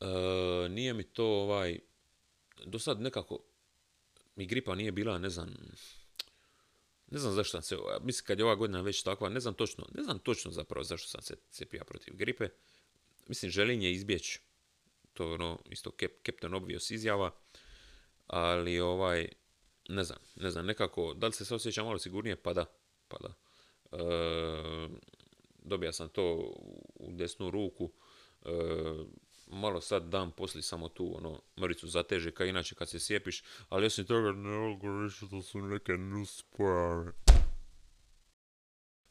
E, 0.00 0.06
nije 0.68 0.94
mi 0.94 1.02
to 1.02 1.26
ovaj, 1.26 1.78
do 2.66 2.78
sad 2.78 3.00
nekako 3.00 3.44
mi 4.36 4.46
gripa 4.46 4.74
nije 4.74 4.92
bila, 4.92 5.18
ne 5.18 5.30
znam, 5.30 5.54
ne 7.10 7.18
znam 7.18 7.32
zašto 7.32 7.50
sam 7.50 7.62
se, 7.62 7.76
mislim 8.00 8.26
kad 8.26 8.38
je 8.38 8.44
ova 8.44 8.54
godina 8.54 8.80
već 8.80 9.02
takva, 9.02 9.28
ne 9.28 9.40
znam 9.40 9.54
točno, 9.54 9.86
ne 9.94 10.02
znam 10.02 10.18
točno 10.18 10.50
zapravo 10.50 10.84
zašto 10.84 11.08
sam 11.08 11.22
se 11.22 11.36
cijepio 11.50 11.84
protiv 11.84 12.16
gripe. 12.16 12.48
Mislim, 13.28 13.50
želim 13.50 13.80
je 13.80 13.92
izbjeći, 13.92 14.40
to 15.12 15.24
je 15.28 15.34
ono, 15.34 15.58
isto 15.70 15.90
Captain 16.26 16.54
Obvious 16.54 16.90
izjava, 16.90 17.30
ali 18.26 18.80
ovaj, 18.80 19.28
ne 19.88 20.04
znam, 20.04 20.18
ne 20.36 20.50
znam, 20.50 20.66
nekako, 20.66 21.14
da 21.14 21.26
li 21.26 21.32
se 21.32 21.44
se 21.44 21.54
osjećam 21.54 21.86
malo 21.86 21.98
sigurnije, 21.98 22.36
pa 22.36 22.52
da, 22.52 22.64
pa 23.08 23.16
da. 23.18 23.34
E, 23.92 24.88
dobija 25.58 25.92
sam 25.92 26.08
to 26.08 26.54
u 26.94 27.12
desnu 27.12 27.50
ruku, 27.50 27.92
e, 28.42 28.50
malo 29.46 29.80
sad 29.80 30.08
dan 30.08 30.30
poslije 30.30 30.62
samo 30.62 30.88
tu 30.88 31.16
ono 31.16 31.40
mrvicu 31.60 31.88
zateže 31.88 32.30
kao 32.30 32.46
inače 32.46 32.74
kad 32.74 32.88
se 32.88 33.00
sjepiš, 33.00 33.42
ali 33.68 33.86
osim 33.86 34.06
toga 34.06 34.32
ne 34.32 34.56
mogu 34.56 35.02
reći 35.02 35.26
da 35.30 35.42
su 35.42 35.58
neke 35.58 35.92
nuspojave. 35.92 37.12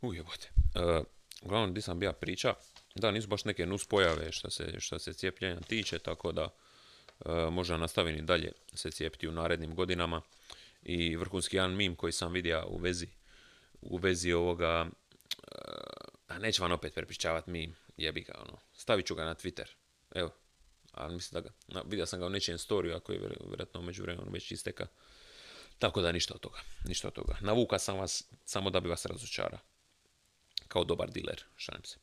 Ujebote. 0.02 0.50
Uh, 0.76 1.06
uglavnom, 1.42 1.72
gdje 1.72 1.82
sam 1.82 2.00
bija 2.00 2.14
priča, 2.14 2.54
da, 2.96 3.12
nisu 3.12 3.28
baš 3.28 3.46
neke 3.46 3.66
nuspojave 3.66 4.32
što 4.32 4.50
se, 4.50 4.80
što 4.80 5.00
se 5.00 5.14
cijepljenja 5.14 5.60
tiče, 5.60 6.00
tako 6.00 6.32
da 6.32 6.44
uh, 6.44 7.54
možda 7.54 7.78
nastavim 7.78 8.16
i 8.16 8.22
dalje 8.22 8.52
se 8.74 8.92
cijepiti 8.92 9.28
u 9.28 9.32
narednim 9.32 9.76
godinama. 9.76 10.22
I 10.84 11.16
vrhunski 11.16 11.56
jedan 11.56 11.76
mim 11.76 11.96
koji 11.96 12.12
sam 12.12 12.32
vidio 12.32 12.66
u 12.68 12.78
vezi, 12.78 13.08
u 13.82 13.98
vezi 13.98 14.34
ovoga, 14.34 14.90
uh, 14.90 16.38
neću 16.40 16.62
vam 16.62 16.72
opet 16.72 16.94
prepričavati 16.94 17.52
mim, 17.52 17.76
jebi 17.98 18.22
ga, 18.22 18.34
ono, 18.42 18.58
stavit 18.74 19.06
ću 19.06 19.16
ga 19.16 19.26
na 19.26 19.36
Twitter, 19.36 19.68
Evo, 20.16 20.30
ali 20.92 21.14
mislim 21.14 21.42
da 21.44 21.50
ga, 21.50 21.82
vidio 21.86 22.06
sam 22.06 22.20
ga 22.20 22.26
u 22.26 22.30
nečijem 22.30 22.58
storiju, 22.58 22.96
ako 22.96 23.12
je 23.12 23.20
vjerojatno 23.20 23.82
među 23.82 24.04
vremenu 24.04 24.32
već 24.32 24.52
isteka. 24.52 24.88
Tako 25.80 26.02
da 26.02 26.12
ništa 26.12 26.34
od 26.34 26.40
toga, 26.40 26.60
ništa 26.86 27.08
od 27.08 27.14
toga. 27.14 27.38
Navuka 27.42 27.80
sam 27.80 27.98
vas 27.98 28.24
samo 28.46 28.70
da 28.70 28.80
bi 28.80 28.90
vas 28.90 29.06
razočara. 29.06 29.60
Kao 30.68 30.84
dobar 30.84 31.12
diler, 31.12 31.44
šalim 31.56 31.84
se. 31.84 31.98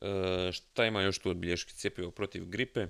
E, 0.00 0.52
šta 0.52 0.84
ima 0.84 1.02
još 1.02 1.18
tu 1.18 1.30
od 1.30 1.36
bilješki? 1.36 1.74
Cijepivo 1.74 2.10
protiv 2.10 2.44
gripe. 2.46 2.86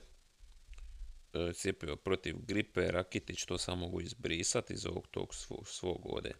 E, 1.32 1.52
cijepivo 1.52 1.96
protiv 1.96 2.36
gripe, 2.38 2.90
Rakitić, 2.90 3.44
to 3.44 3.58
samo 3.58 3.76
mogu 3.76 4.00
izbrisati 4.00 4.72
iz 4.72 4.86
ovog 4.86 5.06
tog 5.10 5.34
svog, 5.34 5.68
svog 5.68 6.14
ode 6.14 6.32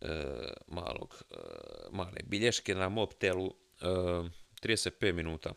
e, 0.00 0.06
malog, 0.66 1.22
e, 1.30 1.36
male 1.90 2.20
bilješke 2.24 2.74
na 2.74 2.88
mobtelu. 2.88 3.54
35 4.62 5.12
minuta. 5.12 5.54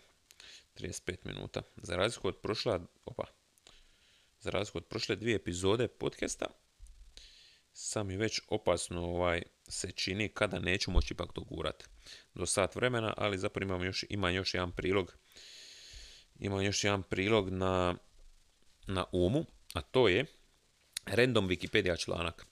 35 0.76 1.18
minuta. 1.24 1.62
Za 1.78 1.96
razliku 1.96 2.28
od 2.28 2.38
prošla, 2.38 2.80
opa, 3.06 3.24
za 4.40 4.50
razliku 4.50 4.78
od 4.78 4.86
prošle 4.86 5.16
dvije 5.16 5.36
epizode 5.36 5.88
podcasta, 5.88 6.46
sam 7.74 8.08
mi 8.08 8.18
već 8.18 8.42
opasno 8.48 9.06
ovaj, 9.06 9.44
se 9.68 9.92
čini 9.92 10.30
kada 10.30 10.60
neću 10.60 10.92
moći 10.92 11.14
ipak 11.14 11.30
dogurati 11.36 11.86
do 12.34 12.46
sat 12.46 12.76
vremena, 12.76 13.14
ali 13.18 13.38
zapravo 13.38 13.70
imam 13.70 13.84
još, 13.84 14.06
ima 14.10 14.30
još 14.30 14.54
jedan 14.54 14.72
prilog 14.72 15.18
imam 16.40 16.62
još 16.62 16.84
jedan 16.84 17.04
prilog 17.04 17.50
na, 17.50 17.96
na 18.88 19.06
umu, 19.12 19.46
a 19.74 19.82
to 19.82 20.08
je 20.08 20.26
random 21.06 21.50
Wikipedia 21.50 22.00
članak. 22.00 22.46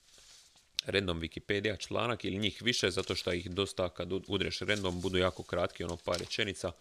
Random 0.86 1.22
Wikipedia 1.22 1.80
članak 1.80 2.26
ili 2.26 2.38
njih 2.38 2.62
više, 2.62 2.92
zato 2.92 3.16
što 3.16 3.34
ih 3.34 3.50
dosta 3.52 3.90
kad 3.90 4.14
udreš 4.28 4.60
random 4.60 5.02
budu 5.02 5.18
jako 5.18 5.44
kratki, 5.44 5.84
ono 5.84 5.98
par 5.98 6.20
rečenica, 6.20 6.72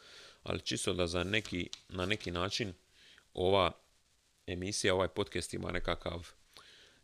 ali 0.42 0.60
čisto 0.60 0.92
da 0.92 1.06
za 1.06 1.24
neki, 1.24 1.68
na 1.88 2.06
neki 2.06 2.30
način 2.30 2.72
ova 3.34 3.72
emisija, 4.46 4.94
ovaj 4.94 5.08
podcast 5.08 5.54
ima 5.54 5.72
nekakav 5.72 6.28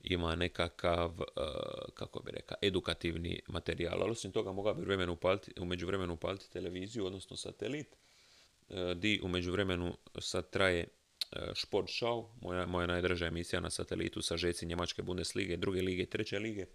ima 0.01 0.35
nekakav, 0.35 1.11
uh, 1.11 1.25
kako 1.95 2.23
bi 2.23 2.31
rekao, 2.31 2.57
edukativni 2.63 3.41
materijal. 3.49 4.03
Ali 4.03 4.11
osim 4.11 4.33
toga 4.33 4.53
mogao 4.53 4.75
bi 4.75 4.83
vremenu 4.83 5.13
upaliti, 5.13 5.53
u 5.61 5.65
međuvremenu 5.65 6.15
upaliti 6.15 6.51
televiziju, 6.51 7.07
odnosno 7.07 7.37
satelit, 7.37 7.97
uh, 8.69 8.77
di 8.97 9.21
u 9.23 9.29
međuvremenu 9.29 9.97
sad 10.19 10.51
traje 10.51 10.87
uh, 10.87 11.43
Sport 11.55 11.89
Show, 11.89 12.29
moja, 12.41 12.67
moja 12.67 12.87
najdraža 12.87 13.27
emisija 13.27 13.61
na 13.61 13.71
satelitu 13.71 14.23
sa 14.23 14.37
žeci 14.37 14.67
Njemačke 14.67 15.03
Bundeslige, 15.03 15.57
druge 15.57 15.83
lige, 15.83 16.07
treće 16.07 16.39
lige. 16.39 16.67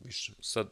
Viš, 0.00 0.30
sad, 0.40 0.70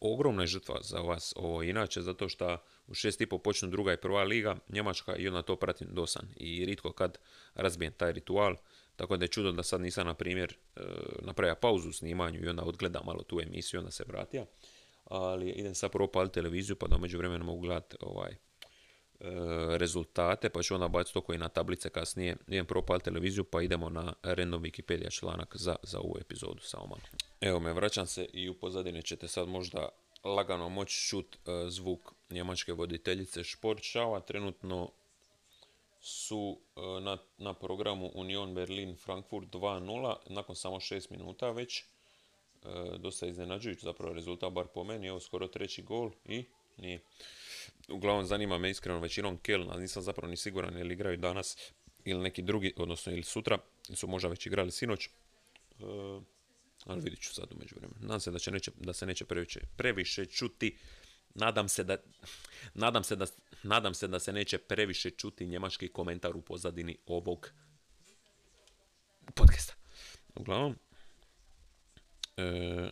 ogromna 0.00 0.42
je 0.42 0.46
žrtva 0.46 0.82
za 0.82 0.98
vas 0.98 1.32
ovo 1.36 1.62
inače, 1.62 2.02
zato 2.02 2.28
što 2.28 2.58
u 2.88 2.94
šest 2.94 3.20
i 3.20 3.26
počnu 3.26 3.68
druga 3.68 3.92
i 3.92 3.96
prva 3.96 4.24
liga, 4.24 4.56
Njemačka 4.68 5.16
i 5.16 5.28
onda 5.28 5.42
to 5.42 5.56
pratim 5.56 5.88
dosan. 5.90 6.28
I 6.36 6.64
ritko 6.64 6.92
kad 6.92 7.18
razbijem 7.54 7.92
taj 7.92 8.12
ritual, 8.12 8.56
tako 8.96 9.16
da 9.16 9.24
je 9.24 9.28
čudo 9.28 9.52
da 9.52 9.62
sad 9.62 9.80
nisam, 9.80 10.06
na 10.06 10.14
primjer, 10.14 10.56
e, 10.76 10.80
napravio 11.22 11.54
pauzu 11.54 11.88
u 11.88 11.92
snimanju 11.92 12.44
i 12.44 12.48
onda 12.48 12.62
odgledam 12.62 13.02
malo 13.06 13.22
tu 13.22 13.40
emisiju, 13.40 13.80
onda 13.80 13.90
se 13.90 14.04
vratio. 14.08 14.46
Ali 15.04 15.50
idem 15.50 15.74
sad 15.74 15.92
prvo 15.92 16.06
paliti 16.06 16.34
televiziju 16.34 16.76
pa 16.76 16.86
da 16.86 16.96
umeđu 16.96 17.18
vremenu 17.18 17.44
mogu 17.44 17.60
gledati 17.60 17.96
ovaj, 18.00 18.30
e, 18.30 18.36
rezultate, 19.78 20.48
pa 20.48 20.62
ću 20.62 20.74
onda 20.74 20.88
baciti 20.88 21.14
to 21.14 21.20
koji 21.20 21.38
na 21.38 21.48
tablice 21.48 21.90
kasnije. 21.90 22.36
Idem 22.46 22.66
prvo 22.66 22.82
paliti 22.82 23.04
televiziju 23.04 23.44
pa 23.44 23.62
idemo 23.62 23.88
na 23.88 24.14
random 24.22 24.62
Wikipedia 24.62 25.18
članak 25.18 25.56
za, 25.56 25.76
za 25.82 25.98
ovu 25.98 26.16
epizodu, 26.20 26.60
samo 26.62 26.86
malo. 26.86 27.02
Evo 27.40 27.60
me, 27.60 27.72
vraćam 27.72 28.06
se 28.06 28.24
i 28.32 28.48
u 28.48 28.54
pozadini 28.54 29.02
ćete 29.02 29.28
sad 29.28 29.48
možda 29.48 29.88
lagano 30.26 30.68
moći 30.68 31.08
čut 31.08 31.36
e, 31.36 31.70
zvuk 31.70 32.12
njemačke 32.30 32.72
voditeljice 32.72 33.44
Športšava. 33.44 34.20
Trenutno 34.20 34.90
su 36.00 36.58
e, 36.76 36.80
na, 37.00 37.18
na 37.38 37.54
programu 37.54 38.10
Union 38.14 38.54
Berlin 38.54 38.96
Frankfurt 38.96 39.48
2-0 39.48 40.16
nakon 40.28 40.56
samo 40.56 40.76
6 40.76 41.10
minuta 41.10 41.50
već. 41.50 41.80
E, 41.80 41.84
dosta 42.98 43.26
iznenađujući 43.26 43.84
zapravo 43.84 44.14
rezultat, 44.14 44.52
bar 44.52 44.66
po 44.66 44.84
meni, 44.84 45.06
evo 45.06 45.20
skoro 45.20 45.48
treći 45.48 45.82
gol 45.82 46.10
i 46.24 46.44
nije. 46.76 47.00
Uglavnom 47.88 48.24
zanima 48.24 48.58
me 48.58 48.70
iskreno 48.70 48.98
većinom 48.98 49.38
Keln, 49.38 49.70
ali 49.70 49.80
nisam 49.80 50.02
zapravo 50.02 50.30
ni 50.30 50.36
siguran 50.36 50.78
ili 50.78 50.94
igraju 50.94 51.16
danas 51.16 51.72
ili 52.04 52.20
neki 52.20 52.42
drugi, 52.42 52.74
odnosno 52.76 53.12
ili 53.12 53.22
sutra, 53.22 53.58
su 53.94 54.06
možda 54.06 54.28
već 54.28 54.46
igrali 54.46 54.70
sinoć. 54.70 55.08
Ali 56.86 57.00
vidit 57.00 57.20
ću 57.20 57.34
sad 57.34 57.52
umeđu 57.52 57.74
vremenu. 57.76 58.00
Nadam 58.00 58.20
se 58.20 58.30
da, 58.30 58.38
će 58.38 58.50
neće, 58.50 58.70
da 58.80 58.92
se 58.92 59.06
neće 59.06 59.24
previše, 59.24 59.60
previše 59.76 60.26
čuti 60.26 60.78
Nadam 61.38 61.68
se 61.68 61.84
da, 61.84 61.96
nadam 62.74 63.04
se 63.04 63.16
da, 63.16 63.26
nadam 63.62 63.94
se 63.94 64.08
da 64.08 64.18
se 64.18 64.32
neće 64.32 64.58
previše 64.58 65.10
čuti 65.10 65.46
njemački 65.46 65.88
komentar 65.88 66.36
u 66.36 66.40
pozadini 66.40 66.98
ovog 67.06 67.50
podcasta. 69.34 69.74
Uglavnom, 70.34 70.76
e, 72.36 72.90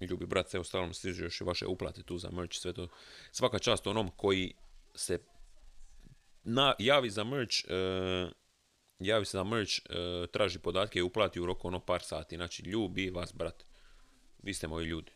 ljubi 0.00 0.26
brat, 0.26 0.50
se 0.50 0.64
stalno 0.64 0.92
stižu 0.92 1.24
još 1.24 1.40
i 1.40 1.44
vaše 1.44 1.66
uplate 1.66 2.02
tu 2.02 2.18
za 2.18 2.30
merch, 2.30 2.56
sve 2.56 2.72
to. 2.72 2.88
Svaka 3.32 3.58
čast 3.58 3.86
onom 3.86 4.10
koji 4.16 4.54
se 4.94 5.18
na, 6.44 6.74
javi 6.78 7.10
za 7.10 7.24
merch, 7.24 7.56
e, 7.68 8.30
javi 8.98 9.24
se 9.24 9.38
za 9.38 9.44
merch, 9.44 9.72
e, 9.72 10.26
traži 10.32 10.58
podatke 10.58 10.98
i 10.98 11.02
uplati 11.02 11.40
u 11.40 11.46
roku 11.46 11.68
ono 11.68 11.80
par 11.80 12.02
sati. 12.02 12.36
Znači, 12.36 12.62
ljubi 12.62 13.10
vas, 13.10 13.34
brat. 13.34 13.64
Vi 14.42 14.54
ste 14.54 14.68
moji 14.68 14.86
ljudi 14.86 15.12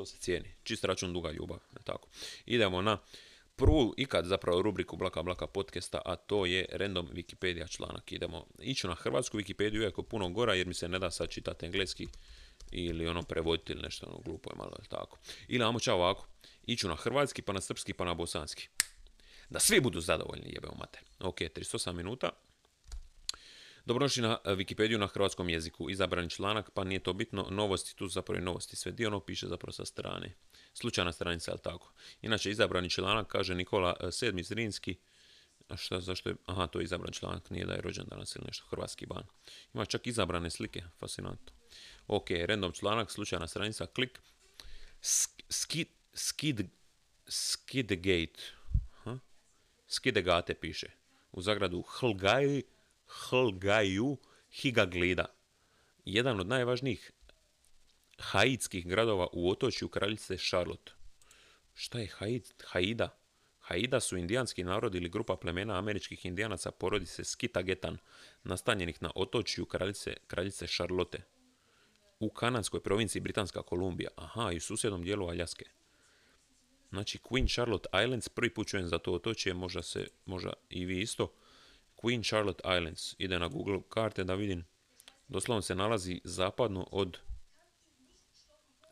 to 0.00 0.06
se 0.06 0.18
cijeni. 0.18 0.48
Čist 0.62 0.84
račun 0.84 1.12
duga 1.12 1.30
ljubav, 1.30 1.58
tako. 1.84 2.08
Idemo 2.46 2.82
na 2.82 2.98
prvu 3.56 3.94
ikad 3.96 4.26
zapravo 4.26 4.62
rubriku 4.62 4.96
Blaka 4.96 5.22
Blaka 5.22 5.46
podcasta, 5.46 6.02
a 6.04 6.16
to 6.16 6.46
je 6.46 6.66
random 6.70 7.08
Wikipedia 7.12 7.70
članak. 7.70 8.12
Idemo 8.12 8.46
ići 8.58 8.86
na 8.86 8.94
hrvatsku 8.94 9.38
Wikipediju, 9.38 9.82
iako 9.82 10.02
puno 10.02 10.28
gora, 10.28 10.54
jer 10.54 10.66
mi 10.66 10.74
se 10.74 10.88
ne 10.88 10.98
da 10.98 11.10
sad 11.10 11.28
čitati 11.28 11.66
engleski 11.66 12.08
ili 12.70 13.06
ono 13.06 13.22
prevoditi 13.22 13.72
ili 13.72 13.82
nešto 13.82 14.06
ono 14.06 14.18
glupo 14.18 14.50
je 14.52 14.56
malo, 14.56 14.76
tako. 14.88 15.18
Ili 15.48 15.64
amo 15.64 15.80
čao 15.80 15.96
ovako, 15.96 16.26
iću 16.66 16.88
na 16.88 16.94
hrvatski, 16.94 17.42
pa 17.42 17.52
na 17.52 17.60
srpski, 17.60 17.92
pa 17.92 18.04
na 18.04 18.14
bosanski. 18.14 18.68
Da 19.50 19.60
svi 19.60 19.80
budu 19.80 20.00
zadovoljni, 20.00 20.52
jebeo 20.52 20.74
mate. 20.78 21.00
Ok, 21.20 21.40
38 21.40 21.92
minuta, 21.92 22.30
Dobrodošli 23.90 24.22
na 24.22 24.38
eh, 24.44 24.50
Wikipediju 24.50 24.98
na 24.98 25.06
hrvatskom 25.06 25.48
jeziku. 25.48 25.90
Izabrani 25.90 26.30
članak, 26.30 26.70
pa 26.70 26.84
nije 26.84 27.02
to 27.02 27.12
bitno. 27.12 27.46
Novosti, 27.50 27.96
tu 27.96 28.08
zapravo 28.08 28.38
i 28.38 28.44
novosti. 28.44 28.76
Sve 28.76 28.92
dio 28.92 29.08
ono 29.08 29.20
piše 29.20 29.46
zapravo 29.46 29.72
sa 29.72 29.84
strane. 29.84 30.34
Slučajna 30.74 31.12
stranica, 31.12 31.50
ali 31.50 31.60
tako. 31.60 31.92
Inače, 32.22 32.50
izabrani 32.50 32.90
članak, 32.90 33.26
kaže 33.26 33.54
Nikola 33.54 33.96
eh, 34.00 34.12
Sedmi 34.12 34.42
Zrinski. 34.42 34.96
A 35.68 35.76
šta, 35.76 36.00
zašto 36.00 36.28
je? 36.28 36.34
Aha, 36.46 36.66
to 36.66 36.80
je 36.80 36.84
izabran 36.84 37.12
članak, 37.12 37.50
nije 37.50 37.66
da 37.66 37.72
je 37.72 37.80
rođen 37.80 38.04
danas 38.06 38.36
ili 38.36 38.44
nešto, 38.46 38.66
hrvatski 38.70 39.06
ban. 39.06 39.22
Ima 39.74 39.84
čak 39.84 40.06
izabrane 40.06 40.50
slike, 40.50 40.82
fascinantno. 40.98 41.52
Ok, 42.06 42.30
random 42.46 42.72
članak, 42.72 43.10
slučajna 43.10 43.46
stranica, 43.46 43.86
klik. 43.86 44.20
Skid, 45.48 45.88
skid, 46.14 46.60
skidgate. 47.26 48.42
Skidegate 49.88 50.54
piše. 50.54 50.90
U 51.32 51.42
zagradu 51.42 51.82
Hlgaj, 51.82 52.62
Hlgaju 53.10 54.16
Higaglida, 54.50 55.26
jedan 56.04 56.40
od 56.40 56.46
najvažnijih 56.46 57.12
haidskih 58.18 58.86
gradova 58.86 59.26
u 59.32 59.50
otočju 59.50 59.88
kraljice 59.88 60.36
Charlotte. 60.36 60.92
Šta 61.74 61.98
je 61.98 62.06
Haid? 62.06 62.52
Haida? 62.66 63.16
Haida 63.60 64.00
su 64.00 64.16
indijanski 64.16 64.64
narod 64.64 64.94
ili 64.94 65.08
grupa 65.08 65.36
plemena 65.36 65.78
američkih 65.78 66.26
indijanaca 66.26 66.70
porodice 66.70 67.24
Skitagetan, 67.24 67.98
nastanjenih 68.44 69.02
na 69.02 69.10
otočju 69.14 69.66
kraljice, 69.66 70.16
kraljice 70.26 70.66
Charlotte. 70.66 71.22
U 72.20 72.30
kanadskoj 72.30 72.82
provinciji 72.82 73.22
Britanska 73.22 73.62
Kolumbija. 73.62 74.10
Aha, 74.16 74.52
i 74.52 74.56
u 74.56 74.60
susjednom 74.60 75.02
dijelu 75.02 75.26
Aljaske. 75.26 75.64
Znači, 76.90 77.18
Queen 77.18 77.54
Charlotte 77.54 77.88
Islands, 78.04 78.28
prvi 78.28 78.54
put 78.54 78.68
čujem 78.68 78.88
za 78.88 78.98
to 78.98 79.12
otočje, 79.12 79.54
možda, 79.54 79.82
se, 79.82 80.06
možda 80.24 80.52
i 80.70 80.84
vi 80.84 81.00
isto. 81.00 81.32
Queen 82.02 82.22
Charlotte 82.22 82.62
Islands. 82.78 83.14
Ide 83.18 83.38
na 83.38 83.48
Google 83.48 83.82
karte 83.88 84.24
da 84.24 84.34
vidim. 84.34 84.64
Doslovno 85.28 85.62
se 85.62 85.74
nalazi 85.74 86.20
zapadno 86.24 86.86
od... 86.90 87.18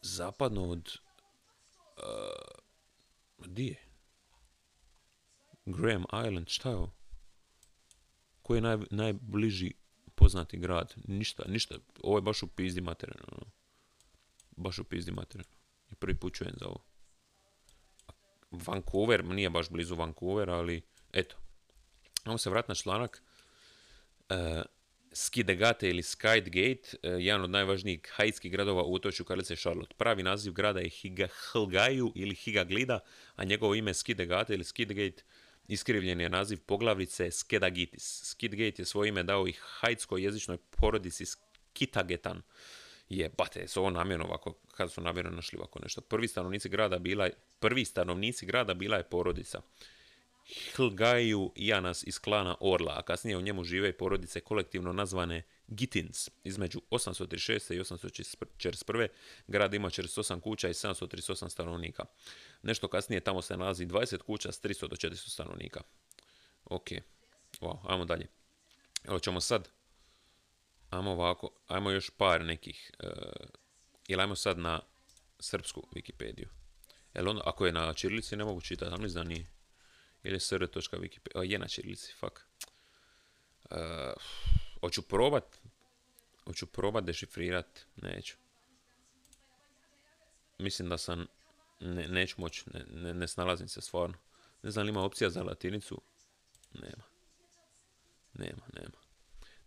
Zapadno 0.02 0.70
od... 0.70 0.98
Uh, 1.96 3.46
di 3.46 3.66
je? 3.66 3.84
Graham 5.66 6.04
Island, 6.26 6.48
šta 6.48 6.68
je 6.68 6.76
ovo? 6.76 6.90
Koji 8.42 8.58
je 8.58 8.62
naj, 8.62 8.76
najbliži 8.90 9.72
poznati 10.14 10.58
grad? 10.58 10.94
Ništa, 11.08 11.44
ništa. 11.48 11.74
Ovo 12.02 12.18
je 12.18 12.22
baš 12.22 12.42
u 12.42 12.46
pizdi 12.46 12.80
materijalno. 12.80 13.50
Baš 14.56 14.78
u 14.78 14.84
pizdi 14.84 15.12
materijalno. 15.12 15.56
I 15.90 15.94
prvi 15.94 16.18
put 16.18 16.34
čujem 16.34 16.54
za 16.60 16.66
ovo. 16.66 16.84
Vancouver, 18.50 19.24
nije 19.24 19.50
baš 19.50 19.70
blizu 19.70 19.94
Vancouver, 19.94 20.50
ali 20.50 20.82
eto, 21.12 21.36
Ajmo 22.24 22.38
se 22.38 22.50
vratiti 22.50 22.70
na 22.70 22.74
članak. 22.74 23.22
Uh, 24.30 24.36
Skidegate 25.12 25.88
ili 25.90 26.02
Skydgate, 26.02 26.94
uh, 27.02 27.24
jedan 27.24 27.42
od 27.42 27.50
najvažnijih 27.50 28.00
haitskih 28.16 28.52
gradova 28.52 28.82
u 28.82 28.94
otočju 28.94 29.24
Karlice 29.24 29.56
Charlotte. 29.56 29.94
Pravi 29.98 30.22
naziv 30.22 30.52
grada 30.52 30.80
je 30.80 30.88
Higahlgaju 30.88 32.12
ili 32.14 32.34
Higaglida, 32.34 33.00
a 33.36 33.44
njegovo 33.44 33.74
ime 33.74 33.94
Skidegate 33.94 34.54
ili 34.54 34.64
Skidgate 34.64 35.22
Iskrivljen 35.68 36.20
je 36.20 36.28
naziv 36.28 36.58
poglavnice 36.66 37.30
Skedagitis. 37.30 38.22
Skidgate 38.24 38.82
je 38.82 38.86
svoje 38.86 39.08
ime 39.08 39.22
dao 39.22 39.48
i 39.48 39.54
haitskoj 39.60 40.22
jezičnoj 40.22 40.58
porodici 40.70 41.24
Skitagetan. 41.26 42.42
Je, 43.08 43.28
bate, 43.28 43.68
su 43.68 43.80
ovo 43.80 43.90
namjerno 43.90 44.24
ovako, 44.24 44.54
kad 44.72 44.92
su 44.92 45.00
namjerno 45.00 45.30
našli 45.30 45.58
ovako 45.58 45.78
nešto. 45.82 46.00
Prvi 46.00 46.28
stanovnici 46.28 46.68
grada 46.68 46.98
bila, 46.98 47.28
prvi 47.58 47.84
stanovnici 47.84 48.46
grada 48.46 48.74
bila 48.74 48.96
je 48.96 49.02
porodica. 49.02 49.60
Hlgaju 50.76 51.52
Janas 51.56 52.04
iz 52.06 52.18
klana 52.18 52.56
Orla, 52.60 52.94
a 52.96 53.02
kasnije 53.02 53.36
u 53.36 53.40
njemu 53.40 53.64
žive 53.64 53.92
porodice 53.92 54.40
kolektivno 54.40 54.92
nazvane 54.92 55.42
Gitins. 55.66 56.30
Između 56.44 56.80
836. 56.90 57.74
i 57.74 57.80
841. 57.80 59.08
grad 59.46 59.74
ima 59.74 59.90
48 59.90 60.40
kuća 60.40 60.68
i 60.68 60.72
738 60.72 61.48
stanovnika. 61.48 62.04
Nešto 62.62 62.88
kasnije 62.88 63.20
tamo 63.20 63.42
se 63.42 63.56
nalazi 63.56 63.86
20 63.86 64.18
kuća 64.18 64.52
s 64.52 64.62
300 64.62 64.88
do 64.88 64.96
400 64.96 65.14
stanovnika. 65.28 65.80
Ok, 66.64 66.90
wow, 67.60 67.78
ajmo 67.84 68.04
dalje. 68.04 68.26
Evo 69.04 69.18
ćemo 69.18 69.40
sad, 69.40 69.68
ajmo 70.90 71.10
ovako, 71.10 71.50
ajmo 71.66 71.90
još 71.90 72.10
par 72.10 72.44
nekih, 72.44 72.90
uh, 73.02 73.10
ili 74.08 74.22
ajmo 74.22 74.36
sad 74.36 74.58
na 74.58 74.80
srpsku 75.40 75.88
Wikipediju. 75.92 76.46
Jel 77.14 77.28
ono, 77.28 77.42
ako 77.44 77.66
je 77.66 77.72
na 77.72 77.94
čirilici 77.94 78.36
ne 78.36 78.44
mogu 78.44 78.60
čitati, 78.60 78.92
ali 78.94 79.12
da 79.12 79.24
nije. 79.24 79.57
Ili 80.22 80.40
sr.wikipedia, 80.40 81.42
je 81.42 81.58
na 81.58 81.68
čirilici, 81.68 82.12
fuck. 82.12 82.38
Uh, 83.70 83.78
hoću 84.80 85.02
probat, 85.02 85.44
hoću 86.44 86.66
probat 86.66 87.04
dešifrirat, 87.04 87.80
neću. 87.96 88.36
Mislim 90.58 90.88
da 90.88 90.98
sam, 90.98 91.26
ne, 91.80 92.08
neću 92.08 92.34
moći, 92.38 92.64
ne, 92.74 93.14
ne, 93.14 93.28
snalazim 93.28 93.68
se 93.68 93.80
stvarno. 93.80 94.16
Ne 94.62 94.70
znam 94.70 94.86
li 94.86 94.90
ima 94.90 95.04
opcija 95.04 95.30
za 95.30 95.42
latinicu, 95.42 96.00
nema. 96.74 97.04
Nema, 98.34 98.62
nema. 98.74 98.98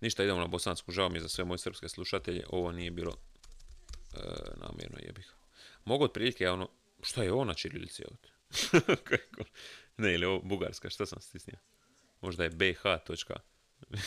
Ništa, 0.02 0.24
idemo 0.24 0.40
na 0.40 0.48
bosansku, 0.48 0.92
žao 0.92 1.10
mi 1.10 1.18
je 1.18 1.22
za 1.22 1.30
sve 1.30 1.46
moje 1.46 1.58
srpske 1.58 1.90
slušatelje, 1.90 2.44
ovo 2.50 2.72
nije 2.72 2.92
bilo 2.92 3.12
e, 3.12 4.18
namjerno 4.56 4.98
jebih. 5.02 5.34
Mogu 5.86 6.04
otprilike, 6.04 6.50
ono, 6.50 6.70
šta 7.02 7.24
je 7.24 7.34
ovo 7.34 7.46
na 7.46 7.54
čirilici 7.54 8.04
ovdje? 8.12 8.32
ne, 9.98 10.14
ili 10.14 10.26
ovo 10.26 10.40
bugarska, 10.40 10.90
šta 10.90 11.06
sam 11.06 11.22
stisnio? 11.22 11.58
Možda 12.22 12.44
je 12.44 12.50
bh. 12.50 12.82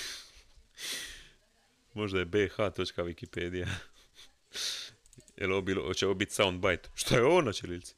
Možda 1.94 2.18
je 2.18 2.26
bh.wikipedia. 2.26 3.68
Jel 5.36 5.52
ovo 5.52 5.62
bilo, 5.62 5.86
hoće 5.86 6.06
ovo 6.06 6.14
biti 6.14 6.34
soundbite? 6.34 6.88
Šta 6.94 7.14
je 7.16 7.24
ovo 7.24 7.40
na 7.40 7.52
čirilici? 7.52 7.94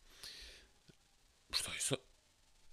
Što 1.51 1.73
je 1.73 1.81
so... 1.81 1.97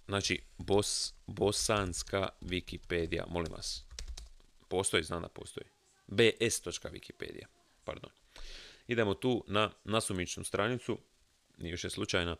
Znači, 0.06 0.42
bos, 0.58 1.14
bosanska 1.26 2.28
Wikipedia, 2.40 3.24
molim 3.28 3.52
vas. 3.52 3.84
Postoji, 4.68 5.02
znam 5.02 5.22
da 5.22 5.28
postoji. 5.28 5.66
bs.wikipedia, 6.06 7.46
pardon. 7.84 8.10
Idemo 8.88 9.14
tu 9.14 9.44
na 9.48 9.70
nasumičnu 9.84 10.44
stranicu, 10.44 10.98
nije 11.58 11.76
je 11.82 11.90
slučajna, 11.90 12.36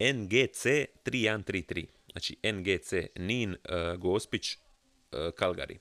NGC 0.00 0.64
3133. 1.04 1.86
Znači 2.12 2.36
NGC, 2.52 2.92
Nin, 3.16 3.50
uh, 3.50 4.00
Gospić, 4.00 4.56
uh, 4.56 5.18
Kalgari. 5.36 5.78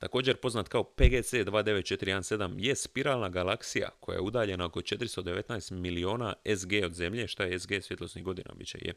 Također 0.00 0.36
poznat 0.36 0.68
kao 0.68 0.84
PGC 0.84 1.32
29417 1.32 2.54
je 2.58 2.76
spiralna 2.76 3.28
galaksija 3.28 3.88
koja 4.00 4.16
je 4.16 4.20
udaljena 4.20 4.64
oko 4.64 4.80
419 4.80 5.72
miliona 5.72 6.34
SG 6.56 6.72
od 6.84 6.92
Zemlje, 6.92 7.28
šta 7.28 7.44
je 7.44 7.58
SG 7.58 7.72
svjetlosnih 7.82 8.24
godina 8.24 8.54
biće 8.54 8.78
je, 8.82 8.94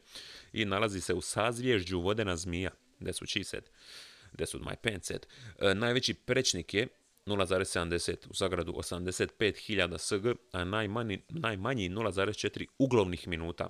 i 0.52 0.64
nalazi 0.64 1.00
se 1.00 1.14
u 1.14 1.20
sazvježđu 1.20 2.00
vodena 2.00 2.36
zmija, 2.36 2.70
gdje 3.00 3.12
su 3.12 3.24
said, 3.44 3.64
gdje 4.32 4.46
su 4.46 4.58
my 4.58 4.76
pants 4.76 5.06
said. 5.06 5.26
E, 5.58 5.74
najveći 5.74 6.14
prečnik 6.14 6.74
je 6.74 6.88
0,70 7.26 8.30
u 8.30 8.34
zagradu 8.34 8.72
85.000 8.72 9.98
SG, 9.98 10.38
a 10.52 10.64
najmanji, 10.64 11.22
najmanji 11.28 11.88
0,4 11.88 12.66
uglovnih 12.78 13.28
minuta 13.28 13.68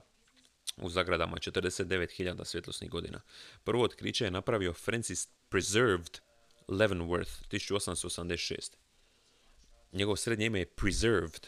u 0.77 0.89
zagradama 0.89 1.37
49.000 1.37 2.45
svjetlosnih 2.45 2.91
godina. 2.91 3.21
Prvo 3.65 3.85
otkriće 3.85 4.25
je 4.25 4.31
napravio 4.31 4.73
Francis 4.73 5.29
Preserved 5.49 6.19
Leavenworth 6.69 7.49
1886. 7.51 8.71
Njegov 9.93 10.17
srednje 10.17 10.47
ime 10.47 10.59
je 10.59 10.67
Preserved, 10.67 11.47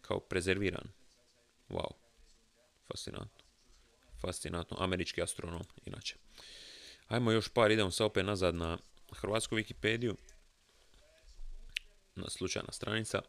kao 0.00 0.20
prezerviran. 0.20 0.88
Wow, 1.68 1.92
fascinantno. 2.86 3.44
Fascinantno, 4.20 4.76
američki 4.80 5.22
astronom, 5.22 5.62
inače. 5.84 6.16
Ajmo 7.08 7.32
još 7.32 7.48
par, 7.48 7.70
idemo 7.70 7.90
sad 7.90 8.06
opet 8.06 8.26
nazad 8.26 8.54
na 8.54 8.78
hrvatsku 9.12 9.56
Wikipediju. 9.56 10.14
Na 12.14 12.30
slučajna 12.30 12.72
stranica. 12.72 13.22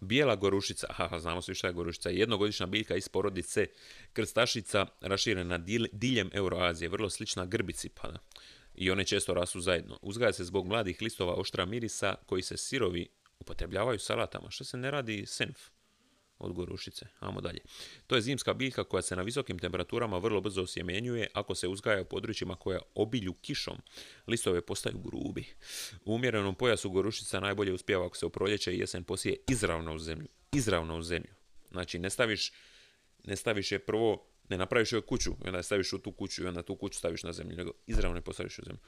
Bijela 0.00 0.36
gorušica, 0.36 0.86
aha, 0.90 1.18
znamo 1.18 1.42
svi 1.42 1.54
šta 1.54 1.66
je 1.66 1.72
gorušica, 1.72 2.10
jednogodišnja 2.10 2.66
biljka 2.66 2.96
iz 2.96 3.08
porodice 3.08 3.66
krstašica 4.12 4.86
raširena 5.00 5.58
diljem 5.92 6.30
Euroazije, 6.32 6.88
vrlo 6.88 7.10
slična 7.10 7.46
grbici, 7.46 7.88
pa 7.88 8.12
i 8.74 8.90
one 8.90 9.04
često 9.04 9.34
rasu 9.34 9.60
zajedno. 9.60 9.98
Uzgaja 10.02 10.32
se 10.32 10.44
zbog 10.44 10.66
mladih 10.66 11.02
listova 11.02 11.34
oštra 11.34 11.64
mirisa 11.64 12.14
koji 12.26 12.42
se 12.42 12.56
sirovi 12.56 13.08
upotrebljavaju 13.38 13.98
salatama. 13.98 14.50
Što 14.50 14.64
se 14.64 14.76
ne 14.76 14.90
radi 14.90 15.26
senf 15.26 15.58
od 16.40 16.52
gorušice? 16.52 17.06
Amo 17.20 17.40
dalje. 17.40 17.60
To 18.06 18.14
je 18.14 18.22
zimska 18.22 18.54
biljka 18.54 18.84
koja 18.84 19.02
se 19.02 19.16
na 19.16 19.22
visokim 19.22 19.58
temperaturama 19.58 20.18
vrlo 20.18 20.40
brzo 20.40 20.62
osjemenjuje 20.62 21.26
ako 21.34 21.54
se 21.54 21.68
uzgaja 21.68 22.02
u 22.02 22.04
područjima 22.04 22.56
koja 22.56 22.80
obilju 22.94 23.32
kišom. 23.32 23.76
Listove 24.26 24.60
postaju 24.60 24.98
grubi. 24.98 25.44
U 26.04 26.14
umjerenom 26.14 26.54
pojasu 26.54 26.90
gorušica 26.90 27.40
najbolje 27.40 27.72
uspijeva 27.72 28.06
ako 28.06 28.16
se 28.16 28.26
u 28.26 28.30
proljeće 28.30 28.74
i 28.74 28.78
jesen 28.78 29.04
posije 29.04 29.36
izravno 29.48 29.94
u 29.94 29.98
zemlju. 29.98 30.28
Izravno 30.52 30.98
u 30.98 31.02
zemlju. 31.02 31.34
Znači 31.70 31.98
ne 31.98 32.10
staviš, 32.10 32.52
ne 33.24 33.36
staviš 33.36 33.72
je 33.72 33.78
prvo 33.78 34.29
ne 34.50 34.58
napraviš 34.58 34.92
joj 34.92 35.06
kuću 35.06 35.30
onda 35.46 35.58
je 35.58 35.62
staviš 35.62 35.92
u 35.92 35.98
tu 35.98 36.12
kuću 36.12 36.42
i 36.42 36.46
onda 36.46 36.62
tu 36.62 36.76
kuću 36.76 36.98
staviš 36.98 37.22
na 37.22 37.32
zemlju, 37.32 37.56
nego 37.56 37.72
izravno 37.86 38.18
je 38.18 38.22
postaviš 38.22 38.58
u 38.58 38.62
zemlju. 38.64 38.80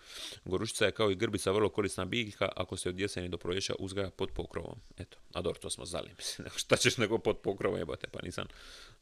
Gorušica 0.44 0.84
je 0.84 0.92
kao 0.92 1.10
i 1.10 1.14
grbica 1.14 1.52
vrlo 1.52 1.68
korisna 1.68 2.04
biljka 2.04 2.48
ako 2.56 2.76
se 2.76 2.88
od 2.88 3.00
jeseni 3.00 3.28
do 3.28 3.36
proljeća 3.36 3.74
uzgaja 3.78 4.10
pod 4.10 4.30
pokrovom. 4.30 4.80
Eto, 4.98 5.18
a 5.32 5.42
dobro, 5.42 5.60
to 5.60 5.70
smo 5.70 5.84
znali, 5.84 6.10
mislim, 6.18 6.48
šta 6.56 6.76
ćeš 6.76 6.96
nego 6.96 7.18
pod 7.18 7.38
pokrovom 7.38 7.78
jebate, 7.78 8.06
pa 8.12 8.18
nisam, 8.22 8.46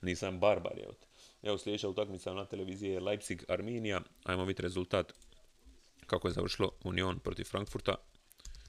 nisam 0.02 0.40
barbar, 0.40 0.72
evo. 0.84 0.94
Evo 1.42 1.58
sljedeća 1.58 1.88
utakmica 1.88 2.32
na 2.32 2.44
televiziji 2.44 2.90
je 2.90 3.00
Leipzig 3.00 3.44
Arminija, 3.48 4.00
ajmo 4.24 4.44
vidjeti 4.44 4.62
rezultat 4.62 5.12
kako 6.06 6.28
je 6.28 6.32
završilo 6.32 6.70
Union 6.84 7.18
protiv 7.18 7.44
Frankfurta. 7.44 7.94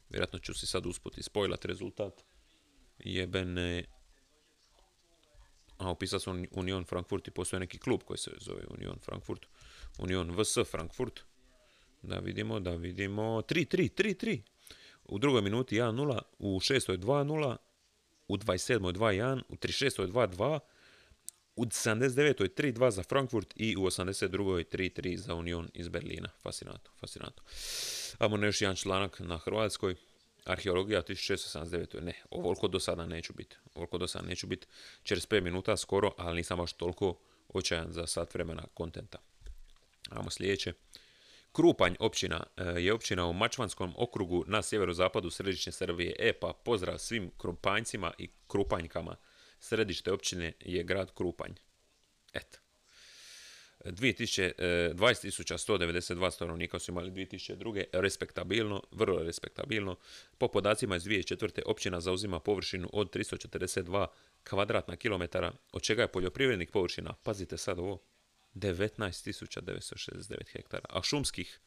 Vjerojatno 0.09 0.39
ću 0.39 0.53
si 0.53 0.67
sad 0.67 0.85
usput 0.85 1.17
spojlat 1.21 1.65
rezultat. 1.65 2.23
Jebene 2.99 3.83
a 5.81 5.91
upisao 5.91 6.19
sam 6.19 6.45
Union 6.51 6.85
Frankfurt 6.85 7.27
i 7.27 7.31
postoje 7.31 7.59
neki 7.59 7.77
klub 7.77 8.03
koji 8.03 8.17
se 8.17 8.31
zove 8.39 8.61
Union 8.69 8.99
Frankfurt. 9.05 9.45
Union 9.99 10.31
VS 10.31 10.57
Frankfurt. 10.71 11.19
Da 12.01 12.19
vidimo, 12.19 12.59
da 12.59 12.75
vidimo. 12.75 13.21
3-3, 13.21 14.03
3-3. 14.03 14.41
U 15.03 15.19
drugoj 15.19 15.41
minuti 15.41 15.75
1-0, 15.75 16.19
u 16.39 16.59
šestoj 16.59 16.97
2-0, 16.97 17.55
u 18.27 18.37
27. 18.37 18.79
2-1, 18.79 19.41
u 19.49 19.55
36. 19.55 20.07
2-2, 20.07 20.59
u 21.55 21.65
79. 21.65 22.49
3-2 22.57 22.91
za 22.91 23.03
Frankfurt 23.03 23.53
i 23.55 23.77
u 23.77 23.81
82. 23.81 24.63
3-3 24.77 25.17
za 25.17 25.35
Union 25.35 25.69
iz 25.73 25.87
Berlina. 25.87 26.29
Fascinantno, 26.41 26.91
fascinantno. 26.99 27.43
Imamo 28.19 28.45
još 28.45 28.61
jedan 28.61 28.75
članak 28.75 29.19
na 29.19 29.37
Hrvatskoj. 29.37 29.95
Arheologija 30.45 31.01
1679. 31.01 32.01
Ne, 32.01 32.13
ovoliko 32.29 32.67
do 32.67 32.79
sada 32.79 33.05
neću 33.05 33.33
biti. 33.33 33.55
Ovoliko 33.75 33.97
do 33.97 34.07
sada 34.07 34.27
neću 34.27 34.47
biti. 34.47 34.67
45 35.03 35.41
minuta 35.41 35.77
skoro, 35.77 36.11
ali 36.17 36.35
nisam 36.35 36.57
baš 36.57 36.73
toliko 36.73 37.19
očajan 37.49 37.91
za 37.91 38.07
sat 38.07 38.33
vremena 38.33 38.63
kontenta. 38.73 39.17
Ajmo 40.09 40.29
sljedeće. 40.29 40.73
Krupanj 41.51 41.95
općina 41.99 42.43
e, 42.57 42.63
je 42.63 42.93
općina 42.93 43.25
u 43.25 43.33
Mačvanskom 43.33 43.93
okrugu 43.97 44.43
na 44.47 44.61
sjeverozapadu 44.61 45.29
središnje 45.29 45.71
Srbije. 45.71 46.15
E 46.19 46.33
pa 46.33 46.53
pozdrav 46.65 46.97
svim 46.97 47.31
krupanjcima 47.37 48.13
i 48.17 48.29
krupanjkama. 48.47 49.15
Središte 49.59 50.11
općine 50.11 50.53
je 50.59 50.83
grad 50.83 51.13
Krupanj. 51.13 51.51
Eto. 52.33 52.59
20.192 53.85 56.27
e, 56.27 56.31
stanovnika 56.31 56.79
su 56.79 56.91
imali 56.91 57.11
2002. 57.11 57.83
respektabilno, 57.93 58.83
vrlo 58.91 59.23
respektabilno. 59.23 59.95
Po 60.37 60.47
podacima 60.47 60.95
iz 60.95 61.03
2004. 61.03 61.61
općina 61.65 62.01
zauzima 62.01 62.39
površinu 62.39 62.89
od 62.93 63.15
342 63.15 64.07
kvadratna 64.43 64.95
kilometara, 64.95 65.51
od 65.71 65.81
čega 65.81 66.01
je 66.01 66.07
poljoprivrednih 66.07 66.69
površina, 66.69 67.13
pazite 67.23 67.57
sad 67.57 67.79
ovo, 67.79 68.01
19.969 68.55 70.51
hektara, 70.51 70.85
a 70.89 71.03
šumskih 71.03 71.59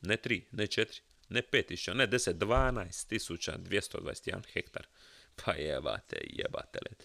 ne 0.00 0.16
3, 0.16 0.42
ne 0.50 0.66
4, 0.66 1.00
ne 1.28 1.42
5.000, 1.52 1.94
ne 1.94 2.08
10, 2.08 2.34
12.221 2.34 4.40
hektar. 4.52 4.86
Pa 5.44 5.52
jebate, 5.52 6.16
jebate 6.30 6.78
let. 6.88 7.04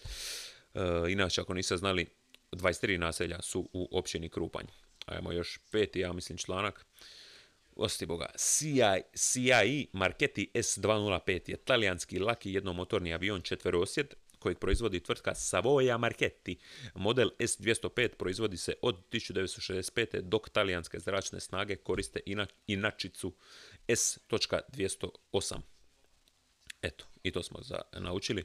E, 0.74 0.80
inače, 1.12 1.40
ako 1.40 1.54
niste 1.54 1.76
znali, 1.76 2.06
23 2.52 2.98
naselja 2.98 3.42
su 3.42 3.68
u 3.72 3.88
općini 3.98 4.28
Krupanj. 4.28 4.66
Ajmo 5.06 5.32
još 5.32 5.58
peti, 5.70 6.00
ja 6.00 6.12
mislim, 6.12 6.38
članak. 6.38 6.86
Osti 7.76 8.06
Boga, 8.06 8.26
CI, 8.36 8.80
CI 9.14 9.86
Marchetti 9.92 10.50
S205 10.54 11.50
je 11.50 11.56
talijanski 11.56 12.18
laki 12.18 12.52
jednomotorni 12.52 13.14
avion 13.14 13.42
četverosjed 13.42 14.14
kojeg 14.38 14.58
proizvodi 14.58 15.00
tvrtka 15.00 15.34
Savoia 15.34 15.98
Marchetti. 15.98 16.58
Model 16.94 17.30
S205 17.38 18.08
proizvodi 18.08 18.56
se 18.56 18.74
od 18.82 18.96
1965. 19.10 20.20
dok 20.20 20.48
talijanske 20.48 20.98
zračne 20.98 21.40
snage 21.40 21.76
koriste 21.76 22.20
inačicu 22.66 23.34
S.208. 23.88 25.60
Eto, 26.82 27.04
i 27.22 27.30
to 27.30 27.42
smo 27.42 27.62
za, 27.62 27.80
naučili. 27.92 28.44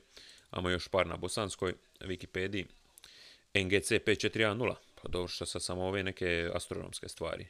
Amo 0.50 0.70
još 0.70 0.88
par 0.88 1.08
na 1.08 1.18
bosanskoj 1.18 1.74
Wikipediji. 2.00 2.66
NGC 3.54 3.92
5410, 3.92 4.76
pa 5.02 5.08
dobro 5.10 5.28
što 5.28 5.46
sad 5.46 5.64
samo 5.64 5.84
ove 5.84 6.04
neke 6.04 6.50
astronomske 6.54 7.10
stvari. 7.10 7.48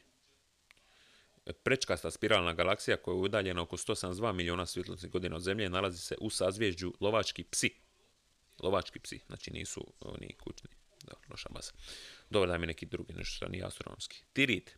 Prečkasta 1.62 2.10
spiralna 2.10 2.52
galaksija 2.52 2.96
koja 2.96 3.14
je 3.14 3.20
udaljena 3.20 3.62
oko 3.62 3.76
172 3.76 4.32
milijuna 4.32 4.66
svjetlosnih 4.66 5.12
godina 5.12 5.36
od 5.36 5.42
Zemlje 5.42 5.68
nalazi 5.68 5.98
se 5.98 6.16
u 6.20 6.30
sazvježđu 6.30 6.92
Lovački 7.00 7.44
psi. 7.44 7.70
Lovački 8.62 8.98
psi, 8.98 9.20
znači 9.26 9.50
nisu 9.50 9.92
oni 10.00 10.34
kućni. 10.44 10.70
Da, 11.04 11.12
loša 11.30 11.48
masa. 11.50 11.72
Dobro 12.30 12.50
da 12.50 12.58
mi 12.58 12.66
neki 12.66 12.86
drugi, 12.86 13.12
nešto 13.12 13.36
što 13.36 13.48
nije 13.48 13.64
astronomski. 13.64 14.22
Tirit. 14.32 14.76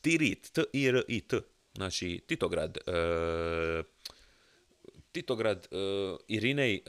Tirit, 0.00 0.52
T-I-R-I-T. 0.52 1.40
Znači, 1.74 2.24
Titograd. 2.26 2.78
E, 2.86 3.82
Titograd, 5.12 5.68
e, 5.70 5.76
Irinej, 6.28 6.74
e, 6.74 6.80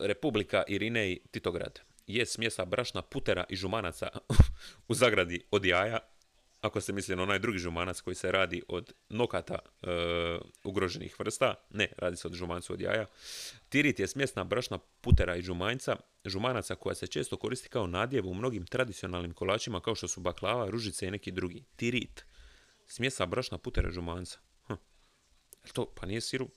Republika 0.00 0.64
Irinej, 0.68 1.18
Titograd. 1.30 1.80
Je 2.06 2.26
smjesa 2.26 2.64
brašna, 2.64 3.02
putera 3.02 3.44
i 3.48 3.56
žumanaca 3.56 4.08
u 4.88 4.94
zagradi 4.94 5.44
od 5.50 5.64
jaja 5.64 5.98
ako 6.66 6.80
se 6.80 6.92
misli 6.92 7.16
na 7.16 7.22
onaj 7.22 7.38
drugi 7.38 7.58
žumanac 7.58 8.00
koji 8.00 8.14
se 8.14 8.32
radi 8.32 8.62
od 8.68 8.92
nokata 9.08 9.58
e, 9.58 9.88
ugroženih 10.64 11.20
vrsta, 11.20 11.54
ne, 11.70 11.88
radi 11.98 12.16
se 12.16 12.28
od 12.28 12.34
žumancu 12.34 12.72
od 12.72 12.80
jaja. 12.80 13.06
Tirit 13.68 14.00
je 14.00 14.06
smjesna 14.06 14.44
brašna 14.44 14.78
putera 15.00 15.36
i 15.36 15.42
žumanjca, 15.42 15.96
žumanaca 16.24 16.74
koja 16.74 16.94
se 16.94 17.06
često 17.06 17.36
koristi 17.36 17.68
kao 17.68 17.86
nadjev 17.86 18.28
u 18.28 18.34
mnogim 18.34 18.66
tradicionalnim 18.66 19.32
kolačima 19.32 19.80
kao 19.80 19.94
što 19.94 20.08
su 20.08 20.20
baklava, 20.20 20.70
ružice 20.70 21.06
i 21.06 21.10
neki 21.10 21.30
drugi. 21.30 21.64
Tirit. 21.76 22.24
Smjesa 22.86 23.26
brašna 23.26 23.58
putera 23.58 23.88
i 23.88 23.92
žumanca. 23.92 24.38
Hm. 24.66 24.74
To, 25.72 25.86
pa 25.94 26.06
nije 26.06 26.20
siru. 26.20 26.48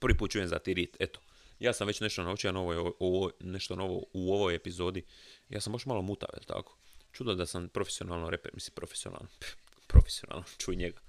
Prvi 0.00 0.18
put 0.18 0.30
čujem 0.30 0.48
za 0.48 0.58
tirit, 0.58 0.96
eto. 1.00 1.20
Ja 1.62 1.72
sam 1.72 1.86
već 1.86 2.00
nešto 2.00 2.22
naučio 2.22 2.52
novo, 2.52 2.94
ovo, 2.98 3.30
nešto 3.40 3.76
novo 3.76 4.04
u 4.12 4.34
ovoj 4.34 4.54
epizodi. 4.54 5.04
Ja 5.48 5.60
sam 5.60 5.72
baš 5.72 5.86
malo 5.86 6.02
mutav, 6.02 6.28
tako? 6.46 6.78
Čudo 7.12 7.34
da 7.34 7.46
sam 7.46 7.68
profesionalno 7.68 8.30
reper, 8.30 8.50
mislim 8.54 8.74
profesionalno, 8.74 9.28
profesionalno, 9.92 10.44
čuj 10.58 10.76
njega. 10.76 11.00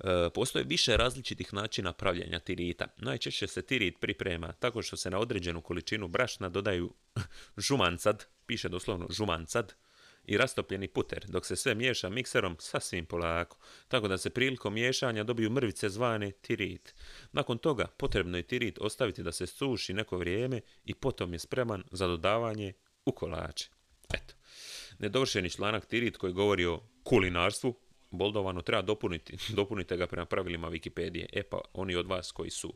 E, 0.00 0.30
postoje 0.34 0.64
više 0.64 0.96
različitih 0.96 1.54
načina 1.54 1.92
pravljenja 1.92 2.38
tirita. 2.38 2.86
Najčešće 2.96 3.46
se 3.46 3.62
tirit 3.62 4.00
priprema 4.00 4.52
tako 4.52 4.82
što 4.82 4.96
se 4.96 5.10
na 5.10 5.18
određenu 5.18 5.62
količinu 5.62 6.08
brašna 6.08 6.48
dodaju 6.48 6.94
žumancad, 7.66 8.26
piše 8.46 8.68
doslovno 8.68 9.06
žumancad, 9.10 9.74
i 10.24 10.36
rastopljeni 10.36 10.88
puter, 10.88 11.24
dok 11.28 11.46
se 11.46 11.56
sve 11.56 11.74
miješa 11.74 12.08
mikserom 12.08 12.56
sasvim 12.58 13.06
polako, 13.06 13.58
tako 13.88 14.08
da 14.08 14.18
se 14.18 14.30
prilikom 14.30 14.74
miješanja 14.74 15.24
dobiju 15.24 15.50
mrvice 15.50 15.88
zvane 15.88 16.30
tirit. 16.30 16.94
Nakon 17.32 17.58
toga 17.58 17.86
potrebno 17.86 18.36
je 18.36 18.42
tirit 18.42 18.78
ostaviti 18.78 19.22
da 19.22 19.32
se 19.32 19.46
suši 19.46 19.94
neko 19.94 20.18
vrijeme 20.18 20.60
i 20.84 20.94
potom 20.94 21.32
je 21.32 21.38
spreman 21.38 21.84
za 21.90 22.06
dodavanje 22.06 22.72
u 23.04 23.12
kolače. 23.12 23.68
Eto 24.14 24.34
nedovršeni 25.00 25.50
članak 25.50 25.86
Tirit 25.86 26.16
koji 26.16 26.32
govori 26.32 26.66
o 26.66 26.80
kulinarstvu, 27.02 27.74
boldovano 28.10 28.62
treba 28.62 28.82
dopuniti, 28.82 29.36
dopunite 29.56 29.96
ga 29.96 30.06
prema 30.06 30.26
pravilima 30.26 30.70
Wikipedije. 30.70 31.26
E 31.32 31.42
pa, 31.42 31.60
oni 31.72 31.96
od 31.96 32.06
vas 32.06 32.32
koji 32.32 32.50
su 32.50 32.74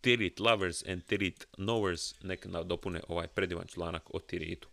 Tirit 0.00 0.40
lovers 0.40 0.86
and 0.86 1.04
Tirit 1.04 1.46
knowers, 1.58 2.14
nek 2.22 2.46
dopune 2.64 3.00
ovaj 3.08 3.28
predivan 3.28 3.66
članak 3.66 4.14
o 4.14 4.18
Tiritu. 4.18 4.68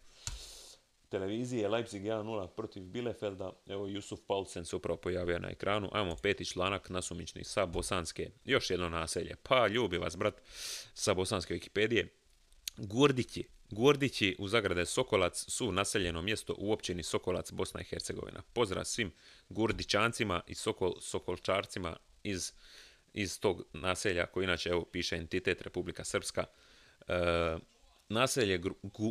Televizije 1.13 1.69
Leipzig 1.69 2.03
1-0 2.03 2.47
protiv 2.47 2.83
Bielefelda. 2.83 3.51
Evo 3.67 3.87
Jusuf 3.87 4.19
Paulsen 4.27 4.65
se 4.65 4.75
upravo 4.75 4.97
pojavio 4.97 5.39
na 5.39 5.49
ekranu. 5.49 5.89
Ajmo 5.91 6.15
peti 6.15 6.45
članak 6.45 6.89
nasumični 6.89 7.43
sa 7.43 7.65
bosanske. 7.65 8.29
Još 8.45 8.69
jedno 8.69 8.89
naselje. 8.89 9.35
Pa 9.43 9.67
ljubi 9.67 9.97
vas 9.97 10.17
brat 10.17 10.41
sa 10.93 11.13
bosanske 11.13 11.53
Wikipedije. 11.53 12.07
Gurdići 12.77 13.43
Gordići 13.69 14.35
u 14.39 14.47
zagrade 14.47 14.85
Sokolac 14.85 15.45
su 15.47 15.71
naseljeno 15.71 16.21
mjesto 16.21 16.55
u 16.57 16.71
općini 16.71 17.03
Sokolac, 17.03 17.51
Bosna 17.51 17.81
i 17.81 17.83
Hercegovina. 17.83 18.41
Pozdrav 18.53 18.85
svim 18.85 19.11
Gurdićancima 19.49 20.41
i 20.47 20.55
Sokol, 20.55 20.93
Sokolčarcima 21.01 21.97
iz, 22.23 22.51
iz 23.13 23.39
tog 23.39 23.63
naselja 23.73 24.25
koji 24.25 24.43
inače 24.43 24.69
evo 24.69 24.85
piše 24.85 25.15
entitet 25.15 25.61
Republika 25.61 26.03
Srpska. 26.03 26.45
E, 27.07 27.13
naselje 28.09 28.61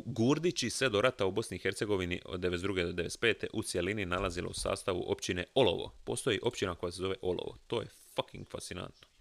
Gurdići 0.07 0.71
se 0.71 0.89
do 0.89 1.01
rata 1.01 1.27
u 1.27 1.31
Bosni 1.31 1.57
i 1.57 1.61
Hercegovini 1.61 2.21
od 2.25 2.41
92. 2.41 2.93
do 2.93 3.03
95. 3.03 3.47
u 3.53 3.63
cijelini 3.63 4.07
nalazilo 4.07 4.51
u 4.51 4.55
sastavu 4.55 5.05
općine 5.07 5.45
Olovo. 5.55 5.95
Postoji 6.05 6.41
općina 6.43 6.75
koja 6.75 6.93
se 6.93 7.03
zove 7.03 7.15
Olovo. 7.23 7.59
To 7.67 7.81
je 7.81 7.87
fucking 8.17 8.49
fascinantno 8.49 9.13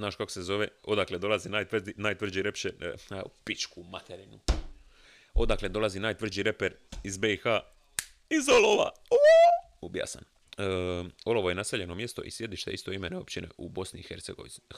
znaš 0.00 0.16
kako 0.16 0.30
se 0.30 0.42
zove, 0.42 0.68
odakle 0.84 1.18
dolazi 1.18 1.48
najtvrđi, 1.48 1.92
najtvrđi 1.96 2.42
repše, 2.42 2.70
pičku 3.44 3.82
materinu. 3.82 4.40
Odakle 5.34 5.68
dolazi 5.68 6.00
najtvrđi 6.00 6.42
reper 6.42 6.74
iz 7.04 7.18
BiH, 7.18 7.44
iz 8.30 8.48
Olova. 8.48 8.90
Ubija 9.80 10.06
sam. 10.06 10.22
E, 10.58 10.64
Olovo 11.24 11.48
je 11.48 11.54
naseljeno 11.54 11.94
mjesto 11.94 12.22
i 12.22 12.30
sjedište 12.30 12.70
isto 12.70 12.92
imene 12.92 13.16
općine 13.16 13.48
u 13.56 13.68
Bosni 13.68 14.00
i 14.00 14.06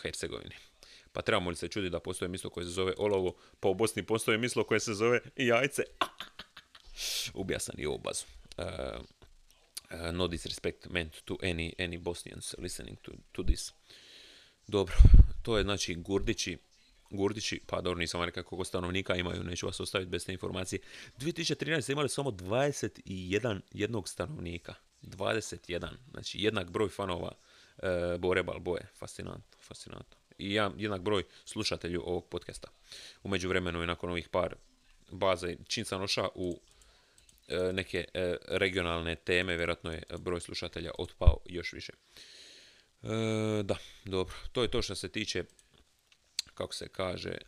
Hercegovini. 0.02 0.54
Pa 1.12 1.22
trebamo 1.22 1.50
li 1.50 1.56
se 1.56 1.68
čudi 1.68 1.90
da 1.90 2.00
postoje 2.00 2.28
mjesto 2.28 2.50
koje 2.50 2.64
se 2.64 2.70
zove 2.70 2.94
Olovo, 2.98 3.36
pa 3.60 3.68
u 3.68 3.74
Bosni 3.74 4.02
postoje 4.02 4.38
mjesto 4.38 4.64
koje 4.64 4.80
se 4.80 4.94
zove 4.94 5.20
Jajce. 5.36 5.82
Ubija 7.34 7.58
sam 7.58 7.74
i 7.78 7.86
ovu 7.86 7.98
bazu. 7.98 8.24
Uh, 8.58 8.64
no 10.12 10.28
disrespect 10.28 10.88
meant 10.90 11.14
to 11.24 11.34
any, 11.34 11.72
any 11.78 11.98
Bosnians 11.98 12.54
listening 12.58 12.98
to, 13.02 13.12
to 13.32 13.42
this. 13.42 13.72
Dobro, 14.66 14.94
to 15.42 15.58
je 15.58 15.62
znači 15.62 15.94
Gurdići, 15.94 16.58
Gurdići, 17.10 17.60
pa 17.66 17.80
dobro 17.80 17.98
nisam 17.98 18.22
rekao 18.22 18.42
koliko 18.42 18.64
stanovnika 18.64 19.16
imaju, 19.16 19.44
neću 19.44 19.66
vas 19.66 19.80
ostaviti 19.80 20.10
bez 20.10 20.26
te 20.26 20.32
informacije. 20.32 20.80
2013. 21.18 21.92
imali 21.92 22.08
samo 22.08 22.30
21 22.30 23.60
jednog 23.72 24.08
stanovnika. 24.08 24.74
21, 25.02 25.88
znači 26.10 26.38
jednak 26.38 26.70
broj 26.70 26.88
fanova 26.88 27.32
e, 27.78 28.18
Bore 28.18 28.42
Balboje. 28.42 28.88
Fascinantno, 28.98 29.58
fascinantno. 29.60 30.21
I 30.42 30.54
ja, 30.54 30.70
jednak 30.76 31.02
broj 31.02 31.24
slušatelju 31.44 32.02
ovog 32.06 32.28
podcasta. 32.28 32.68
U 33.22 33.28
međuvremenu 33.28 33.82
i 33.82 33.86
nakon 33.86 34.10
ovih 34.10 34.28
par 34.28 34.54
baza, 35.10 35.48
čim 35.68 35.84
sam 35.84 36.06
u 36.34 36.60
e, 37.48 37.72
neke 37.72 38.04
e, 38.14 38.36
regionalne 38.48 39.14
teme, 39.14 39.56
vjerojatno 39.56 39.92
je 39.92 40.02
broj 40.18 40.40
slušatelja 40.40 40.90
otpao 40.98 41.38
još 41.46 41.72
više. 41.72 41.92
E, 43.02 43.62
da, 43.62 43.76
dobro. 44.04 44.34
To 44.52 44.62
je 44.62 44.70
to 44.70 44.82
što 44.82 44.94
se 44.94 45.08
tiče, 45.08 45.44
kako 46.54 46.74
se 46.74 46.88
kaže, 46.88 47.30
e, 47.30 47.38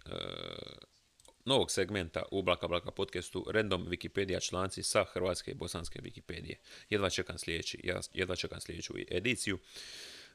novog 1.44 1.70
segmenta 1.70 2.22
u 2.30 2.42
Blaka 2.42 2.68
Blaka 2.68 2.90
podcastu 2.90 3.46
Random 3.50 3.86
Wikipedia 3.86 4.48
članci 4.48 4.82
sa 4.82 5.04
hrvatske 5.04 5.50
i 5.50 5.54
bosanske 5.54 5.98
Wikipedije. 5.98 6.54
Jedva 6.90 7.10
čekam 7.10 7.38
sljedeći, 7.38 7.90
jedva 8.12 8.36
čekam 8.36 8.60
sljedeću 8.60 8.94
ediciju. 9.10 9.58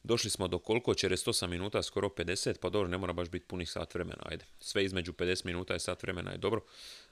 Došli 0.04 0.30
smo 0.30 0.48
do 0.48 0.60
koliko, 0.60 0.96
čez 0.96 1.12
8 1.12 1.48
minuta, 1.48 1.84
skoro 1.84 2.10
50, 2.10 2.58
pa 2.62 2.70
dobro, 2.70 2.88
ne 2.88 2.98
mora 2.98 3.14
baš 3.14 3.30
biti 3.30 3.46
punih 3.46 3.72
sat 3.72 3.94
vremena, 3.94 4.24
ajde. 4.26 4.46
Sve 4.60 4.86
između 4.86 5.14
50 5.14 5.46
minuta 5.46 5.76
i 5.76 5.80
sat 5.80 6.04
vremena 6.04 6.32
je 6.32 6.38
dobro. 6.38 6.62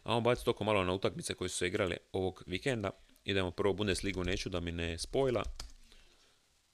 A 0.03 0.15
on 0.15 0.23
baci 0.23 0.45
toko 0.45 0.63
malo 0.63 0.83
na 0.83 0.93
utakmice 0.93 1.33
koje 1.33 1.49
su 1.49 1.57
se 1.57 1.67
igrale 1.67 1.97
ovog 2.11 2.43
vikenda. 2.45 2.89
Idemo 3.25 3.51
prvo 3.51 3.73
Bundesligu, 3.73 4.23
neću 4.23 4.49
da 4.49 4.59
mi 4.59 4.71
ne 4.71 4.97
spojila, 4.97 5.43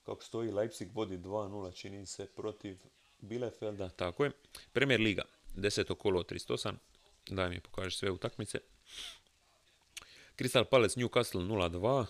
kako 0.03 0.23
stoji, 0.23 0.51
Leipzig 0.51 0.89
vodi 0.93 1.17
2-0, 1.17 1.75
čini 1.75 2.05
se, 2.05 2.27
protiv 2.27 2.77
Bielefelda, 3.19 3.89
tako 3.89 4.25
je. 4.25 4.31
Premier 4.73 4.99
Liga, 4.99 5.23
10. 5.55 5.95
kolo 5.95 6.23
308, 6.23 6.73
daj 7.29 7.49
mi 7.49 7.59
pokaži 7.59 7.97
sve 7.97 8.11
utakmice. 8.11 8.59
Crystal 10.37 10.65
Palace 10.65 10.99
Newcastle 10.99 11.47
0-2, 11.47 12.05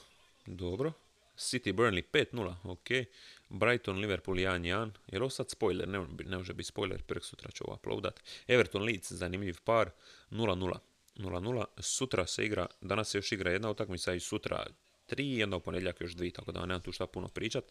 dobro. 0.45 0.91
City 1.37 1.73
Burnley 1.73 2.03
5-0, 2.11 2.55
ok. 2.63 3.07
Brighton 3.49 3.99
Liverpool 3.99 4.37
1-1, 4.37 4.91
jer 5.07 5.21
ovo 5.21 5.29
sad 5.29 5.49
spoiler, 5.49 5.87
ne, 5.87 6.05
ne 6.25 6.37
može 6.37 6.53
biti 6.53 6.67
spoiler, 6.67 7.03
prek 7.03 7.23
sutra 7.23 7.51
ću 7.51 7.63
ovo 7.67 7.75
uploadat. 7.75 8.19
Everton 8.47 8.83
Leeds, 8.83 9.11
zanimljiv 9.11 9.57
par, 9.63 9.89
0-0. 10.31 10.77
0-0, 11.15 11.65
sutra 11.77 12.27
se 12.27 12.45
igra, 12.45 12.67
danas 12.81 13.09
se 13.09 13.17
još 13.17 13.31
igra 13.31 13.51
jedna 13.51 13.69
utakmica 13.69 14.13
i 14.13 14.19
sutra 14.19 14.65
tri, 15.05 15.37
jedna 15.37 15.57
u 15.57 15.59
ponedjeljak 15.59 16.01
još 16.01 16.11
dvije, 16.11 16.31
tako 16.31 16.51
da 16.51 16.65
nemam 16.65 16.81
tu 16.81 16.91
šta 16.91 17.07
puno 17.07 17.27
pričat. 17.27 17.63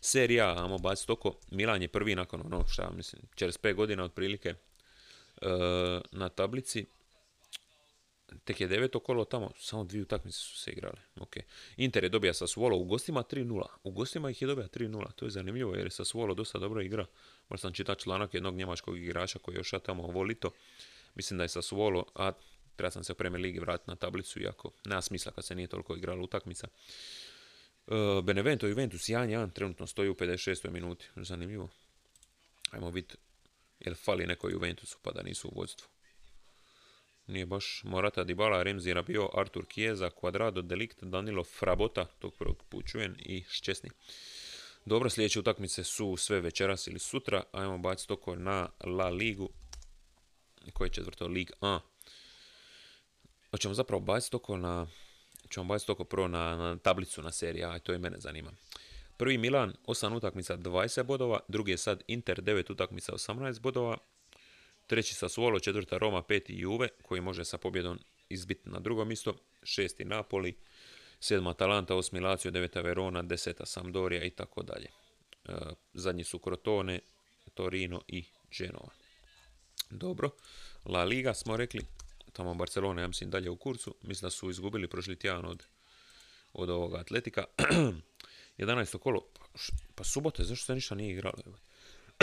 Serija, 0.00 0.64
amo 0.64 0.78
baciti 0.78 1.12
oko, 1.12 1.34
Milan 1.50 1.82
je 1.82 1.88
prvi 1.88 2.14
nakon 2.14 2.40
ono 2.40 2.66
šta 2.68 2.90
mislim, 2.90 3.22
čez 3.34 3.58
godina 3.76 4.04
otprilike 4.04 4.48
e, 4.48 4.56
na 6.12 6.28
tablici. 6.28 6.86
Tek 8.44 8.60
je 8.60 8.68
deveto 8.68 9.00
kolo 9.00 9.24
tamo, 9.24 9.50
samo 9.58 9.84
dvije 9.84 10.02
utakmice 10.02 10.38
su 10.38 10.58
se 10.58 10.70
igrale. 10.70 11.00
Ok. 11.20 11.36
Inter 11.76 12.04
je 12.04 12.08
dobija 12.08 12.34
sa 12.34 12.46
Svolo 12.46 12.76
u 12.76 12.84
gostima 12.84 13.22
3-0. 13.22 13.66
U 13.82 13.90
gostima 13.90 14.30
ih 14.30 14.42
je 14.42 14.48
dobija 14.48 14.68
3-0. 14.68 15.12
To 15.12 15.24
je 15.24 15.30
zanimljivo 15.30 15.74
jer 15.74 15.86
je 15.86 15.90
sa 15.90 16.04
Svolo 16.04 16.34
dosta 16.34 16.58
dobro 16.58 16.82
igra. 16.82 17.06
Baš 17.48 17.60
sam 17.60 17.72
čitao 17.72 17.94
članak 17.94 18.34
jednog 18.34 18.54
njemačkog 18.54 18.98
igrača 18.98 19.38
koji 19.38 19.54
je 19.54 19.58
još 19.58 19.70
tamo 19.82 20.02
volito. 20.02 20.50
Mislim 21.14 21.38
da 21.38 21.44
je 21.44 21.48
sa 21.48 21.62
Svolo, 21.62 22.04
a 22.14 22.32
treba 22.76 22.90
sam 22.90 23.04
se 23.04 23.12
u 23.12 23.16
Premier 23.16 23.40
Ligi 23.40 23.60
vratiti 23.60 23.90
na 23.90 23.96
tablicu, 23.96 24.40
iako 24.40 24.70
nema 24.84 25.02
smisla 25.02 25.32
kad 25.32 25.44
se 25.44 25.54
nije 25.54 25.68
toliko 25.68 25.96
igrala 25.96 26.22
utakmica. 26.22 26.68
Uh, 27.86 28.24
Benevento 28.24 28.66
Juventus 28.66 29.02
1-1 29.02 29.52
trenutno 29.52 29.86
stoji 29.86 30.08
u 30.08 30.14
56. 30.14 30.70
minuti. 30.70 31.08
Zanimljivo. 31.16 31.68
Ajmo 32.70 32.90
vidjeti 32.90 33.16
jel 33.80 33.94
fali 33.94 34.26
neko 34.26 34.48
Juventusu 34.48 34.98
pa 35.02 35.10
da 35.10 35.22
nisu 35.22 35.48
u 35.48 35.52
vodstvu. 35.56 35.91
Nije 37.32 37.46
baš 37.46 37.80
Morata, 37.84 38.24
Dybala, 38.24 38.62
Remzi, 38.62 38.94
bio 39.06 39.28
Artur 39.34 39.64
Chiesa, 39.72 40.10
Quadrado, 40.10 40.62
Delikt, 40.62 41.02
Danilo, 41.02 41.44
Frabota, 41.44 42.04
tog 42.04 42.34
prvog 42.34 42.64
pučujem 42.68 43.16
i 43.18 43.44
Ščesni. 43.50 43.90
Dobro, 44.84 45.10
sljedeće 45.10 45.40
utakmice 45.40 45.84
su 45.84 46.16
sve 46.16 46.40
večeras 46.40 46.86
ili 46.86 46.98
sutra. 46.98 47.42
Ajmo 47.52 47.78
baciti 47.78 48.12
oko 48.12 48.34
na 48.36 48.68
La 48.84 49.08
Ligu. 49.08 49.48
Koji 50.72 50.88
je 50.88 50.92
četvrto? 50.92 51.26
Ligue 51.26 51.56
1. 51.60 51.80
Hoćemo 53.50 53.74
zapravo 53.74 54.00
baciti 54.00 54.36
oko 54.36 54.56
na... 54.56 54.86
Ćemo 55.50 55.64
baciti 55.66 55.92
oko 55.92 56.04
prvo 56.04 56.28
na, 56.28 56.56
na 56.56 56.76
tablicu 56.76 57.22
na 57.22 57.32
seriji, 57.32 57.64
a 57.64 57.78
to 57.78 57.94
i 57.94 57.98
mene 57.98 58.20
zanima. 58.20 58.50
Prvi 59.16 59.38
Milan, 59.38 59.74
8 59.86 60.16
utakmica, 60.16 60.56
20 60.56 61.02
bodova. 61.02 61.40
Drugi 61.48 61.70
je 61.70 61.78
sad 61.78 62.02
Inter, 62.06 62.42
9 62.42 62.72
utakmica, 62.72 63.12
18 63.12 63.60
bodova. 63.60 63.98
Treći 64.92 65.14
Sassuolo, 65.14 65.60
četvrta 65.60 65.98
Roma, 65.98 66.22
peti 66.22 66.54
Juve, 66.58 66.88
koji 67.02 67.20
može 67.20 67.44
sa 67.44 67.58
pobjedom 67.58 67.98
izbiti 68.28 68.70
na 68.70 68.80
drugo 68.80 69.04
mjesto. 69.04 69.34
Šesti 69.62 70.04
Napoli, 70.04 70.56
sedma 71.20 71.50
Atalanta, 71.50 71.94
osmi 71.94 72.20
Lazio, 72.20 72.50
deveta 72.50 72.80
Verona, 72.80 73.22
deseta 73.22 73.66
Sampdoria 73.66 74.24
i 74.24 74.30
tako 74.30 74.62
dalje. 74.62 74.88
E, 75.48 75.52
zadnji 75.94 76.24
su 76.24 76.38
Crotone, 76.38 77.00
Torino 77.54 78.02
i 78.08 78.24
Genova. 78.58 78.88
Dobro, 79.90 80.30
La 80.84 81.04
Liga 81.04 81.34
smo 81.34 81.56
rekli, 81.56 81.80
tamo 82.32 82.54
Barcelona, 82.54 83.00
ja 83.00 83.08
mislim 83.08 83.30
dalje 83.30 83.50
u 83.50 83.56
kurcu, 83.56 83.94
mislim 84.02 84.26
da 84.26 84.30
su 84.30 84.50
izgubili 84.50 84.88
prošli 84.88 85.18
tjedan 85.18 85.44
od, 85.44 85.64
od 86.52 86.70
ovoga 86.70 86.98
Atletika. 86.98 87.44
11. 88.58 88.98
kolo, 88.98 89.26
pa, 89.38 89.44
pa 89.94 90.04
subote, 90.04 90.44
zašto 90.44 90.66
se 90.66 90.74
ništa 90.74 90.94
nije 90.94 91.12
igralo? 91.12 91.42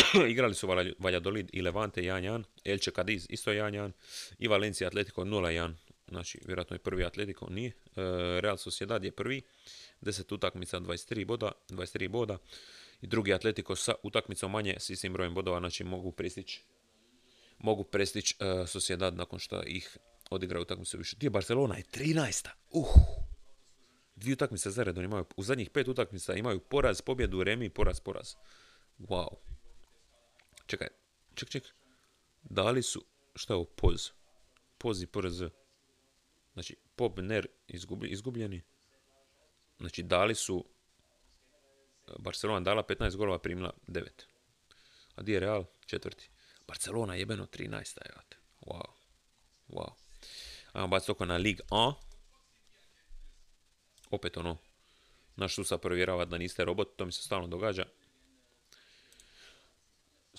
Igrali 0.29 0.55
su 0.55 0.67
Valladolid 0.99 1.49
i 1.53 1.61
Levante 1.61 2.01
1-1, 2.01 2.43
Elche 2.65 2.91
Cadiz 2.91 3.25
isto 3.29 3.51
1-1 3.51 3.91
i 4.39 4.47
Valencia 4.47 4.87
Atletico 4.87 5.23
0-1. 5.23 5.73
Znači, 6.07 6.39
vjerojatno 6.45 6.75
je 6.75 6.79
prvi 6.79 7.05
Atletico, 7.05 7.47
nije. 7.49 7.67
E, 7.69 7.73
Real 8.41 8.57
Sociedad 8.57 9.03
je 9.03 9.11
prvi, 9.11 9.41
10 10.01 10.33
utakmica, 10.33 10.79
23 10.79 11.25
boda, 11.25 11.51
23 11.69 12.07
boda. 12.07 12.37
I 13.01 13.07
drugi 13.07 13.33
Atletico 13.33 13.75
sa 13.75 13.93
utakmicom 14.03 14.51
manje, 14.51 14.75
s 14.79 14.89
istim 14.89 15.13
brojem 15.13 15.33
bodova, 15.33 15.59
znači 15.59 15.83
mogu 15.83 16.11
prestići 16.11 16.61
mogu 17.59 17.83
prestići 17.83 18.35
uh, 18.39 18.67
Sociedad 18.67 19.15
nakon 19.15 19.39
što 19.39 19.63
ih 19.65 19.97
odigraju 20.29 20.61
utakmicu 20.61 20.97
više. 20.97 21.15
Dio 21.19 21.29
Barcelona 21.29 21.77
je 21.77 21.83
13. 21.83 22.47
Uh. 22.71 22.87
Dvije 24.15 24.33
utakmice 24.33 24.71
zaredom 24.71 25.03
imaju, 25.03 25.25
u 25.37 25.43
zadnjih 25.43 25.69
pet 25.69 25.87
utakmica 25.87 26.33
imaju 26.33 26.59
poraz, 26.59 27.01
pobjedu, 27.01 27.43
remi, 27.43 27.69
poraz, 27.69 27.99
poraz. 27.99 28.33
Wow. 28.99 29.27
Čekaj, 30.69 30.87
ček, 31.35 31.49
ček. 31.49 31.63
Dali 32.41 32.83
su, 32.83 33.05
šta 33.35 33.53
je 33.53 33.55
ovo, 33.55 33.65
poz? 33.65 34.11
Poz 34.77 35.01
i 35.01 35.07
PRZ. 35.07 35.43
Znači, 36.53 36.77
Pop, 36.95 37.17
Ner, 37.17 37.47
izgubljeni. 38.03 38.61
Znači, 39.79 40.03
dali 40.03 40.35
su, 40.35 40.65
Barcelona 42.19 42.59
dala 42.59 42.83
15 42.83 43.15
golova, 43.15 43.39
primila 43.39 43.71
9. 43.87 44.09
A 45.15 45.21
di 45.21 45.31
je 45.31 45.39
Real? 45.39 45.65
Četvrti. 45.85 46.29
Barcelona 46.67 47.15
jebeno 47.15 47.45
13. 47.45 47.97
Jevate. 48.05 48.37
Wow. 48.61 48.91
Wow. 49.67 49.91
Ajmo 50.71 50.87
baciti 50.87 51.11
oko 51.11 51.25
na 51.25 51.37
Ligue 51.37 51.65
1. 51.69 51.93
Opet 54.11 54.37
ono, 54.37 54.57
naš 55.35 55.55
sustav 55.55 55.79
provjerava 55.79 56.25
da 56.25 56.37
niste 56.37 56.65
robot, 56.65 56.95
to 56.95 57.05
mi 57.05 57.11
se 57.11 57.21
stalno 57.21 57.47
događa. 57.47 57.85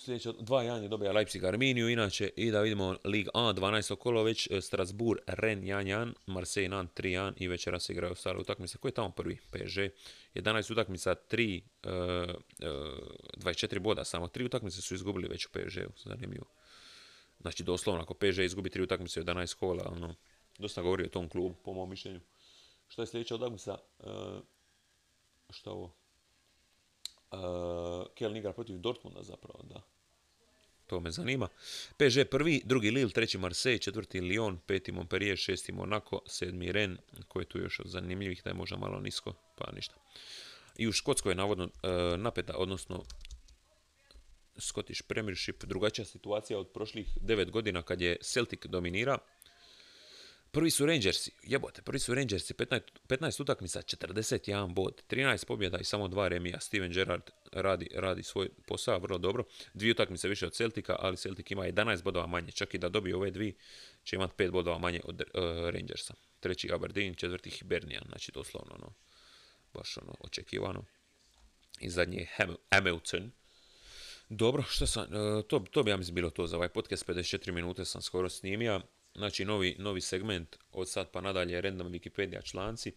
Sljedeće, 0.04 0.28
2-1 0.28 0.82
je 0.82 0.88
dobija 0.88 1.12
Leipzig 1.12 1.44
Arminiju, 1.44 1.88
inače, 1.88 2.30
i 2.36 2.50
da 2.50 2.60
vidimo 2.60 2.96
Ligue 3.04 3.30
1, 3.34 3.54
12. 3.54 3.96
kolo 3.96 4.22
već, 4.22 4.48
e, 4.50 4.60
Strasbourg, 4.60 5.20
Ren 5.26 5.62
1-1, 5.62 6.12
Marseille 6.26 6.68
Nan 6.68 6.88
3-1 6.88 7.32
i 7.36 7.48
večera 7.48 7.80
se 7.80 7.92
igraju 7.92 8.14
stale 8.14 8.38
utakmice. 8.38 8.78
Ko 8.78 8.88
je 8.88 8.92
tamo 8.92 9.10
prvi? 9.10 9.38
PSG. 9.50 9.78
11 10.34 10.72
utakmica, 10.72 11.14
3, 11.30 11.60
uh, 11.84 11.90
uh, 11.90 13.44
24 13.44 13.78
boda, 13.78 14.04
samo 14.04 14.26
3 14.26 14.46
utakmice 14.46 14.82
su 14.82 14.94
izgubili 14.94 15.28
već 15.28 15.46
u 15.46 15.50
PSG-u, 15.50 15.92
zanimljivo. 16.08 16.46
Znači, 17.40 17.62
doslovno, 17.62 18.02
ako 18.02 18.14
PSG 18.14 18.38
izgubi 18.38 18.70
3 18.70 18.82
utakmice 18.82 19.20
u 19.20 19.24
11 19.24 19.54
kola, 19.54 19.92
ono, 19.96 20.14
dosta 20.58 20.82
govori 20.82 21.04
o 21.04 21.08
tom 21.08 21.28
klubu, 21.28 21.54
po 21.64 21.72
mom 21.72 21.90
mišljenju. 21.90 22.20
Što 22.88 23.02
je 23.02 23.06
sljedeća 23.06 23.34
utakmica? 23.34 23.78
Uh, 23.98 24.06
što 25.50 25.70
ovo? 25.70 25.99
Uh, 27.32 28.06
Keln 28.14 28.36
igra 28.36 28.52
protiv 28.52 28.78
Dortmunda 28.78 29.22
zapravo, 29.22 29.62
da. 29.62 29.82
To 30.86 31.00
me 31.00 31.10
zanima. 31.10 31.48
PSG 31.96 32.24
prvi, 32.30 32.62
drugi 32.64 32.90
Lille, 32.90 33.10
treći 33.10 33.38
Marseille, 33.38 33.78
četvrti 33.78 34.20
Lyon, 34.20 34.58
peti 34.66 34.92
Montpellier, 34.92 35.36
šesti 35.36 35.72
Monaco, 35.72 36.20
sedmi 36.26 36.72
Ren, 36.72 36.98
koji 37.28 37.42
je 37.42 37.48
tu 37.48 37.58
još 37.58 37.80
od 37.80 37.86
zanimljivih, 37.86 38.42
da 38.44 38.50
je 38.50 38.54
možda 38.54 38.76
malo 38.76 39.00
nisko, 39.00 39.34
pa 39.56 39.72
ništa. 39.72 39.94
I 40.76 40.88
u 40.88 40.92
Škotskoj 40.92 41.30
je 41.30 41.36
navodno 41.36 41.64
uh, 41.64 41.70
napeta, 42.20 42.54
odnosno 42.56 43.04
Scottish 44.56 45.02
Premiership, 45.02 45.64
drugačija 45.64 46.04
situacija 46.04 46.58
od 46.58 46.68
prošlih 46.68 47.18
devet 47.20 47.50
godina 47.50 47.82
kad 47.82 48.00
je 48.00 48.16
Celtic 48.22 48.66
dominira. 48.66 49.18
Prvi 50.52 50.70
su 50.70 50.86
Rangersi, 50.86 51.30
jebote, 51.42 51.82
prvi 51.82 51.98
su 51.98 52.14
Rangersi, 52.14 52.54
15, 52.54 52.80
15 53.08 53.42
utakmica, 53.42 53.82
41 53.82 54.74
bod, 54.74 55.02
13 55.08 55.46
pobjeda 55.46 55.78
i 55.78 55.84
samo 55.84 56.08
dva 56.08 56.28
remija. 56.28 56.60
Steven 56.60 56.92
Gerrard 56.92 57.22
radi, 57.52 57.88
radi 57.94 58.22
svoj 58.22 58.48
posao 58.66 58.98
vrlo 58.98 59.18
dobro. 59.18 59.44
Dvije 59.74 59.92
utakmice 59.92 60.28
više 60.28 60.46
od 60.46 60.52
Celtica, 60.52 60.96
ali 60.98 61.16
Celtic 61.16 61.50
ima 61.50 61.62
11 61.62 62.02
bodova 62.02 62.26
manje. 62.26 62.52
Čak 62.52 62.74
i 62.74 62.78
da 62.78 62.88
dobije 62.88 63.16
ove 63.16 63.30
dvije, 63.30 63.54
će 64.04 64.16
imati 64.16 64.34
5 64.36 64.50
bodova 64.50 64.78
manje 64.78 65.00
od 65.04 65.20
uh, 65.20 65.40
Rangersa. 65.70 66.14
Treći 66.40 66.72
Aberdeen, 66.72 67.14
četvrti 67.14 67.50
Hibernian, 67.50 68.04
znači 68.08 68.32
doslovno 68.32 68.74
ono, 68.74 68.92
baš 69.74 69.96
ono, 69.96 70.14
očekivano. 70.20 70.84
I 71.80 71.90
zadnji 71.90 72.16
je 72.16 72.28
Ham 72.36 72.56
Hamilton. 72.70 73.30
Dobro, 74.28 74.62
što 74.62 74.86
sam, 74.86 75.02
uh, 75.02 75.44
to, 75.48 75.64
to 75.70 75.82
bi 75.82 75.90
ja 75.90 75.96
mislim 75.96 76.14
bilo 76.14 76.30
to 76.30 76.46
za 76.46 76.56
ovaj 76.56 76.68
podcast, 76.68 77.06
54 77.06 77.52
minute 77.52 77.84
sam 77.84 78.02
skoro 78.02 78.28
snimio. 78.28 78.80
Znači, 79.14 79.44
novi, 79.44 79.76
novi 79.78 80.00
segment 80.00 80.56
od 80.72 80.88
sad 80.88 81.10
pa 81.10 81.20
nadalje 81.20 81.60
random 81.60 81.92
Wikipedia 81.92 82.44
članci. 82.44 82.92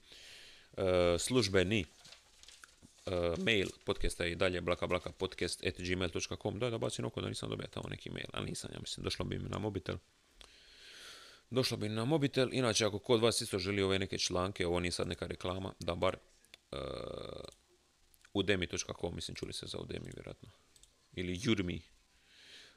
E, 0.77 1.15
službeni 1.19 1.85
e, 3.05 3.11
mail 3.37 3.67
podcasta 3.85 4.25
i 4.25 4.35
dalje 4.35 4.61
blaka 4.61 4.87
blaka 4.87 5.11
podcast 5.11 5.65
at 5.65 5.81
gmail.com 5.81 6.59
da 6.59 6.69
da 6.69 6.77
bacim 6.77 7.05
oko 7.05 7.21
da 7.21 7.29
nisam 7.29 7.49
dobio 7.49 7.67
tamo 7.67 7.89
neki 7.89 8.09
mail, 8.09 8.27
ali 8.33 8.49
nisam, 8.49 8.69
ja 8.73 8.79
mislim, 8.79 9.03
došlo 9.03 9.25
bi 9.25 9.39
mi 9.39 9.49
na 9.49 9.57
mobitel. 9.57 9.95
Došlo 11.49 11.77
bi 11.77 11.89
na 11.89 12.05
mobitel, 12.05 12.49
inače 12.51 12.85
ako 12.85 12.99
kod 12.99 13.21
vas 13.21 13.41
isto 13.41 13.59
želi 13.59 13.81
ove 13.81 13.99
neke 13.99 14.17
članke, 14.17 14.67
ovo 14.67 14.79
nije 14.79 14.91
sad 14.91 15.07
neka 15.07 15.27
reklama, 15.27 15.73
da 15.79 15.95
bar 15.95 16.17
uh, 16.71 16.79
udemi.com, 18.33 19.15
mislim 19.15 19.35
čuli 19.35 19.53
se 19.53 19.65
za 19.67 19.77
udemi 19.77 20.11
vjerojatno. 20.15 20.49
Ili 21.13 21.33
Udemy, 21.33 21.79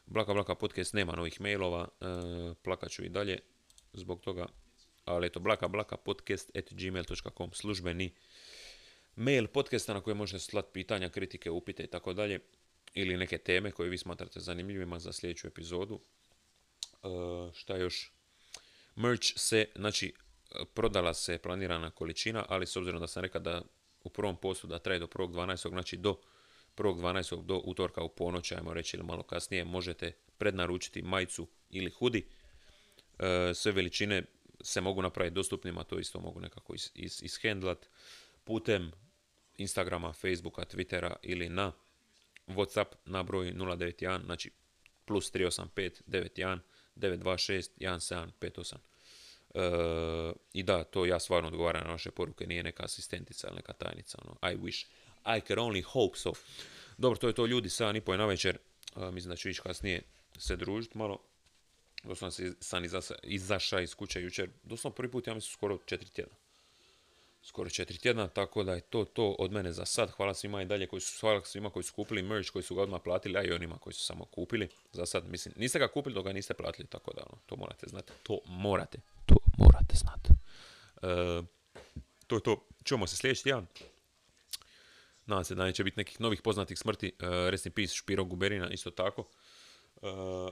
Blaka 0.06 0.34
Blaka 0.34 0.54
podcast 0.54 0.94
nema 0.94 1.12
novih 1.12 1.40
mailova, 1.40 1.88
e, 2.00 2.04
plakat 2.62 2.90
ću 2.90 3.04
i 3.04 3.08
dalje 3.08 3.38
zbog 3.92 4.20
toga, 4.20 4.46
ali 5.04 5.26
eto, 5.26 5.40
blaka 5.40 5.68
blaka 5.68 5.96
podcast 5.96 6.56
at 6.56 6.72
gmail.com 6.72 7.52
službeni 7.52 8.14
mail 9.16 9.46
podcasta 9.46 9.94
na 9.94 10.00
koje 10.00 10.14
možete 10.14 10.38
slati 10.38 10.68
pitanja, 10.72 11.08
kritike, 11.08 11.50
upite 11.50 11.82
i 11.82 11.86
tako 11.86 12.12
dalje, 12.12 12.40
ili 12.94 13.16
neke 13.16 13.38
teme 13.38 13.70
koje 13.70 13.88
vi 13.88 13.98
smatrate 13.98 14.40
zanimljivima 14.40 14.98
za 14.98 15.12
sljedeću 15.12 15.46
epizodu. 15.46 16.00
E, 17.02 17.08
šta 17.54 17.76
još? 17.76 18.12
Merch 18.94 19.32
se, 19.36 19.66
znači, 19.74 20.14
prodala 20.74 21.14
se 21.14 21.38
planirana 21.38 21.90
količina, 21.90 22.44
ali 22.48 22.66
s 22.66 22.76
obzirom 22.76 23.00
da 23.00 23.06
sam 23.06 23.22
rekao 23.22 23.40
da 23.40 23.62
u 24.04 24.10
prvom 24.10 24.36
postu 24.36 24.66
da 24.66 24.78
traje 24.78 24.98
do 24.98 25.06
1.12. 25.06 25.68
znači 25.68 25.96
do 25.96 26.16
1.12. 26.76 27.44
do 27.44 27.62
utorka 27.64 28.02
u 28.02 28.08
ponoć, 28.08 28.52
ajmo 28.52 28.74
reći 28.74 28.96
ili 28.96 29.06
malo 29.06 29.22
kasnije, 29.22 29.64
možete 29.64 30.12
prednaručiti 30.38 31.02
majicu 31.02 31.46
ili 31.70 31.90
hudi. 31.90 32.26
E, 33.18 33.54
sve 33.54 33.72
veličine 33.72 34.22
se 34.60 34.80
mogu 34.80 35.02
napraviti 35.02 35.34
dostupnima, 35.34 35.84
to 35.84 35.98
isto 35.98 36.20
mogu 36.20 36.40
nekako 36.40 36.74
is, 36.74 36.90
is, 36.94 37.22
ishendlat 37.22 37.86
putem 38.44 38.92
Instagrama, 39.58 40.12
Facebooka, 40.12 40.62
Twittera 40.64 41.14
ili 41.22 41.48
na 41.48 41.72
Whatsapp 42.46 42.86
na 43.04 43.22
broj 43.22 43.52
091, 43.52 44.24
znači 44.24 44.50
plus 45.04 45.32
385 45.32 46.02
91 46.06 46.58
926 46.96 47.68
1758. 47.78 48.76
E, 49.54 50.32
I 50.52 50.62
da, 50.62 50.84
to 50.84 51.06
ja 51.06 51.20
stvarno 51.20 51.48
odgovaram 51.48 51.84
na 51.84 51.92
naše 51.92 52.10
poruke, 52.10 52.46
nije 52.46 52.62
neka 52.62 52.84
asistentica 52.84 53.48
ili 53.48 53.56
neka 53.56 53.72
tajnica. 53.72 54.18
Ono. 54.24 54.52
I 54.52 54.56
wish. 54.56 54.86
I 55.26 55.40
can 55.40 55.58
only 55.58 55.82
hope 55.82 56.18
so. 56.18 56.32
Dobro, 56.98 57.18
to 57.18 57.26
je 57.26 57.34
to 57.34 57.46
ljudi, 57.46 57.68
7 57.68 57.96
i 57.96 58.00
po 58.00 58.16
na 58.16 58.26
večer. 58.26 58.58
E, 58.96 59.10
mislim 59.10 59.30
da 59.30 59.36
ću 59.36 59.48
ići 59.48 59.60
kasnije 59.60 60.02
se 60.38 60.56
družiti 60.56 60.98
malo. 60.98 61.18
Doslovno 62.04 62.54
sam 62.60 62.82
izašao 63.22 63.80
iz 63.80 63.94
kuće 63.94 64.22
jučer. 64.22 64.50
Doslovno 64.62 64.94
prvi 64.94 65.10
put, 65.10 65.26
ja 65.26 65.34
mislim, 65.34 65.52
skoro 65.52 65.78
četiri 65.86 66.10
tjedna 66.10 66.34
skoro 67.46 67.70
četiri 67.70 67.98
tjedna, 67.98 68.28
tako 68.28 68.64
da 68.64 68.74
je 68.74 68.80
to 68.80 69.04
to 69.04 69.36
od 69.38 69.52
mene 69.52 69.72
za 69.72 69.84
sad. 69.84 70.10
Hvala 70.10 70.34
svima 70.34 70.62
i 70.62 70.64
dalje 70.64 70.86
koji 70.86 71.00
su, 71.00 71.20
hvala 71.20 71.44
svima 71.44 71.70
koji 71.70 71.82
su 71.82 71.92
kupili 71.94 72.22
merch, 72.22 72.50
koji 72.50 72.62
su 72.62 72.74
ga 72.74 72.82
odmah 72.82 73.00
platili, 73.04 73.38
a 73.38 73.42
i 73.42 73.52
onima 73.52 73.78
koji 73.78 73.94
su 73.94 74.04
samo 74.04 74.24
kupili. 74.24 74.68
Za 74.92 75.06
sad, 75.06 75.28
mislim, 75.28 75.54
niste 75.56 75.78
ga 75.78 75.88
kupili 75.88 76.14
dok 76.14 76.24
ga 76.24 76.32
niste 76.32 76.54
platili, 76.54 76.88
tako 76.88 77.12
da, 77.12 77.22
ono, 77.30 77.38
to 77.46 77.56
morate 77.56 77.86
znati. 77.88 78.12
To 78.22 78.38
morate, 78.46 78.98
to 79.26 79.34
morate 79.58 79.96
znati. 79.96 80.30
E, 81.02 81.42
to 82.26 82.36
je 82.36 82.42
to. 82.42 82.66
Čujemo 82.84 83.06
se 83.06 83.16
sljedeći 83.16 83.42
tjedan. 83.42 83.66
Nadam 85.26 85.44
se 85.44 85.54
da 85.54 85.64
neće 85.64 85.84
biti 85.84 85.98
nekih 85.98 86.20
novih 86.20 86.42
poznatih 86.42 86.78
smrti. 86.78 87.12
Uh, 87.20 87.28
rest 87.50 87.66
in 87.66 87.72
peace, 87.72 87.94
Špiro 87.94 88.24
Guberina, 88.24 88.70
isto 88.70 88.90
tako. 88.90 89.28
E, 90.02 90.08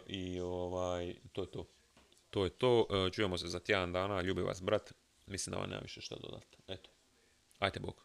I 0.06 0.40
ovaj, 0.40 1.14
to 1.32 1.42
je 1.42 1.50
to. 1.50 1.66
To 2.30 2.44
je 2.44 2.50
to. 2.50 2.86
čujemo 3.12 3.38
se 3.38 3.48
za 3.48 3.58
tjedan 3.58 3.92
dana. 3.92 4.22
Ljubi 4.22 4.42
vas, 4.42 4.62
brat. 4.62 4.92
Mislim 5.26 5.52
da 5.52 5.60
vam 5.60 5.70
nema 5.70 5.82
više 5.82 6.00
što 6.00 6.16
dodati. 6.16 6.56
Eto. 6.68 6.90
Ajte 7.58 7.80
Bog. 7.80 8.04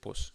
Pos. 0.00 0.32